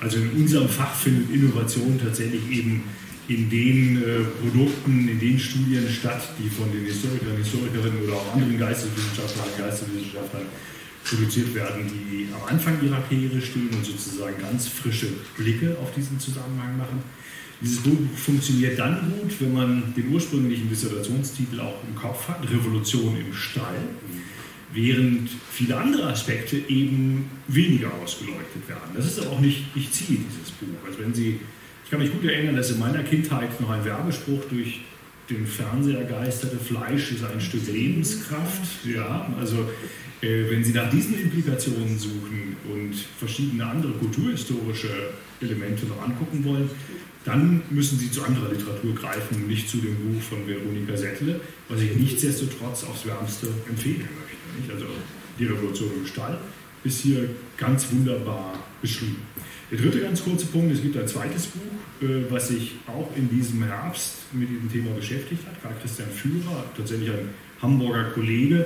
[0.00, 2.84] Also in unserem Fach findet Innovation tatsächlich eben
[3.28, 8.32] in den äh, Produkten, in den Studien statt, die von den Historikern, Historikerinnen oder auch
[8.32, 10.46] anderen Geisteswissenschaftlern, Geisteswissenschaftlern
[11.04, 16.18] produziert werden, die am Anfang ihrer Karriere stehen und sozusagen ganz frische Blicke auf diesen
[16.18, 17.02] Zusammenhang machen.
[17.60, 23.16] Dieses Buch funktioniert dann gut, wenn man den ursprünglichen Dissertationstitel auch im Kopf hat, Revolution
[23.16, 23.78] im Stall,
[24.72, 28.90] während viele andere Aspekte eben weniger ausgeleuchtet werden.
[28.94, 30.86] Das ist aber auch nicht, nicht Ziel dieses Buch.
[30.86, 31.40] Also wenn Sie,
[31.84, 34.80] ich kann mich gut erinnern, dass in meiner Kindheit noch ein Werbespruch durch
[35.28, 38.84] den Fernseher geisterte, Fleisch ist ein Stück Lebenskraft.
[38.84, 39.68] Ja, also
[40.20, 45.10] äh, wenn Sie nach diesen Implikationen suchen und verschiedene andere kulturhistorische
[45.40, 46.70] Elemente noch angucken wollen,
[47.28, 51.82] dann müssen Sie zu anderer Literatur greifen, nicht zu dem Buch von Veronika Settle, was
[51.82, 54.60] ich nichtsdestotrotz aufs Wärmste empfehlen möchte.
[54.60, 54.70] Nicht?
[54.72, 54.86] Also
[55.38, 56.38] die Revolution im Stall
[56.84, 57.28] ist hier
[57.58, 59.22] ganz wunderbar beschrieben.
[59.70, 63.28] Der dritte ganz kurze Punkt, es gibt ein zweites Buch, äh, was sich auch in
[63.28, 65.62] diesem Herbst mit diesem Thema beschäftigt hat.
[65.62, 67.28] Karl Christian Führer, tatsächlich ein
[67.60, 68.64] Hamburger Kollege,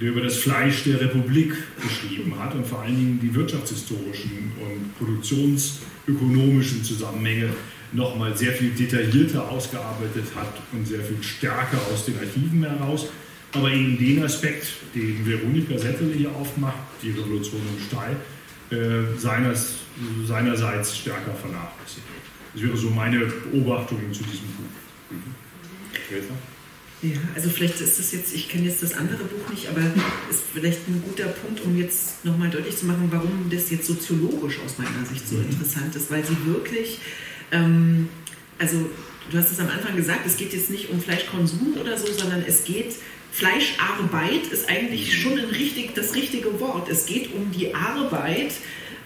[0.00, 4.98] der über das Fleisch der Republik geschrieben hat und vor allen Dingen die wirtschaftshistorischen und
[4.98, 7.50] produktionsökonomischen Zusammenhänge
[7.92, 13.06] nochmal sehr viel detaillierter ausgearbeitet hat und sehr viel stärker aus den Archiven heraus.
[13.54, 18.16] Aber eben den Aspekt, den Veronika Settel hier aufmacht, die Revolution im Stall,
[18.70, 19.74] äh, seines,
[20.26, 22.06] seinerseits stärker vernachlässigt.
[22.54, 25.10] Das wäre so meine Beobachtung zu diesem Buch.
[25.10, 25.34] Mhm.
[27.02, 29.80] Ja, also vielleicht ist das jetzt, ich kenne jetzt das andere Buch nicht, aber
[30.30, 34.60] ist vielleicht ein guter Punkt, um jetzt nochmal deutlich zu machen, warum das jetzt soziologisch
[34.64, 35.50] aus meiner Sicht so mhm.
[35.50, 37.00] interessant ist, weil sie wirklich
[37.52, 38.08] ähm,
[38.58, 38.90] also
[39.30, 42.44] du hast es am Anfang gesagt, es geht jetzt nicht um Fleischkonsum oder so, sondern
[42.46, 42.94] es geht,
[43.32, 46.88] Fleischarbeit ist eigentlich schon richtig, das richtige Wort.
[46.90, 48.52] Es geht um die Arbeit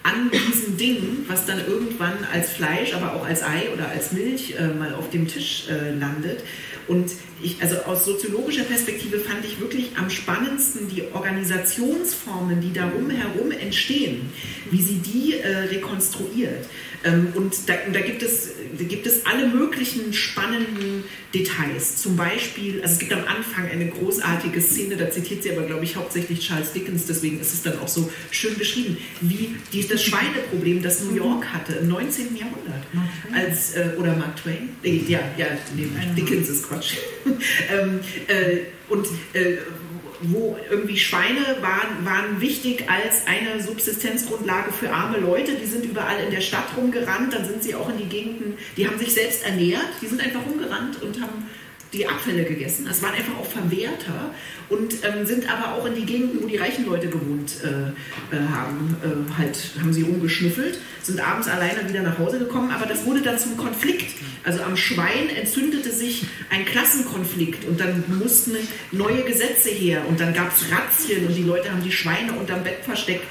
[0.03, 4.55] an diesen Dingen, was dann irgendwann als Fleisch, aber auch als Ei oder als Milch
[4.57, 6.43] äh, mal auf dem Tisch äh, landet.
[6.87, 7.11] Und
[7.41, 13.51] ich, also aus soziologischer Perspektive fand ich wirklich am spannendsten die Organisationsformen, die darum herum
[13.51, 14.29] entstehen,
[14.71, 16.65] wie sie die äh, rekonstruiert.
[17.03, 21.03] Ähm, und da, da, gibt es, da gibt es alle möglichen spannenden
[21.33, 21.97] Details.
[21.97, 25.83] Zum Beispiel, also es gibt am Anfang eine großartige Szene, da zitiert sie aber, glaube
[25.83, 30.03] ich, hauptsächlich Charles Dickens, deswegen ist es dann auch so schön beschrieben, wie die, das
[30.03, 32.35] Schweineproblem, das New York hatte im 19.
[32.35, 32.83] Jahrhundert.
[33.33, 34.69] Als, äh, oder Mark Twain?
[34.83, 36.95] Äh, ja, ja, nee, Dickens ist Quatsch.
[37.25, 38.59] ähm, äh,
[38.89, 39.57] und äh,
[40.21, 45.53] wo irgendwie Schweine waren, waren wichtig als eine Subsistenzgrundlage für arme Leute.
[45.53, 48.87] Die sind überall in der Stadt rumgerannt, dann sind sie auch in die Gegenden, die
[48.87, 51.47] haben sich selbst ernährt, die sind einfach rumgerannt und haben
[51.93, 52.85] die Abfälle gegessen.
[52.85, 54.33] Das waren einfach auch Verwerter
[54.69, 58.39] und ähm, sind aber auch in die Gegenden, wo die reichen Leute gewohnt äh, äh,
[58.39, 63.05] haben, äh, halt haben sie rumgeschnüffelt, sind abends alleine wieder nach Hause gekommen, aber das
[63.05, 64.15] wurde dann zum Konflikt.
[64.43, 68.55] Also am Schwein entzündete sich ein Klassenkonflikt und dann mussten
[68.91, 72.63] neue Gesetze her und dann gab es Razzien und die Leute haben die Schweine unterm
[72.63, 73.27] Bett versteckt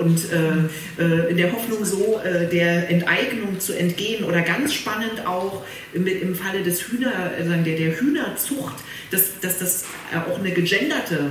[0.00, 5.64] und äh, äh, in der Hoffnung so der Enteignung zu entgehen oder ganz spannend auch
[5.92, 8.76] im Falle des Hühner, der, der Hühnerzucht,
[9.10, 9.84] dass, dass das
[10.28, 11.30] auch eine gegenderte,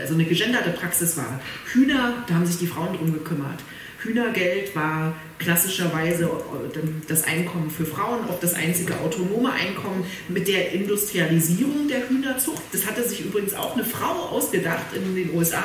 [0.00, 1.40] also eine gegenderte Praxis war.
[1.72, 3.60] Hühner, da haben sich die Frauen drum gekümmert.
[4.06, 6.78] Hühnergeld war klassischerweise äh,
[7.08, 12.62] das Einkommen für Frauen, auch das einzige autonome Einkommen mit der Industrialisierung der Hühnerzucht.
[12.72, 15.62] Das hatte sich übrigens auch eine Frau ausgedacht in den USA,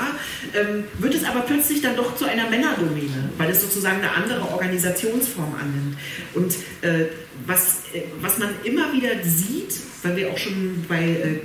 [0.53, 4.41] ähm, wird es aber plötzlich dann doch zu einer Männerdomäne, weil es sozusagen eine andere
[4.51, 5.97] Organisationsform annimmt.
[6.33, 7.07] Und äh,
[7.45, 11.39] was, äh, was man immer wieder sieht, weil wir auch schon bei äh,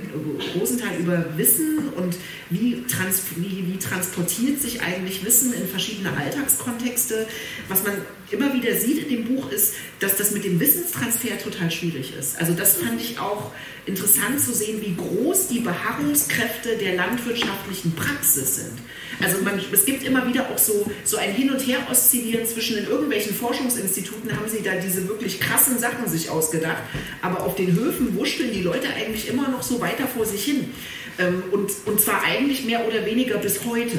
[0.59, 2.17] Rosenthal über Wissen und
[2.49, 7.27] wie, trans, wie, wie transportiert sich eigentlich Wissen in verschiedene Alltagskontexte,
[7.69, 7.93] was man
[8.31, 12.39] immer wieder sieht in dem Buch ist, dass das mit dem Wissenstransfer total schwierig ist.
[12.39, 13.51] Also das fand ich auch
[13.85, 18.73] interessant zu sehen, wie groß die Beharrungskräfte der landwirtschaftlichen Praxis sind.
[19.23, 22.85] Also man, es gibt immer wieder auch so, so ein Hin- und Her-Oszillieren zwischen in
[22.85, 26.83] irgendwelchen Forschungsinstituten haben sie da diese wirklich krassen Sachen sich ausgedacht,
[27.21, 28.15] aber auf den Höfen
[28.47, 30.73] wuscheln die Leute eigentlich immer noch so weiter vor sich hin.
[31.19, 33.97] Ähm, und, und zwar eigentlich mehr oder weniger bis heute.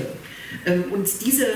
[0.67, 1.47] Ähm, und diese,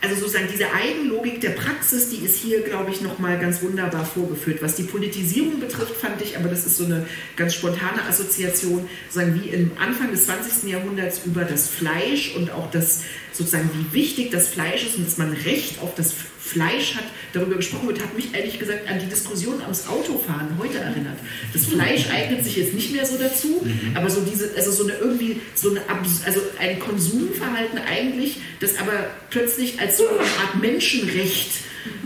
[0.00, 4.60] also sozusagen diese Eigenlogik der Praxis, die ist hier, glaube ich, nochmal ganz wunderbar vorgeführt.
[4.60, 7.06] Was die Politisierung betrifft, fand ich, aber das ist so eine
[7.36, 10.70] ganz spontane Assoziation, sozusagen wie im Anfang des 20.
[10.70, 13.02] Jahrhunderts über das Fleisch und auch das,
[13.34, 17.56] sozusagen, wie wichtig das Fleisch ist und dass man Recht auf das Fleisch hat, darüber
[17.56, 21.18] gesprochen wird, hat mich ehrlich gesagt an die Diskussion ums Autofahren heute erinnert.
[21.52, 23.96] Das Fleisch eignet sich jetzt nicht mehr so dazu, mhm.
[23.96, 25.80] aber so diese, also so eine irgendwie, so eine,
[26.24, 31.50] also ein Konsumverhalten eigentlich, das aber plötzlich als so eine Art Menschenrecht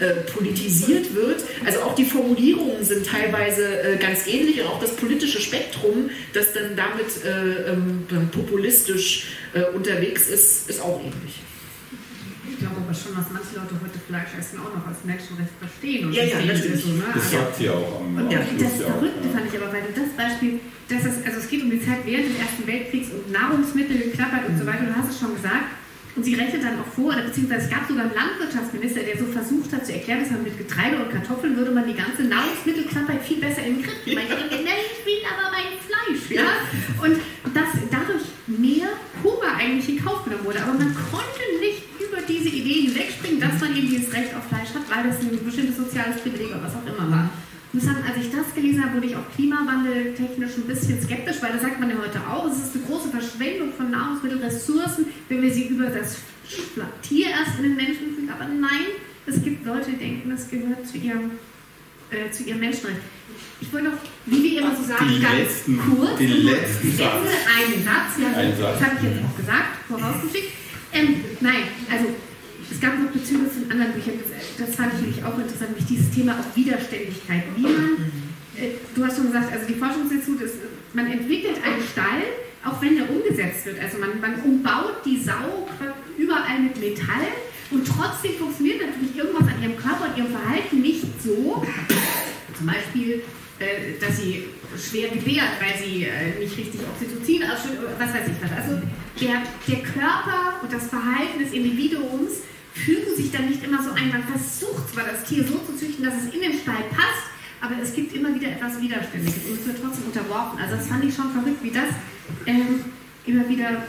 [0.00, 1.42] äh, politisiert wird.
[1.64, 6.52] Also auch die Formulierungen sind teilweise äh, ganz ähnlich und auch das politische Spektrum, das
[6.52, 11.40] dann damit äh, ähm, populistisch äh, unterwegs ist, ist auch ähnlich
[12.58, 16.10] ich glaube aber schon, dass manche Leute heute Fleisch essen auch noch als Menschenrecht verstehen.
[16.10, 16.82] Und ja, ja, natürlich.
[16.82, 17.06] So, ne?
[17.14, 20.10] Das sagt sie auch am, Und ja, das Verrückte fand ich aber, weil du das
[20.18, 20.58] Beispiel,
[20.90, 24.50] dass es, also es geht um die Zeit während des Ersten Weltkriegs und Nahrungsmittel geklappert
[24.50, 25.70] und so weiter, du hast es schon gesagt.
[26.16, 29.26] Und sie rechnet dann auch vor, oder beziehungsweise es gab sogar einen Landwirtschaftsminister, der so
[29.26, 33.20] versucht hat zu erklären, dass man mit Getreide und Kartoffeln würde man die ganze Nahrungsmittelklapper
[33.22, 34.18] viel besser in den Griff kriegen.
[34.18, 36.30] Ich will aber mein Fleisch.
[36.30, 36.44] Ja?
[37.02, 37.16] Und
[37.54, 38.88] dass dadurch mehr
[39.22, 40.62] Hunger eigentlich in Kauf genommen wurde.
[40.62, 44.74] Aber man konnte nicht über diese Idee hinwegspringen, dass man eben dieses Recht auf Fleisch
[44.74, 47.30] hat, weil das ein bestimmtes soziales Privileg oder was auch immer war.
[47.68, 51.36] Ich muss sagen, als ich das gelesen habe, wurde ich auch klimawandeltechnisch ein bisschen skeptisch,
[51.42, 55.42] weil da sagt man ja heute auch, es ist eine große Verschwendung von Nahrungsmittelressourcen, wenn
[55.42, 56.16] wir sie über das
[57.02, 58.30] Tier erst in den Menschen fügen.
[58.30, 58.88] Aber nein,
[59.26, 61.32] es gibt Leute, die denken, das gehört zu ihrem,
[62.10, 63.00] äh, zu ihrem Menschenrecht.
[63.60, 67.26] Ich wollte noch, wie wir immer so sagen, die ganz letzten, kurz, den letzten Satz.
[67.54, 68.78] einen Satz, ja, Ein Satz.
[68.78, 70.52] das habe ich jetzt auch gesagt, vorausgeschickt.
[70.94, 72.14] Ähm, nein, also
[72.70, 74.14] es gab noch Bezüge zu anderen Büchern,
[74.58, 77.44] das, fand ich nämlich auch interessant, nämlich dieses Thema auch Widerständigkeit.
[77.56, 78.12] Wie man,
[78.56, 80.56] äh, du hast schon gesagt, also die Forschungsinstitut ist,
[80.92, 82.22] man entwickelt einen Stall,
[82.64, 83.80] auch wenn der umgesetzt wird.
[83.80, 85.68] Also man, man umbaut die Sau
[86.18, 87.28] überall mit Metall
[87.70, 91.64] und trotzdem funktioniert natürlich irgendwas an ihrem Körper und ihrem Verhalten nicht so.
[92.56, 93.22] Zum Beispiel
[93.60, 94.44] äh, dass sie
[94.78, 98.52] schwer gebärt, weil sie äh, nicht richtig Oxytocin ausschüttet, was weiß ich was.
[98.52, 98.80] Also
[99.20, 102.42] der, der Körper und das Verhalten des Individuums
[102.84, 104.08] fügen sich dann nicht immer so ein.
[104.08, 107.26] Man versucht zwar das Tier so zu züchten, dass es in den Stall passt,
[107.60, 110.58] aber es gibt immer wieder etwas Widerständiges und es wird trotzdem unterworfen.
[110.60, 111.90] Also das fand ich schon verrückt, wie das
[112.46, 112.84] ähm,
[113.26, 113.82] immer wieder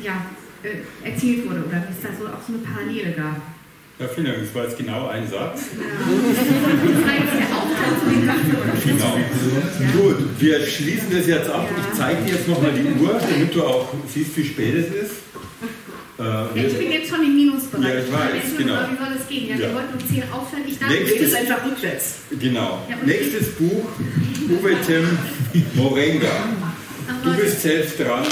[0.00, 0.26] ja,
[0.62, 3.40] äh, erzählt wurde oder wie es da so auch so eine Parallele gab.
[3.98, 4.38] Ja, vielen Dank.
[4.40, 5.66] Das war jetzt genau ein Satz.
[8.84, 9.18] genau.
[9.92, 11.68] Gut, wir schließen das jetzt ab.
[11.76, 15.23] Ich zeige dir jetzt nochmal die Uhr, damit du auch siehst, wie spät es ist.
[16.18, 17.94] Äh, ich bin jetzt schon im Minusbereich.
[17.94, 18.74] Ja, ich weiß, genau.
[18.90, 19.48] Wie soll es gehen?
[19.48, 19.60] Ja, ja.
[19.68, 20.62] Wir wollten um 10 aufhören.
[20.66, 22.14] Ich dachte, Nächstes, ist einfach rückwärts.
[22.38, 22.86] Genau.
[22.88, 23.88] Ja, Nächstes Buch,
[24.48, 25.18] Uwe Tim
[25.74, 26.48] Morenga.
[27.24, 28.24] Du bist selbst dran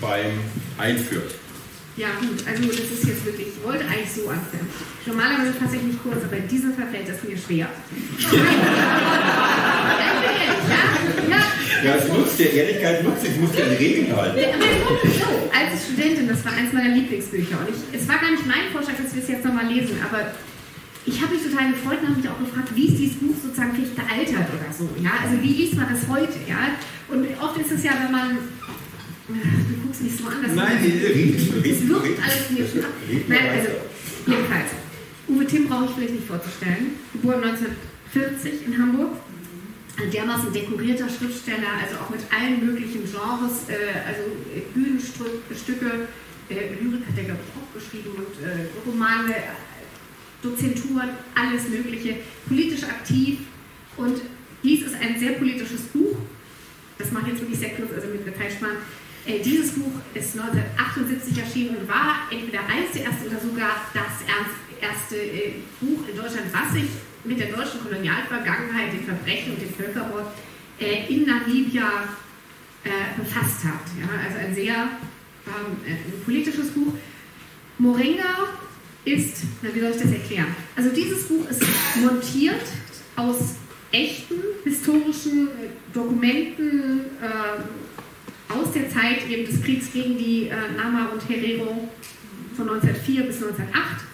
[0.00, 0.40] beim
[0.78, 1.24] Einführen.
[1.96, 4.68] Ja, gut, also das ist jetzt wirklich, ich wollte eigentlich so anfangen.
[5.06, 7.68] Normalerweise fasse ich mich kurz, aber in diesem Fall fällt das mir schwer.
[8.32, 8.40] ja,
[10.32, 10.93] ja,
[11.84, 11.94] ja.
[11.96, 14.38] es nutzt der Ehrlichkeit nutzt, ich muss dir an Regeln halten.
[14.38, 18.46] Ja, so, als Studentin, das war eins meiner Lieblingsbücher und ich, es war gar nicht
[18.46, 20.32] mein Vorschlag, dass wir es jetzt nochmal lesen, aber
[21.06, 23.76] ich habe mich total gefreut und habe mich auch gefragt, wie ist dieses Buch sozusagen
[23.76, 24.88] vielleicht gealtert oder so.
[25.02, 25.12] Ja?
[25.20, 26.40] Also wie liest man das heute?
[26.48, 26.80] Ja?
[27.08, 28.38] Und oft ist es ja, wenn man
[29.26, 29.32] Du
[29.82, 30.42] guckst mich so an.
[30.42, 31.48] Dass Nein, die riecht.
[31.64, 32.92] Es wirkt alles mir schon ab.
[33.26, 33.68] Nein, also,
[34.26, 34.70] jedenfalls.
[35.28, 36.92] Uwe Timm brauche ich vielleicht nicht vorzustellen.
[37.12, 39.16] Geboren 1940 in Hamburg.
[39.96, 44.22] Ein dermaßen dekorierter Schriftsteller, also auch mit allen möglichen Genres, äh, also
[44.74, 46.08] Bühnenstücke,
[46.48, 49.34] äh, Lyrik hat er, glaube ich, auch geschrieben und äh, Romane,
[50.42, 52.16] Dozenturen, alles Mögliche,
[52.48, 53.38] politisch aktiv.
[53.96, 54.20] Und
[54.62, 56.16] dies ist ein sehr politisches Buch
[56.98, 58.76] das mache ich jetzt wirklich sehr kurz, also mit der Teilsparen.
[59.26, 64.24] Äh, dieses Buch ist 1978 erschienen und war entweder eins der ersten oder sogar das
[64.80, 66.90] erste äh, Buch in Deutschland, was sich
[67.24, 70.26] mit der deutschen Kolonialvergangenheit, den Verbrechen und dem Völkermord
[70.78, 72.08] äh, in Namibia
[73.16, 73.80] befasst hat.
[73.98, 74.74] Ja, also ein sehr
[75.46, 76.92] ähm, ein politisches Buch.
[77.78, 78.48] Moringa
[79.04, 80.54] ist, na, wie soll ich das erklären?
[80.76, 81.62] Also dieses Buch ist
[81.96, 82.62] montiert
[83.16, 83.56] aus
[83.92, 84.34] echten
[84.64, 85.48] historischen
[85.92, 91.88] Dokumenten äh, aus der Zeit eben des Kriegs gegen die äh, Nama und Herero
[92.56, 94.04] von 1904 bis 1908.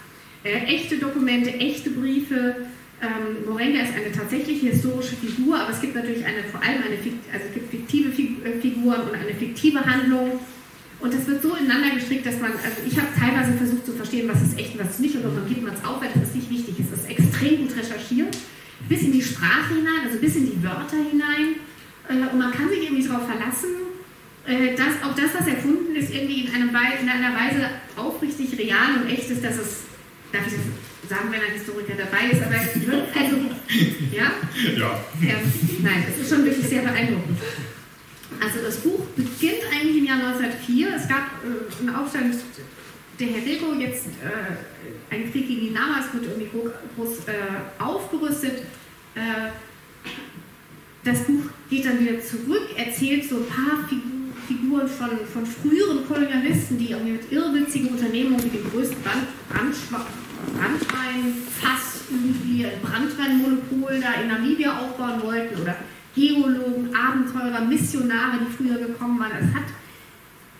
[0.45, 2.57] Äh, echte Dokumente, echte Briefe.
[3.03, 6.97] Ähm, Morenga ist eine tatsächliche historische Figur, aber es gibt natürlich eine, vor allem eine
[6.97, 10.39] also es gibt fiktive äh, Figuren und eine fiktive Handlung.
[11.01, 14.29] Und das wird so ineinander gestrickt, dass man, also ich habe teilweise versucht zu verstehen,
[14.29, 16.29] was ist echt und was ist nicht, und irgendwann gibt man es auf, weil das
[16.29, 16.75] ist nicht wichtig.
[16.79, 18.37] Es ist extrem gut recherchiert
[18.89, 21.57] bis in die Sprache hinein, also bis in die Wörter hinein.
[22.09, 23.71] Äh, und man kann sich irgendwie darauf verlassen,
[24.47, 29.03] äh, dass auch das, was erfunden ist, irgendwie in, einem, in einer Weise aufrichtig real
[29.03, 29.83] und echt ist, dass es,
[30.33, 33.37] darf ich das sagen, wenn ein Historiker dabei ist, aber also,
[34.13, 34.33] ja?
[34.77, 35.05] Ja.
[35.23, 35.53] Ähm,
[35.83, 37.39] nein, es ist schon wirklich sehr beeindruckend.
[38.41, 40.95] Also das Buch beginnt eigentlich im Jahr 1904.
[40.97, 42.35] Es gab äh, einen Aufstand
[43.21, 46.49] der Herero jetzt äh, ein Krieg gegen die Namas wird irgendwie
[46.97, 48.63] groß äh, aufgerüstet.
[49.15, 49.51] Äh,
[51.05, 54.20] das Buch geht dann wieder zurück, erzählt so ein paar Figuren
[54.89, 59.27] von, von früheren Kolonialisten, die irgendwie mit irrwitzigen Unternehmungen wie dem größten Brand,
[60.57, 65.77] Brandweinfass irgendwie ein Brandweinmonopol da in Namibia aufbauen wollten oder
[66.15, 69.33] Geologen, Abenteurer, Missionare, die früher gekommen waren.
[69.41, 69.65] Es hat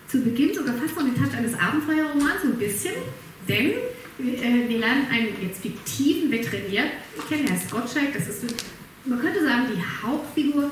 [0.07, 2.93] zu Beginn sogar fast noch den Touch eines Abenteuerromans, so ein bisschen,
[3.47, 3.71] denn
[4.19, 6.83] äh, wir lernen einen jetzt fiktiven Veterinär
[7.27, 8.43] kennen, Herr Gottschalk, das ist,
[9.05, 10.69] man könnte sagen, die Hauptfigur.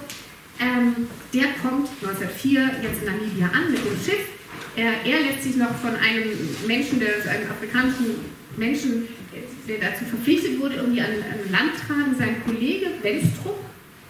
[0.59, 4.27] Ähm, der kommt 1904 jetzt in Namibia an mit dem Schiff.
[4.75, 6.35] Er, er lässt sich noch von einem
[6.67, 8.15] Menschen, der, einem afrikanischen
[8.57, 9.07] Menschen,
[9.67, 12.15] der dazu verpflichtet wurde, irgendwie an, an Land tragen.
[12.17, 13.59] Sein Kollege Wenstrup,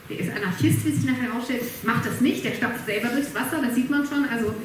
[0.10, 2.44] der ist Anarchist, wie sich nachher herausstellt, macht das nicht.
[2.44, 4.26] Der stapft selber durchs Wasser, das sieht man schon.
[4.26, 4.56] Also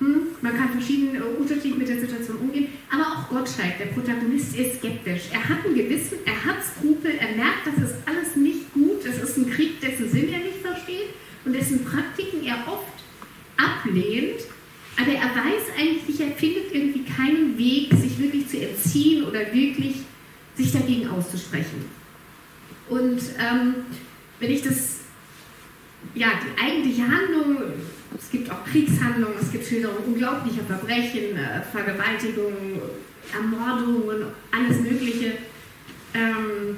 [0.00, 4.56] hm, man kann verschieden äh, unterschiedlich mit der Situation umgehen, aber auch Gottschalk, der Protagonist,
[4.56, 5.30] ist skeptisch.
[5.32, 9.22] Er hat ein Gewissen, er hat Skrupel, er merkt, das ist alles nicht gut, es
[9.22, 11.14] ist ein Krieg, dessen Sinn er nicht versteht
[11.44, 12.84] und dessen Praktiken er oft
[13.56, 14.40] ablehnt,
[14.96, 19.96] aber er weiß eigentlich, er findet irgendwie keinen Weg, sich wirklich zu entziehen oder wirklich
[20.56, 21.84] sich dagegen auszusprechen.
[22.88, 23.74] Und ähm,
[24.38, 25.00] wenn ich das,
[26.14, 27.56] ja, die eigentliche Handlung
[28.16, 32.80] es gibt auch Kriegshandlungen, es gibt Schilderungen unglaublicher Verbrechen, äh, Vergewaltigungen,
[33.32, 35.32] Ermordungen, alles Mögliche.
[36.14, 36.76] Ähm,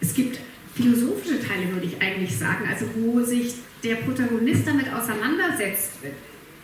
[0.00, 0.38] es gibt
[0.74, 3.54] philosophische Teile, würde ich eigentlich sagen, also wo sich
[3.84, 5.92] der Protagonist damit auseinandersetzt,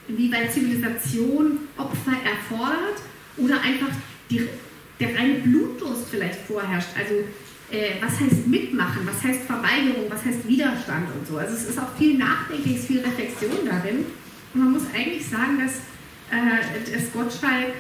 [0.09, 3.03] inwieweit Zivilisation Opfer erfordert
[3.37, 3.89] oder einfach
[4.31, 4.49] die,
[4.99, 6.89] der reine Blutdurst vielleicht vorherrscht.
[6.99, 7.15] Also
[7.71, 11.37] äh, was heißt mitmachen, was heißt Verweigerung, was heißt Widerstand und so.
[11.39, 14.07] Also es ist auch viel Nachdenken, es ist viel Reflexion darin.
[14.53, 15.75] Und man muss eigentlich sagen, dass,
[16.37, 17.75] äh, dass Gottschalk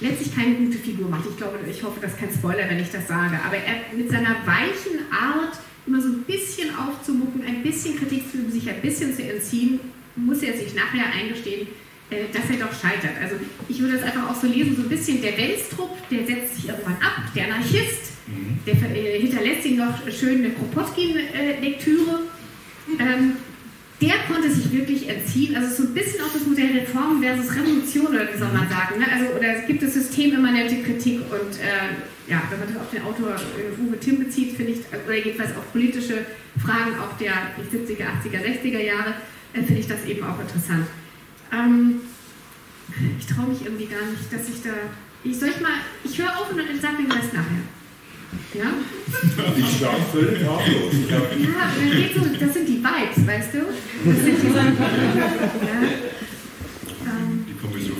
[0.00, 1.24] letztlich keine gute Figur macht.
[1.28, 3.38] Ich glaube, ich hoffe, das ist kein Spoiler, wenn ich das sage.
[3.44, 5.58] Aber er mit seiner weichen Art,
[5.88, 9.80] immer so ein bisschen aufzumucken, ein bisschen Kritik zu üben, sich ein bisschen zu entziehen,
[10.16, 11.66] muss er sich nachher eingestehen,
[12.10, 13.16] äh, dass er doch scheitert.
[13.20, 13.36] Also
[13.68, 16.68] ich würde das einfach auch so lesen, so ein bisschen der Wenstrup, der setzt sich
[16.68, 18.58] irgendwann ab, der Anarchist, Mhm.
[18.66, 22.20] Der äh, hinterlässt ihm noch schön eine Kropotkin-Lektüre.
[22.98, 23.32] Ähm,
[24.00, 25.56] der konnte sich wirklich entziehen.
[25.56, 28.98] Also so ein bisschen auch das Modell Reform versus Revolution, oder wie soll man sagen.
[28.98, 29.06] Ne?
[29.10, 33.02] Also, oder es gibt das systemimmanente Kritik und äh, ja, wenn man das auf den
[33.02, 36.26] Autor äh, Uwe Timm bezieht, finde ich, oder jedenfalls auf politische
[36.62, 39.14] Fragen auch der 70er, 80er, 60er Jahre,
[39.52, 40.86] äh, finde ich das eben auch interessant.
[41.52, 42.00] Ähm,
[43.18, 44.70] ich traue mich irgendwie gar nicht, dass ich da.
[45.24, 45.72] Ich soll ich mal,
[46.04, 47.77] ich höre auf und sage mir das nachher.
[48.54, 48.72] Ja?
[49.56, 50.94] Ich war völlig harmlos.
[51.08, 51.20] Ja,
[52.14, 53.58] so, das sind die Vibes, weißt du?
[54.04, 54.62] Das sind die, ja.
[57.06, 57.46] ähm,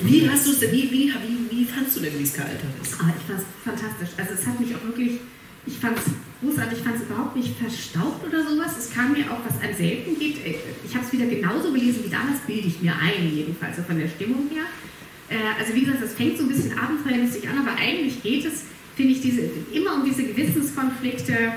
[0.02, 1.12] wie, hast wie, wie, wie,
[1.50, 2.94] wie fandst du denn, wie es gealtert ist?
[3.00, 4.10] Ah, ich fand es fantastisch.
[4.18, 5.20] Also es hat mich auch wirklich,
[5.66, 6.04] ich fand es
[6.40, 8.76] großartig, ich fand es überhaupt nicht verstaubt oder sowas.
[8.78, 10.36] Es kam mir auch, was einem selten geht.
[10.84, 13.98] Ich habe es wieder genauso gelesen wie damals, bilde ich mir ein, jedenfalls so von
[13.98, 14.64] der Stimmung her.
[15.30, 18.64] Äh, also wie gesagt, es fängt so ein bisschen abenteuermäßig an, aber eigentlich geht es
[18.98, 19.42] finde ich diese,
[19.72, 21.54] immer um diese Gewissenskonflikte.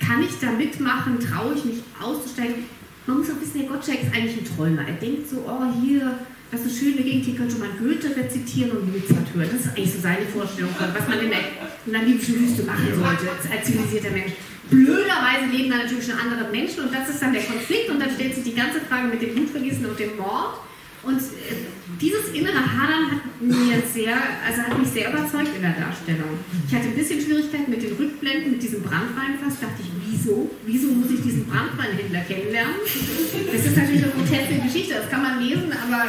[0.00, 1.20] Kann ich da mitmachen?
[1.20, 2.64] Traue ich mich auszusteigen?
[3.06, 4.88] Man muss auch wissen, der Gottschalk ist eigentlich ein Träumer.
[4.88, 6.16] Er denkt so, oh hier,
[6.50, 9.50] das ist eine schöne Gegend, hier könnte man Goethe rezitieren und Mozart hören.
[9.52, 11.44] Das ist eigentlich so seine Vorstellung von, was man in der
[11.84, 14.32] namibischen Wüste machen sollte als zivilisierter Mensch.
[14.70, 18.12] Blöderweise leben da natürlich schon andere Menschen und das ist dann der Konflikt und dann
[18.16, 20.56] stellt sich die ganze Frage mit dem Blutvergießen und dem Mord
[21.02, 21.54] Und äh,
[22.00, 26.38] dieses innere Hadern hat mir sehr, also hat mich sehr überzeugt in der Darstellung.
[26.66, 29.60] Ich hatte ein bisschen Schwierigkeiten mit den Rückblenden, mit diesem Brandweinfass.
[29.60, 30.50] Dachte ich, wieso?
[30.66, 32.76] Wieso muss ich diesen Brandweinhändler kennenlernen?
[32.82, 36.08] Das ist natürlich eine groteske Geschichte, das kann man lesen, aber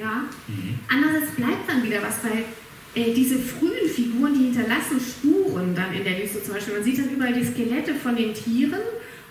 [0.00, 0.24] ja.
[0.88, 2.44] Andererseits bleibt dann wieder was, weil
[2.94, 6.74] äh, diese frühen Figuren, die hinterlassen Spuren dann in der Wüste zum Beispiel.
[6.74, 8.80] Man sieht dann überall die Skelette von den Tieren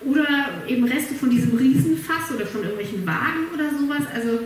[0.04, 4.02] oder eben Reste von diesem Riesenfass oder von irgendwelchen Wagen oder sowas.
[4.14, 4.40] Also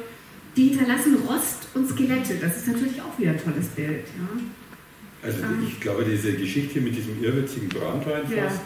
[0.56, 2.34] die hinterlassen Rost und Skelette.
[2.40, 4.04] Das ist natürlich auch wieder ein tolles Bild.
[4.06, 4.40] Ja.
[5.22, 5.66] Also ähm.
[5.68, 8.60] ich glaube, diese Geschichte mit diesem irrwitzigen Brandweinfass ja.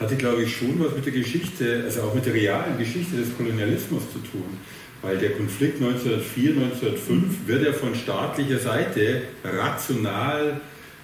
[0.00, 3.36] hatte, glaube ich, schon was mit der Geschichte, also auch mit der realen Geschichte des
[3.36, 4.56] Kolonialismus zu tun.
[5.02, 10.60] Weil der Konflikt 1904, 1905 wird ja von staatlicher Seite rational,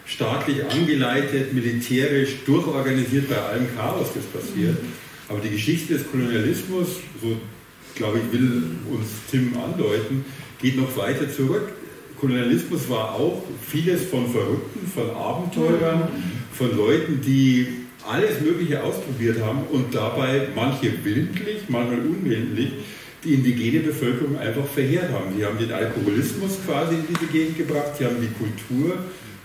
[0.06, 4.76] staatlich angeleitet, militärisch durchorganisiert bei allem Chaos, das passiert.
[5.32, 6.88] Aber die Geschichte des Kolonialismus,
[7.22, 7.36] so
[7.94, 10.26] glaube ich, will uns Tim andeuten,
[10.60, 11.72] geht noch weiter zurück.
[12.20, 16.08] Kolonialismus war auch vieles von Verrückten, von Abenteurern,
[16.52, 17.66] von Leuten, die
[18.06, 22.68] alles Mögliche ausprobiert haben und dabei manche willentlich, manchmal unwillentlich
[23.24, 25.34] die indigene Bevölkerung einfach verheert haben.
[25.36, 28.98] Sie haben den Alkoholismus quasi in diese Gegend gebracht, sie haben die Kultur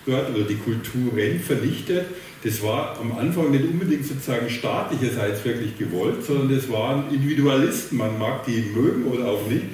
[0.05, 2.07] dort oder die Kulturen vernichtet.
[2.43, 7.97] Das war am Anfang nicht unbedingt sozusagen staatlicherseits wirklich gewollt, sondern das waren Individualisten.
[7.97, 9.65] Man mag die mögen oder auch nicht.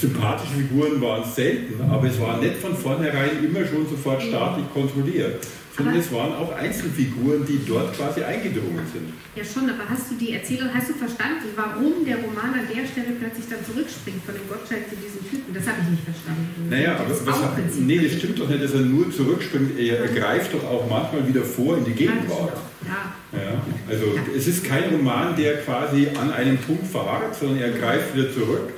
[0.00, 5.46] Sympathische Figuren waren selten, aber es war nicht von vornherein immer schon sofort staatlich kontrolliert
[5.76, 9.12] es waren auch Einzelfiguren, die dort quasi eingedrungen sind.
[9.34, 12.86] Ja schon, aber hast du die Erzählung, hast du verstanden, warum der Roman an der
[12.86, 15.52] Stelle plötzlich dann zurückspringt von dem Gottschalk zu diesem Typen?
[15.52, 16.70] Das habe ich nicht verstanden.
[16.70, 19.78] Naja, aber das, hat, nee, das stimmt doch nicht, dass er nur zurückspringt.
[19.78, 22.54] Er, er greift doch auch manchmal wieder vor in die Gegenwart.
[22.86, 23.38] Ja.
[23.38, 23.62] ja.
[23.90, 24.22] Also ja.
[24.36, 28.70] es ist kein Roman, der quasi an einem Punkt verharrt, sondern er greift wieder zurück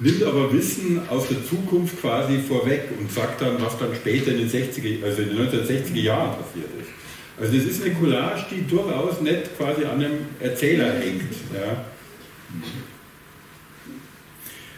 [0.00, 4.38] nimmt aber Wissen aus der Zukunft quasi vorweg und sagt dann, was dann später in
[4.38, 6.90] den, 60er, also in den 1960er Jahren passiert ist.
[7.38, 11.32] Also das ist eine Collage, die durchaus nicht quasi an einem Erzähler hängt.
[11.54, 11.84] Ja.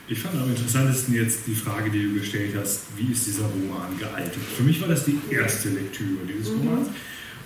[0.08, 3.98] Ich fand am interessantesten jetzt die Frage, die du gestellt hast, wie ist dieser Roman
[3.98, 4.42] gealtert?
[4.56, 6.86] Für mich war das die erste Lektüre dieses mhm.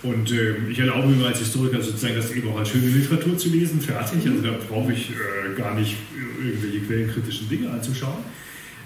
[0.03, 3.49] Und äh, ich erlaube mir als Historiker sozusagen das eben auch als schöne Literatur zu
[3.49, 4.27] lesen, fertig.
[4.27, 5.95] Also da brauche ich äh, gar nicht
[6.43, 8.23] irgendwelche quellenkritischen Dinge anzuschauen.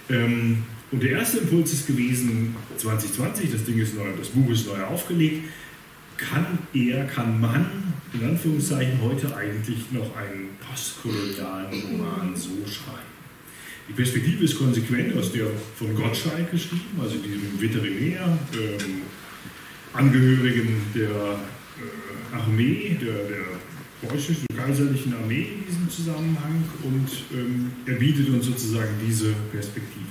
[0.10, 4.68] Ähm, und der erste Impuls ist gewesen, 2020, das Ding ist neu, das Buch ist
[4.68, 5.46] neu aufgelegt.
[6.18, 7.66] Kann er, kann man,
[8.14, 13.12] in Anführungszeichen, heute eigentlich noch einen postkolonialen Roman so schreiben?
[13.90, 19.02] Die Perspektive ist konsequent aus der von Gottschalk geschrieben, also diesem Veterinär, ähm,
[19.93, 27.95] Angehörigen der äh, Armee, der, der preußischen kaiserlichen Armee in diesem Zusammenhang und ähm, er
[27.95, 30.05] bietet uns sozusagen diese Perspektive.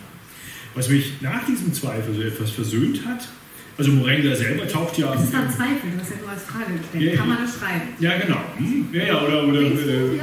[0.74, 3.28] Was mich nach diesem Zweifel so etwas versöhnt hat,
[3.80, 5.14] also Morenga selber taucht ja.
[5.14, 7.02] Das ist dann Zweifel, du hast ja nur als Frage gestellt.
[7.02, 7.88] Ja, Kann man das schreiben?
[7.98, 8.40] Ja, genau.
[8.58, 8.88] Hm?
[8.92, 10.20] Ja, ja, oder, oder äh, äh,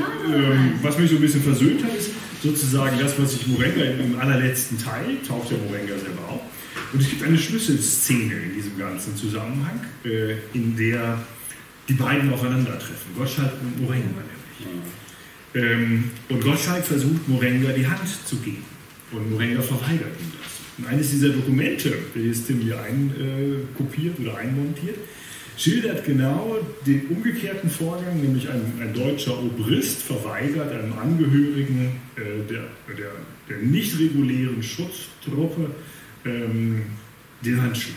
[0.84, 2.12] was mich so ein bisschen versöhnt hat, ist
[2.44, 6.42] sozusagen das, was ich Morenga im allerletzten Teil, taucht ja Morenga selber auf,
[6.94, 11.20] und es gibt eine Schlüsselszene in diesem ganzen Zusammenhang, äh, in der
[11.88, 14.86] die beiden aufeinandertreffen, Gottschalk und Morenga nämlich.
[15.54, 18.66] Ähm, und Gottschalk versucht Morenga die Hand zu geben
[19.12, 20.58] und Morenga verweigert ihm das.
[20.78, 24.98] Und eines dieser Dokumente, welches Tim hier einkopiert äh, oder einmontiert,
[25.58, 32.66] schildert genau den umgekehrten Vorgang, nämlich ein, ein deutscher Obrist verweigert einem Angehörigen äh, der,
[32.96, 33.12] der,
[33.50, 35.72] der nicht regulären Schutztruppe
[36.28, 36.82] ähm,
[37.42, 37.94] den Handschuh.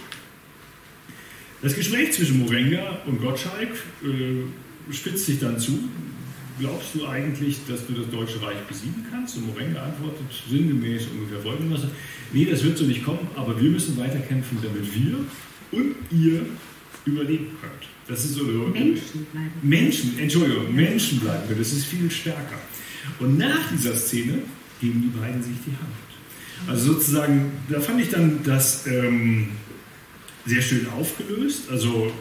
[1.62, 3.70] Das Gespräch zwischen Morenga und Gottschalk
[4.02, 5.78] äh, spitzt sich dann zu.
[6.59, 9.36] Glaubst du eigentlich, dass du das Deutsche Reich besiegen kannst?
[9.36, 11.90] Und Morenga antwortet sinngemäß ungefähr folgendermaßen:
[12.32, 15.19] Nee, das wird so nicht kommen, aber wir müssen weiterkämpfen, damit wir
[15.73, 16.47] und ihr
[17.05, 17.89] überleben könnt.
[18.09, 19.52] Das ist so Menschen bleiben.
[19.62, 20.74] Menschen, Entschuldigung.
[20.74, 21.44] Menschen bleiben.
[21.57, 22.59] Das ist viel stärker.
[23.19, 24.43] Und nach dieser Szene
[24.81, 26.09] geben die beiden sich die Hand.
[26.66, 29.50] Also sozusagen, da fand ich dann das ähm,
[30.46, 31.68] sehr schön aufgelöst.
[31.70, 32.12] Also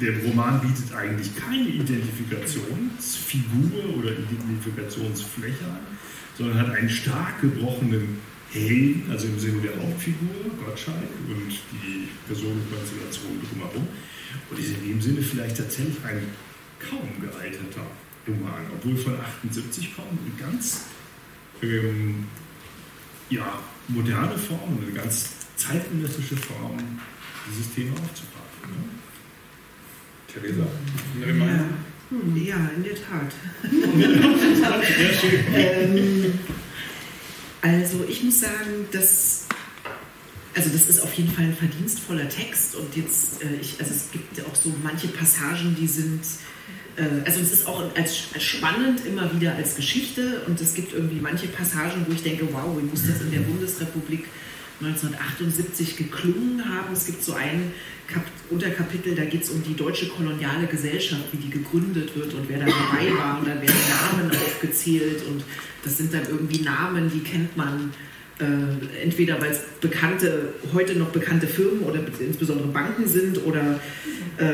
[0.00, 5.80] der Roman bietet eigentlich keine Identifikationsfigur oder Identifikationsfläche an,
[6.36, 8.18] sondern hat einen stark gebrochenen
[8.50, 10.30] Helden, also im Sinne der Hauptfigur,
[10.64, 10.96] Gottschalk
[11.28, 13.86] und die Personenkonstellation drumherum.
[14.50, 16.20] Und ist in dem Sinne vielleicht tatsächlich ein
[16.78, 17.86] kaum gealterter
[18.26, 20.82] Roman, obwohl von 78 kommt, ein ganz
[21.62, 22.26] ähm,
[23.30, 26.78] ja, moderne Form eine ganz zeitgenössische Form,
[27.50, 28.70] dieses Thema aufzugreifen.
[28.70, 28.88] Ne?
[30.32, 30.66] Theresa,
[31.20, 31.64] ja.
[32.10, 33.32] Hm, ja, in der Tat.
[35.54, 36.38] ähm,
[37.60, 39.48] Also ich muss sagen, dass
[40.54, 44.10] also das ist auf jeden Fall ein verdienstvoller Text und jetzt, äh, ich, also es
[44.10, 46.20] gibt auch so manche Passagen, die sind,
[47.24, 51.20] also es ist auch als, als, spannend immer wieder als Geschichte und es gibt irgendwie
[51.20, 54.24] manche Passagen, wo ich denke, wow, wie muss das in der Bundesrepublik
[54.80, 56.92] 1978 geklungen haben.
[56.92, 57.72] Es gibt so ein
[58.06, 62.48] Kap Unterkapitel, da geht es um die deutsche koloniale Gesellschaft, wie die gegründet wird und
[62.48, 63.40] wer da dabei war.
[63.40, 63.74] Und dann werden
[64.12, 65.44] Namen aufgezählt und
[65.84, 67.92] das sind dann irgendwie Namen, die kennt man
[68.40, 73.80] äh, entweder weil es bekannte, heute noch bekannte Firmen oder insbesondere Banken sind oder
[74.38, 74.44] äh,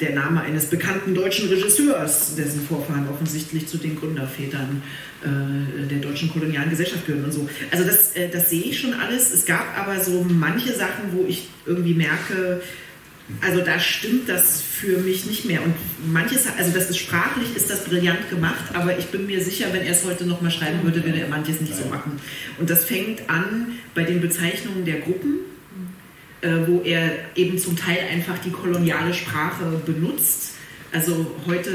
[0.00, 4.82] der Name eines bekannten deutschen Regisseurs, dessen Vorfahren offensichtlich zu den Gründervätern
[5.22, 7.48] äh, der deutschen kolonialen Gesellschaft gehören und so.
[7.70, 9.32] Also das, äh, das sehe ich schon alles.
[9.32, 12.62] Es gab aber so manche Sachen, wo ich irgendwie merke,
[13.40, 15.62] also da stimmt das für mich nicht mehr.
[15.62, 15.74] Und
[16.12, 19.82] manches, also das ist sprachlich, ist das brillant gemacht, aber ich bin mir sicher, wenn
[19.82, 22.20] er es heute nochmal schreiben würde, würde er manches nicht so machen.
[22.58, 25.40] Und das fängt an bei den Bezeichnungen der Gruppen,
[26.40, 30.52] äh, wo er eben zum Teil einfach die koloniale Sprache benutzt.
[30.92, 31.70] Also heute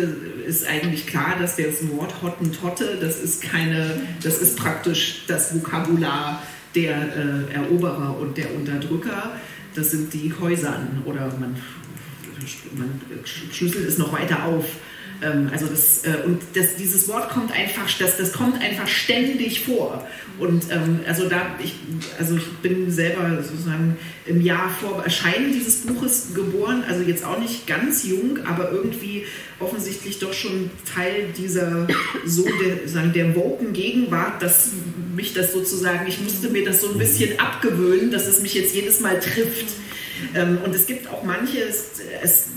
[0.47, 6.41] ist eigentlich klar, dass das Wort Hottentotte, das ist keine, das ist praktisch das Vokabular
[6.75, 9.33] der äh, Eroberer und der Unterdrücker
[9.75, 11.55] das sind die Häusern oder man,
[12.75, 14.65] man schlüsselt es noch weiter auf.
[15.21, 19.61] Ähm, also das, äh, und das, dieses Wort kommt einfach, das, das kommt einfach ständig
[19.61, 20.07] vor.
[20.39, 21.75] Und ähm, also da, ich,
[22.17, 27.39] also ich bin selber sozusagen im Jahr vor Erscheinen dieses Buches geboren, also jetzt auch
[27.39, 29.25] nicht ganz jung, aber irgendwie
[29.59, 31.87] offensichtlich doch schon Teil dieser
[32.25, 34.69] so der, der woken Gegenwart, dass
[35.15, 38.73] mich das sozusagen, ich musste mir das so ein bisschen abgewöhnen, dass es mich jetzt
[38.73, 39.67] jedes Mal trifft.
[40.35, 41.59] Ähm, und es gibt auch manche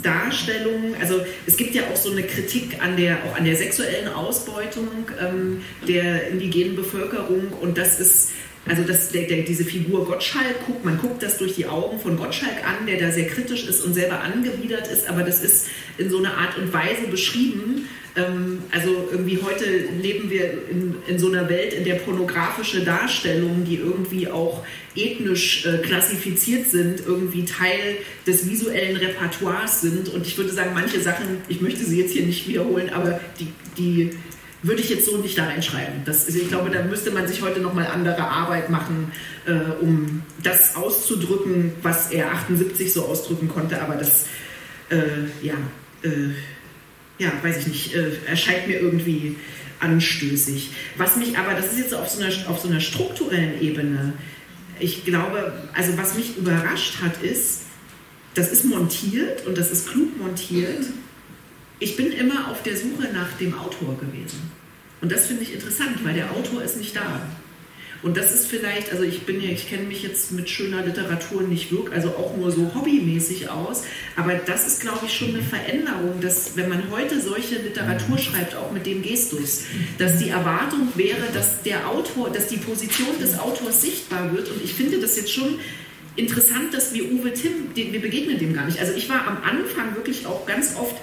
[0.02, 4.08] Darstellungen, also es gibt ja auch so eine Kritik an der, auch an der sexuellen
[4.08, 4.88] Ausbeutung
[5.20, 7.52] ähm, der indigenen Bevölkerung.
[7.60, 8.30] Und das ist
[8.66, 12.16] also das, der, der, diese Figur Gottschalk guckt, man guckt das durch die Augen von
[12.16, 15.66] Gottschalk an, der da sehr kritisch ist und selber angewidert ist, aber das ist
[15.98, 19.64] in so einer Art und Weise beschrieben, ähm, also irgendwie heute
[20.00, 24.64] leben wir in, in, so einer Welt, in der pornografische Darstellungen, die irgendwie auch
[24.94, 27.96] ethnisch äh, klassifiziert sind, irgendwie Teil
[28.26, 30.08] des visuellen Repertoires sind.
[30.08, 33.48] Und ich würde sagen, manche Sachen, ich möchte sie jetzt hier nicht wiederholen, aber die,
[33.76, 34.10] die
[34.64, 36.04] würde ich jetzt so nicht da reinschreiben.
[36.04, 39.12] Das, ich glaube, da müsste man sich heute nochmal andere Arbeit machen,
[39.46, 43.80] äh, um das auszudrücken, was er 78 so ausdrücken konnte.
[43.82, 44.26] Aber das,
[44.90, 45.54] äh, ja,
[46.02, 46.32] äh,
[47.18, 49.36] ja, weiß ich nicht, äh, erscheint mir irgendwie
[49.80, 50.70] anstößig.
[50.96, 54.14] Was mich aber, das ist jetzt auf so einer, auf so einer strukturellen Ebene,
[54.80, 57.62] ich glaube, also was mich überrascht hat, ist,
[58.34, 60.84] das ist montiert und das ist klug montiert.
[61.80, 64.50] Ich bin immer auf der Suche nach dem Autor gewesen.
[65.00, 67.20] Und das finde ich interessant, weil der Autor ist nicht da.
[68.04, 71.40] Und das ist vielleicht, also ich bin ja, ich kenne mich jetzt mit schöner Literatur
[71.40, 73.84] nicht wirklich, also auch nur so hobbymäßig aus,
[74.14, 78.56] aber das ist, glaube ich, schon eine Veränderung, dass wenn man heute solche Literatur schreibt,
[78.56, 79.62] auch mit dem Gestus,
[79.96, 84.50] dass die Erwartung wäre, dass der Autor, dass die Position des Autors sichtbar wird.
[84.50, 85.58] Und ich finde das jetzt schon
[86.14, 88.80] interessant, dass wir Uwe Timm, wir begegnen dem gar nicht.
[88.80, 90.96] Also ich war am Anfang wirklich auch ganz oft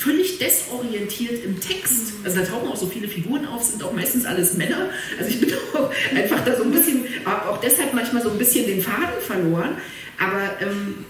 [0.00, 2.14] völlig desorientiert im Text.
[2.24, 4.88] Also da tauchen auch so viele Figuren auf, sind auch meistens alles Männer.
[5.18, 8.66] Also ich bin auch einfach da so ein bisschen, auch deshalb manchmal so ein bisschen
[8.66, 9.76] den Faden verloren.
[10.18, 11.04] Aber ähm,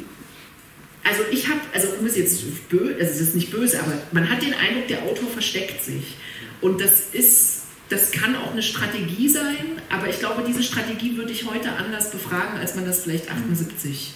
[1.05, 4.29] also ich habe, also um es jetzt böse, also es ist nicht böse, aber man
[4.29, 6.17] hat den Eindruck, der Autor versteckt sich.
[6.61, 11.31] Und das ist, das kann auch eine Strategie sein, aber ich glaube, diese Strategie würde
[11.31, 14.15] ich heute anders befragen, als man das vielleicht 78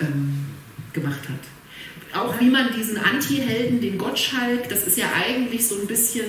[0.00, 0.46] ähm,
[0.94, 1.55] gemacht hat
[2.16, 6.24] auch wie man diesen Anti-Helden, den Gottschalk, das ist ja eigentlich so ein bisschen,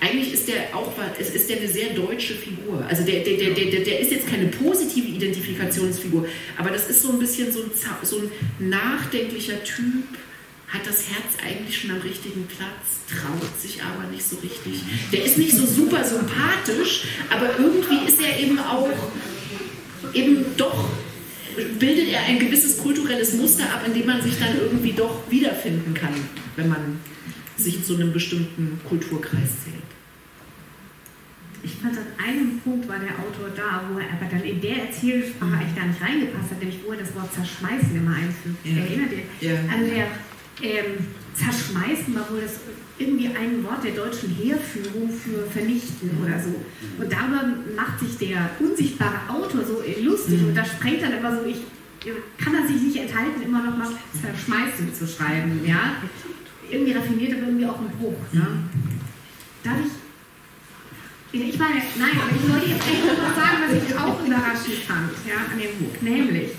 [0.00, 2.84] eigentlich ist der auch, es ist der eine sehr deutsche Figur.
[2.88, 6.26] Also der, der, der, der, der ist jetzt keine positive Identifikationsfigur,
[6.58, 7.70] aber das ist so ein bisschen so ein,
[8.02, 8.30] so ein
[8.70, 10.04] nachdenklicher Typ,
[10.68, 14.82] hat das Herz eigentlich schon am richtigen Platz, traut sich aber nicht so richtig.
[15.12, 18.90] Der ist nicht so super sympathisch, aber irgendwie ist er eben auch
[20.12, 20.88] eben doch
[21.78, 25.94] bildet er ein gewisses kulturelles Muster ab, in dem man sich dann irgendwie doch wiederfinden
[25.94, 26.14] kann,
[26.56, 26.98] wenn man
[27.56, 29.82] sich zu einem bestimmten Kulturkreis zählt.
[31.62, 34.84] Ich fand, an einem Punkt war der Autor da, wo er aber dann in der
[34.84, 38.58] Erzählsprache eigentlich gar nicht reingepasst hat, nämlich wo er das Wort zerschmeißen immer einfügt.
[38.64, 38.82] Ja.
[38.82, 39.48] Erinnert ihr?
[39.48, 39.58] Ja.
[39.72, 40.06] Also der
[40.62, 42.54] ähm, Zerschmeißen war wohl das
[42.98, 46.54] irgendwie ein Wort der deutschen Heerführung für vernichten oder so.
[46.98, 47.42] Und darüber
[47.74, 50.48] macht sich der unsichtbare Autor so lustig mhm.
[50.48, 51.58] und da sprengt dann immer so, ich
[52.38, 53.88] kann er sich nicht enthalten, immer noch mal
[54.20, 55.96] zerschmeißen zu schreiben, ja.
[56.70, 58.16] Irgendwie raffiniert, aber irgendwie auch ein Bruch.
[58.32, 58.46] Ne?
[59.62, 59.92] Darf ich
[61.34, 65.10] ich meine, nein, aber ich wollte jetzt echt noch sagen, was ich auch überraschend fand
[65.26, 66.50] ja, an dem Buch, nämlich,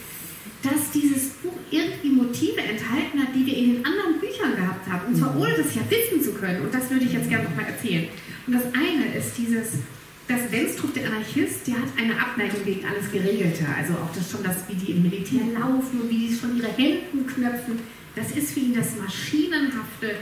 [0.66, 5.08] dass dieses Buch irgendwie Motive enthalten hat, die wir in den anderen Büchern gehabt haben.
[5.08, 5.42] Und zwar mhm.
[5.42, 6.62] ohne das ja wissen zu können.
[6.64, 8.08] Und das würde ich jetzt gerne nochmal erzählen.
[8.48, 9.80] Und das eine ist dieses,
[10.28, 13.66] das Wenstrup, der Anarchist, der hat eine Abneigung gegen alles Geregelte.
[13.78, 16.72] Also auch das schon das, wie die im Militär laufen und wie die schon ihre
[16.74, 17.80] Händen knöpfen.
[18.16, 20.16] Das ist für ihn das Maschinenhafte,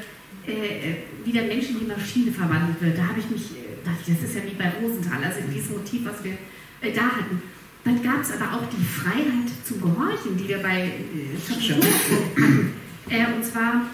[0.48, 2.98] äh, äh, wie der Mensch in die Maschine verwandelt wird.
[2.98, 5.70] Da habe ich mich, äh, dachte ich, das ist ja wie bei Rosenthal, also dieses
[5.70, 6.34] Motiv, was wir
[6.82, 7.41] äh, da hatten.
[7.84, 12.73] Dann gab es aber auch die Freiheit zum Gehorchen, die wir bei äh, hatten.
[13.10, 13.88] Äh, und zwar,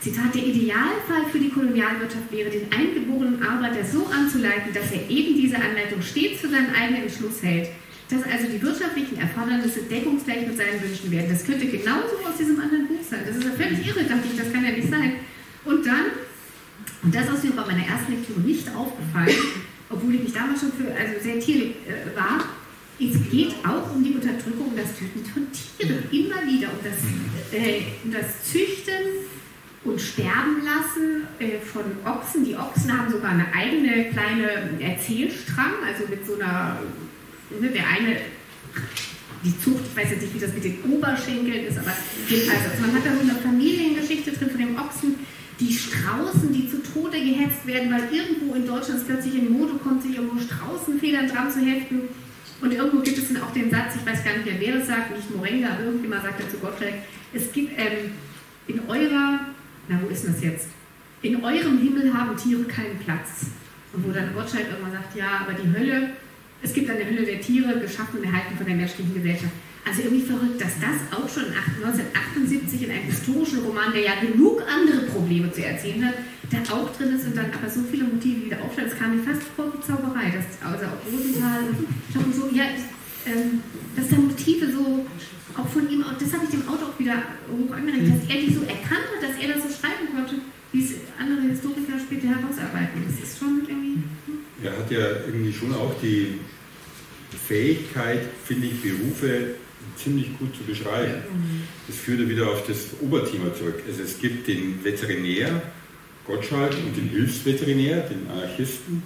[0.00, 5.36] Zitat, der Idealfall für die Kolonialwirtschaft wäre, den eingeborenen Arbeiter so anzuleiten, dass er eben
[5.36, 7.68] diese Anleitung stets für seinen eigenen Entschluss hält,
[8.08, 11.28] dass also die wirtschaftlichen Erfordernisse deckungsgleich mit seinen Wünschen werden.
[11.28, 13.20] Das könnte genauso aus diesem anderen Buch sein.
[13.26, 15.12] Das ist ja völlig irre, dachte ich, das kann ja nicht sein.
[15.66, 16.16] Und dann,
[17.02, 19.36] und das ist mir bei meiner ersten Lektüre nicht aufgefallen,
[19.90, 22.40] obwohl ich mich damals schon für also sehr tierlich äh, war,
[23.08, 26.04] es geht auch um die Unterdrückung und das Töten von Tieren.
[26.10, 29.24] Immer wieder um das, äh, um das Züchten
[29.84, 32.44] und Sterben lassen äh, von Ochsen.
[32.44, 36.78] Die Ochsen haben sogar eine eigene kleine Erzählstrang, also mit so einer,
[37.58, 38.16] ne, der eine,
[39.42, 41.96] die Zucht, ich weiß jetzt nicht, wie das mit den Oberschenkeln ist, aber
[42.28, 45.14] jedenfalls, also man hat da so eine Familiengeschichte drin von dem Ochsen,
[45.58, 49.74] die Straußen, die zu Tode gehetzt werden, weil irgendwo in Deutschland es plötzlich in Mode
[49.82, 52.00] kommt, sich irgendwo Straußenfedern dran zu heften
[52.60, 54.86] und irgendwo gibt es dann auch den Satz, ich weiß gar nicht mehr, wer das
[54.86, 56.94] sagt, nicht Morenga, irgendjemand sagt dazu Gottschalk,
[57.32, 58.12] es gibt ähm,
[58.66, 59.40] in eurer,
[59.88, 60.68] na wo ist das jetzt?
[61.22, 63.46] In eurem Himmel haben Tiere keinen Platz.
[63.92, 66.10] Und wo dann Gottschalk irgendwann sagt, ja, aber die Hölle,
[66.62, 69.52] es gibt eine Hölle der Tiere, geschaffen und erhalten von der menschlichen Gesellschaft.
[69.86, 71.44] Also irgendwie verrückt, dass das auch schon
[71.80, 76.14] 1978 in einem historischen Roman, der ja genug andere Probleme zu erzählen hat,
[76.50, 78.92] da auch drin ist und dann aber so viele Motive wieder aufstellt.
[78.92, 80.34] Es kam mir fast vor wie Zauberei.
[80.34, 81.62] Das, also auch Rosenthal
[82.14, 82.64] und so, ja,
[83.26, 83.62] ähm,
[83.96, 85.06] dass da Motive so
[85.56, 88.54] auch von ihm, das habe ich dem Autor auch wieder hoch angeregt, dass er die
[88.54, 90.36] so erkannt hat, dass er das so schreiben konnte,
[90.72, 93.02] wie es andere Historiker später herausarbeiten.
[93.06, 94.02] Das ist schon irgendwie.
[94.26, 94.38] Hm.
[94.62, 96.38] Er hat ja irgendwie schon auch die
[97.46, 99.54] Fähigkeit, finde ich, Berufe
[100.02, 101.22] ziemlich gut zu beschreiben.
[101.86, 103.82] Das führt wieder auf das Oberthema zurück.
[103.86, 105.62] Also es gibt den Veterinär,
[106.26, 109.02] Gottschalk, und den Hilfsveterinär, den Anarchisten.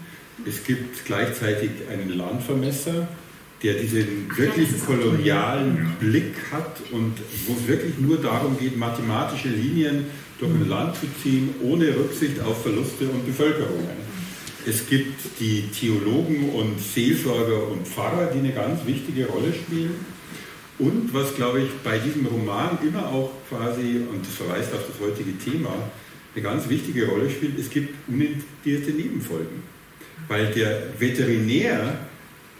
[0.47, 3.09] Es gibt gleichzeitig einen Landvermesser,
[3.62, 7.15] der diesen wirklich kolonialen Blick hat und
[7.47, 10.07] wo es wirklich nur darum geht, mathematische Linien
[10.39, 14.05] durch ein Land zu ziehen, ohne Rücksicht auf Verluste und Bevölkerungen.
[14.66, 19.95] Es gibt die Theologen und Seelsorger und Pfarrer, die eine ganz wichtige Rolle spielen.
[20.79, 24.99] Und was, glaube ich, bei diesem Roman immer auch quasi, und das verweist auf das
[25.01, 25.73] heutige Thema,
[26.35, 29.63] eine ganz wichtige Rolle spielt, es gibt unintendierte Nebenfolgen.
[30.27, 31.99] Weil der Veterinär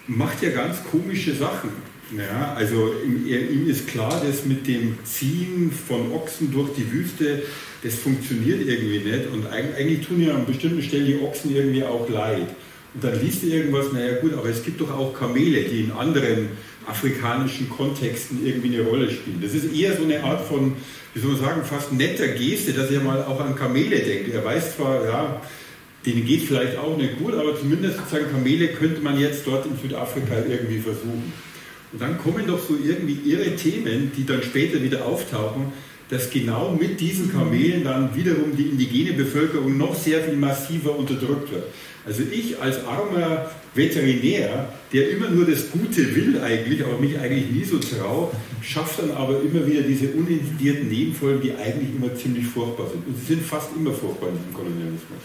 [0.07, 1.70] macht ja ganz komische Sachen.
[2.16, 7.43] Ja, also ihm ist klar, dass mit dem Ziehen von Ochsen durch die Wüste,
[7.82, 9.27] das funktioniert irgendwie nicht.
[9.32, 12.49] Und eigentlich tun ja an bestimmten Stellen die Ochsen irgendwie auch leid.
[12.95, 15.91] Und dann liest er irgendwas, naja gut, aber es gibt doch auch Kamele, die in
[15.91, 16.51] anderen
[16.86, 19.40] afrikanischen Kontexten irgendwie eine Rolle spielen.
[19.43, 20.74] Das ist eher so eine Art von,
[21.15, 24.32] wie soll man sagen, fast netter Geste, dass er mal auch an Kamele denkt.
[24.32, 25.40] Er weiß zwar, ja,
[26.05, 29.77] denen geht vielleicht auch nicht gut, aber zumindest sozusagen Kamele könnte man jetzt dort in
[29.81, 31.32] Südafrika irgendwie versuchen.
[31.93, 35.73] Und dann kommen doch so irgendwie irre Themen, die dann später wieder auftauchen,
[36.10, 41.51] dass genau mit diesen Kamelen dann wiederum die indigene Bevölkerung noch sehr viel massiver unterdrückt
[41.51, 41.64] wird.
[42.06, 47.51] Also ich als armer Veterinär, der immer nur das Gute will eigentlich, aber mich eigentlich
[47.51, 48.31] nie so trau,
[48.62, 53.06] schafft dann aber immer wieder diese unintendierten Nebenfolgen, die eigentlich immer ziemlich furchtbar sind.
[53.06, 55.18] Und sie sind fast immer furchtbar in diesem Kolonialismus.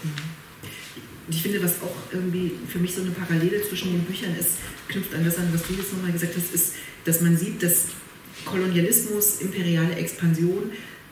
[1.30, 4.52] Ich finde, was auch irgendwie für mich so eine Parallele zwischen den Büchern ist,
[4.88, 6.74] knüpft an das an, was du jetzt nochmal gesagt hast, ist,
[7.06, 7.90] dass man sieht, dass
[8.46, 10.72] Kolonialismus, imperiale Expansion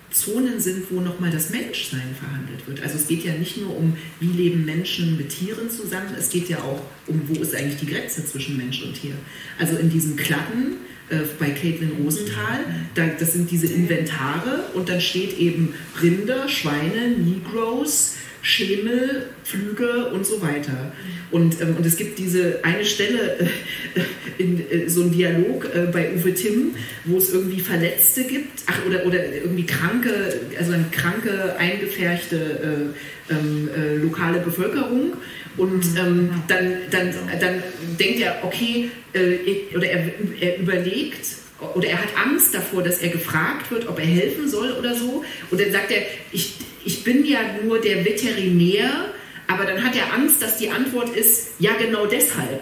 [0.09, 2.81] Zonen sind, wo nochmal das Menschsein verhandelt wird.
[2.81, 6.49] Also es geht ja nicht nur um, wie leben Menschen mit Tieren zusammen, es geht
[6.49, 9.13] ja auch um, wo ist eigentlich die Grenze zwischen Mensch und Tier.
[9.59, 10.77] Also in diesen Klappen
[11.09, 12.59] äh, bei Caitlin Rosenthal,
[12.95, 18.15] da, das sind diese Inventare und dann steht eben Rinder, Schweine, Negroes,
[18.47, 20.93] Schemel, Flüge und so weiter.
[21.31, 25.87] Und, ähm, und es gibt diese eine Stelle äh, in äh, so einem Dialog äh,
[25.91, 30.85] bei Uwe Timm, wo es irgendwie Verletzte gibt, ach, oder, oder irgendwie kranke, also eine
[30.91, 32.93] kranke, eingefärchte
[33.29, 35.17] äh, ähm, äh, lokale Bevölkerung.
[35.57, 37.63] Und ähm, dann, dann, dann
[37.99, 41.27] denkt er, okay, äh, oder er, er überlegt,
[41.73, 45.25] oder er hat Angst davor, dass er gefragt wird, ob er helfen soll oder so.
[45.51, 46.53] Und dann sagt er, ich,
[46.87, 49.13] ich bin ja nur der Veterinär,
[49.47, 52.61] Aber dann hat er Angst, dass die Antwort ist, ja genau deshalb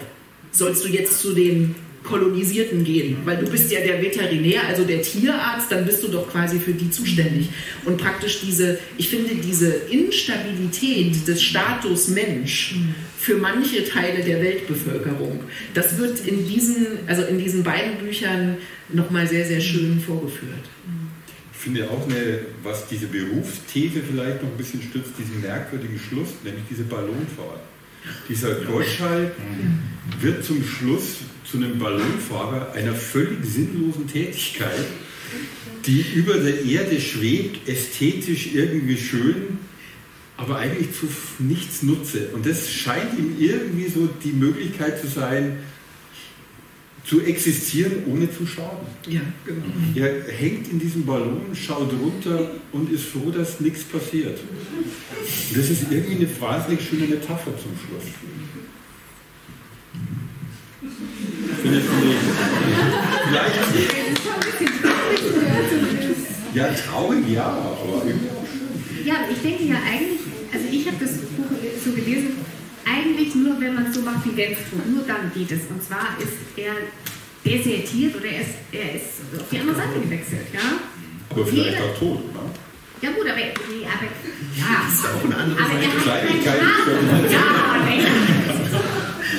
[0.52, 1.74] sollst du jetzt zu den
[2.04, 6.30] Kolonisierten gehen, weil du bist ja der Veterinär, also der Tierarzt, dann bist du doch
[6.30, 7.48] quasi für die zuständig.
[7.84, 12.76] Und praktisch diese, ich finde diese Instabilität des Status Mensch
[13.18, 15.40] für manche Teile der Weltbevölkerung,
[15.74, 18.56] das wird in diesen, also in diesen beiden Büchern
[18.92, 20.64] nochmal sehr, sehr schön vorgeführt.
[21.66, 26.28] Ich finde auch, eine, was diese Berufsthese vielleicht noch ein bisschen stützt, diesen merkwürdigen Schluss,
[26.44, 27.58] nämlich diese Ballonfahrt.
[28.28, 29.32] Dieser Gottschalk
[30.20, 34.86] wird zum Schluss zu einem Ballonfahrer einer völlig sinnlosen Tätigkeit,
[35.86, 39.58] die über der Erde schwebt, ästhetisch irgendwie schön,
[40.36, 41.08] aber eigentlich zu
[41.40, 42.28] nichts nutze.
[42.32, 45.56] Und das scheint ihm irgendwie so die Möglichkeit zu sein,
[47.06, 48.86] zu existieren, ohne zu schaden.
[49.08, 49.62] Ja, genau.
[49.94, 54.40] Er hängt in diesem Ballon, schaut runter und ist froh, dass nichts passiert.
[55.54, 58.02] Das ist irgendwie eine wahnsinnig schöne Metapher zum Schluss.
[61.62, 62.18] Finde ich, finde ich,
[63.28, 63.54] vielleicht.
[66.54, 69.06] Ja, traurig, ja, aber irgendwie auch schön.
[69.06, 70.20] Ja, ich denke ja eigentlich,
[70.52, 71.44] also ich habe das Buch
[71.84, 72.30] so gelesen,
[72.86, 75.62] eigentlich nur, wenn man es so macht wie Wenz tut, nur dann geht es.
[75.68, 76.72] Und zwar ist er
[77.44, 80.46] desertiert oder er ist, er ist auf die andere Seite gewechselt.
[80.54, 80.60] Ja?
[81.30, 82.46] Aber vielleicht auch tot, oder?
[83.02, 84.08] Ja gut, aber, nee, aber
[84.56, 85.96] Ja, ist auch eine andere aber er Seite.
[85.96, 86.60] hat Kleinigkeit.
[87.30, 87.44] Ja,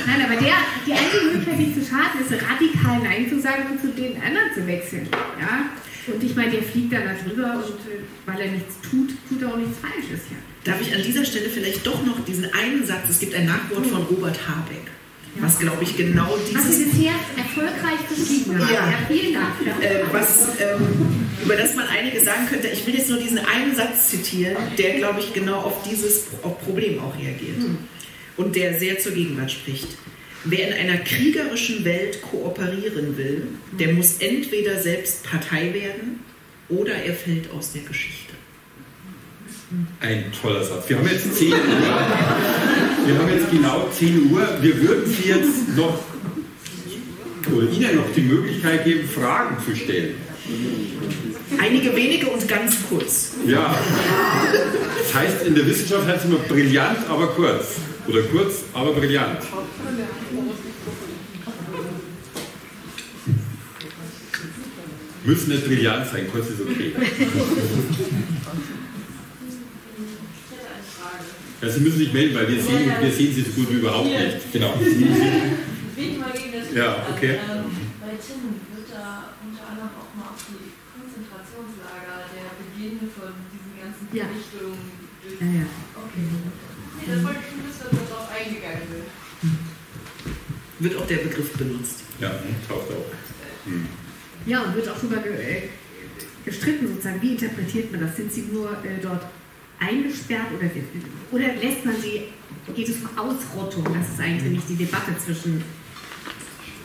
[0.05, 0.55] Nein, aber der,
[0.85, 4.53] die einzige Möglichkeit, sich zu schaden, ist radikal Nein zu sagen und zu den anderen
[4.53, 5.07] zu wechseln.
[5.39, 5.67] Ja?
[6.13, 9.49] Und ich meine, der fliegt da drüber und äh, weil er nichts tut, tut er
[9.49, 10.23] auch nichts Falsches.
[10.31, 10.37] Ja.
[10.67, 13.87] Darf ich an dieser Stelle vielleicht doch noch diesen einen Satz, es gibt ein Nachwort
[13.87, 14.91] von Robert Habeck,
[15.39, 18.73] was glaube ich genau Was dieses Sie bisher erfolgreich beschrieben haben.
[18.73, 18.91] Ja.
[18.91, 19.81] Ja, vielen Dank.
[19.81, 22.67] äh, was, ähm, über das man einiges sagen könnte.
[22.67, 26.25] Ich will jetzt nur diesen einen Satz zitieren, der, glaube ich, genau auf dieses
[26.65, 27.63] Problem auch reagiert
[28.35, 29.87] und der sehr zur Gegenwart spricht.
[30.43, 33.47] Wer in einer kriegerischen Welt kooperieren will,
[33.79, 36.19] der muss entweder selbst Partei werden
[36.69, 38.33] oder er fällt aus der Geschichte.
[39.99, 40.87] Ein toller Satz.
[40.87, 41.57] Wir haben jetzt 10 Uhr.
[43.05, 44.47] Wir haben jetzt genau 10 Uhr.
[44.61, 45.99] Wir würden Sie jetzt noch
[47.53, 50.15] oder Ihnen noch die Möglichkeit geben, Fragen zu stellen.
[51.59, 53.33] Einige wenige und ganz kurz.
[53.45, 53.77] Ja.
[55.01, 57.75] Das heißt, in der Wissenschaft heißt es immer brillant, aber kurz.
[58.07, 59.39] Oder kurz, aber brillant.
[65.25, 66.93] Müssen nicht brillant sein, kurz ist okay.
[71.61, 74.05] Ja, Sie müssen sich melden, weil wir sehen, wir sehen Sie so gut wie überhaupt
[74.05, 74.53] nicht.
[74.53, 74.73] Genau.
[75.97, 77.41] Weg mal gegen das Ja, okay.
[77.41, 77.65] Ähm,
[77.97, 83.73] bei Tim wird da unter anderem auch mal auf die Konzentrationslager der Beginn von diesen
[83.73, 84.05] ganzen.
[84.05, 84.77] Vernichtungen
[85.25, 85.41] durch.
[85.41, 85.67] Ja, ja.
[85.97, 86.25] Okay.
[86.29, 89.09] Nee, das wollte ich schon wissen, dass darauf eingegangen wird.
[90.77, 92.05] Wird auch der Begriff benutzt.
[92.21, 92.29] Ja,
[92.69, 93.09] taucht auf.
[93.65, 93.87] Hm.
[94.45, 95.69] Ja, und wird auch darüber ge äh,
[96.45, 98.15] gestritten, sozusagen, wie interpretiert man das?
[98.15, 99.25] Sind sie nur äh, dort
[99.79, 100.69] eingesperrt oder,
[101.31, 102.33] oder lässt man sie,
[102.73, 103.83] geht es um Ausrottung?
[103.93, 105.63] Das ist eigentlich nämlich die Debatte zwischen,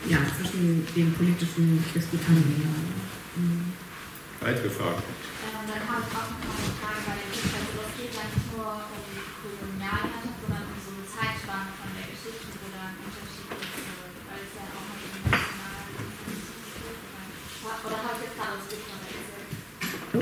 [0.09, 3.73] ja, zwischen den politischen Disputanten.
[4.41, 5.03] Weitere Fragen?
[5.43, 7.57] Ähm, dann habe ich auch noch mal eine Frage bei der Geschichte.
[7.63, 11.89] Also das geht ja nicht nur um die Kolonialherrschaft, sondern um so eine Zeitspanne von
[11.95, 13.87] der Geschichte, wo dann unterschiedliche,
[14.27, 15.63] weil es ja auch noch international
[17.63, 18.99] oder habe ich jetzt gerade das Buch von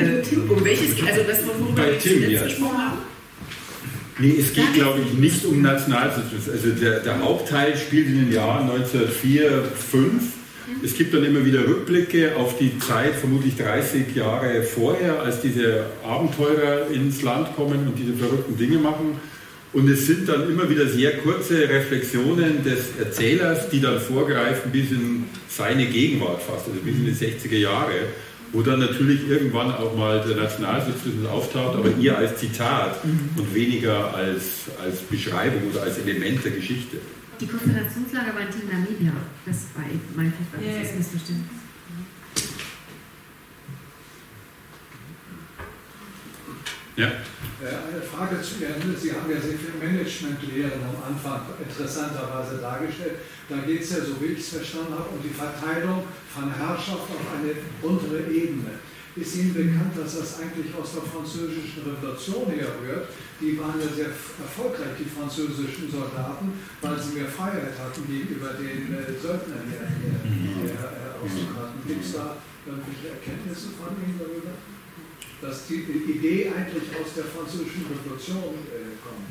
[0.07, 1.09] Äh, um welches geht?
[1.09, 2.43] Also das, worüber wir Tim, zuletzt ja.
[2.45, 2.99] gesprochen haben?
[4.19, 6.51] Nee, es geht, glaube ich, nicht um Nationalsozialismus.
[6.51, 10.23] Also der, der Hauptteil spielt in den Jahren 1904, 5.
[10.85, 15.87] Es gibt dann immer wieder Rückblicke auf die Zeit, vermutlich 30 Jahre vorher, als diese
[16.05, 19.17] Abenteurer ins Land kommen und diese verrückten Dinge machen.
[19.73, 24.91] Und es sind dann immer wieder sehr kurze Reflexionen des Erzählers, die dann vorgreifen bis
[24.91, 27.95] in seine Gegenwart fast, also bis in die 60er Jahre,
[28.53, 34.15] wo dann natürlich irgendwann auch mal der Nationalsozialismus auftaucht, aber eher als Zitat und weniger
[34.15, 36.99] als, als Beschreibung oder als Element der Geschichte.
[37.41, 39.13] Die Konzentrationslager waren in Namibia.
[39.47, 39.85] Das war
[40.17, 41.35] mein Feedback, Ja, das ist ja.
[47.01, 47.09] Ja?
[47.65, 53.25] Äh, Eine Frage zu Ihren, Sie haben ja sehr viel Managementlehren am Anfang interessanterweise dargestellt.
[53.49, 57.09] Da geht es ja, so wie ich es verstanden habe, um die Verteilung von Herrschaft
[57.09, 58.77] auf eine untere Ebene.
[59.17, 63.11] Ist Ihnen bekannt, dass das eigentlich aus der französischen Revolution herrührt?
[63.41, 68.93] Die waren ja sehr erfolgreich, die französischen Soldaten, weil sie mehr Freiheit hatten gegenüber den
[68.93, 71.83] äh, Söldnern hier, hier, hier äh, auszukarten.
[71.89, 74.55] Gibt es da irgendwelche Erkenntnisse von Ihnen darüber?
[75.41, 79.27] Dass die Idee eigentlich aus der französischen Revolution äh, kommt.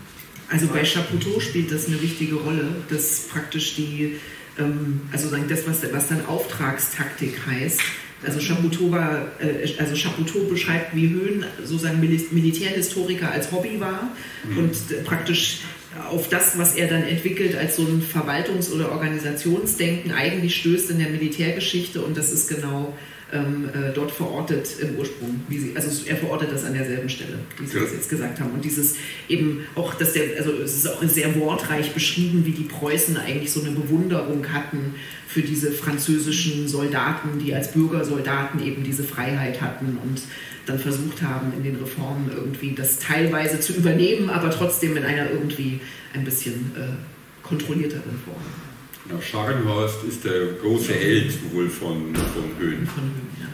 [0.49, 4.18] Also bei Chapoutot spielt das eine wichtige Rolle, dass praktisch die,
[4.57, 7.81] ähm, also das, was, was dann Auftragstaktik heißt,
[8.26, 14.11] also Chapoutot, war, äh, also Chapoutot beschreibt, wie Höhen sozusagen Militärhistoriker als Hobby war
[14.49, 14.57] mhm.
[14.57, 15.61] und praktisch
[16.10, 20.99] auf das, was er dann entwickelt als so ein Verwaltungs- oder Organisationsdenken eigentlich stößt in
[20.99, 22.95] der Militärgeschichte und das ist genau
[23.31, 25.41] ähm, äh, dort verortet im Ursprung.
[25.47, 27.84] Wie sie, also er verortet das an derselben Stelle, wie Sie ja.
[27.84, 28.51] das jetzt gesagt haben.
[28.51, 28.95] Und dieses
[29.27, 33.51] eben auch, dass der, also es ist auch sehr wortreich beschrieben, wie die Preußen eigentlich
[33.51, 34.95] so eine Bewunderung hatten
[35.27, 40.22] für diese französischen Soldaten, die als Bürgersoldaten eben diese Freiheit hatten und
[40.65, 45.30] dann versucht haben, in den Reformen irgendwie das teilweise zu übernehmen, aber trotzdem in einer
[45.30, 45.80] irgendwie
[46.14, 48.68] ein bisschen äh, kontrollierteren Form.
[49.10, 52.86] Ja, Scharnhorst ist der große Held wohl von, von Höhen.
[52.86, 53.48] Von Höhen, ja.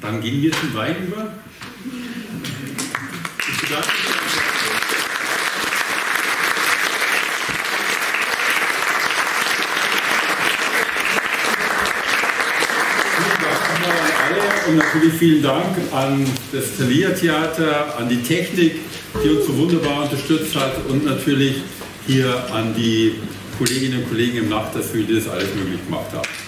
[0.00, 1.32] Dann gehen wir zum Wein über.
[3.38, 5.15] Ich bedanke mich.
[14.68, 18.76] Und natürlich vielen Dank an das Thalia Theater, an die Technik,
[19.22, 21.56] die uns so wunderbar unterstützt hat und natürlich
[22.06, 23.14] hier an die
[23.58, 26.45] Kolleginnen und Kollegen im Nachtdafür, die das alles möglich gemacht haben.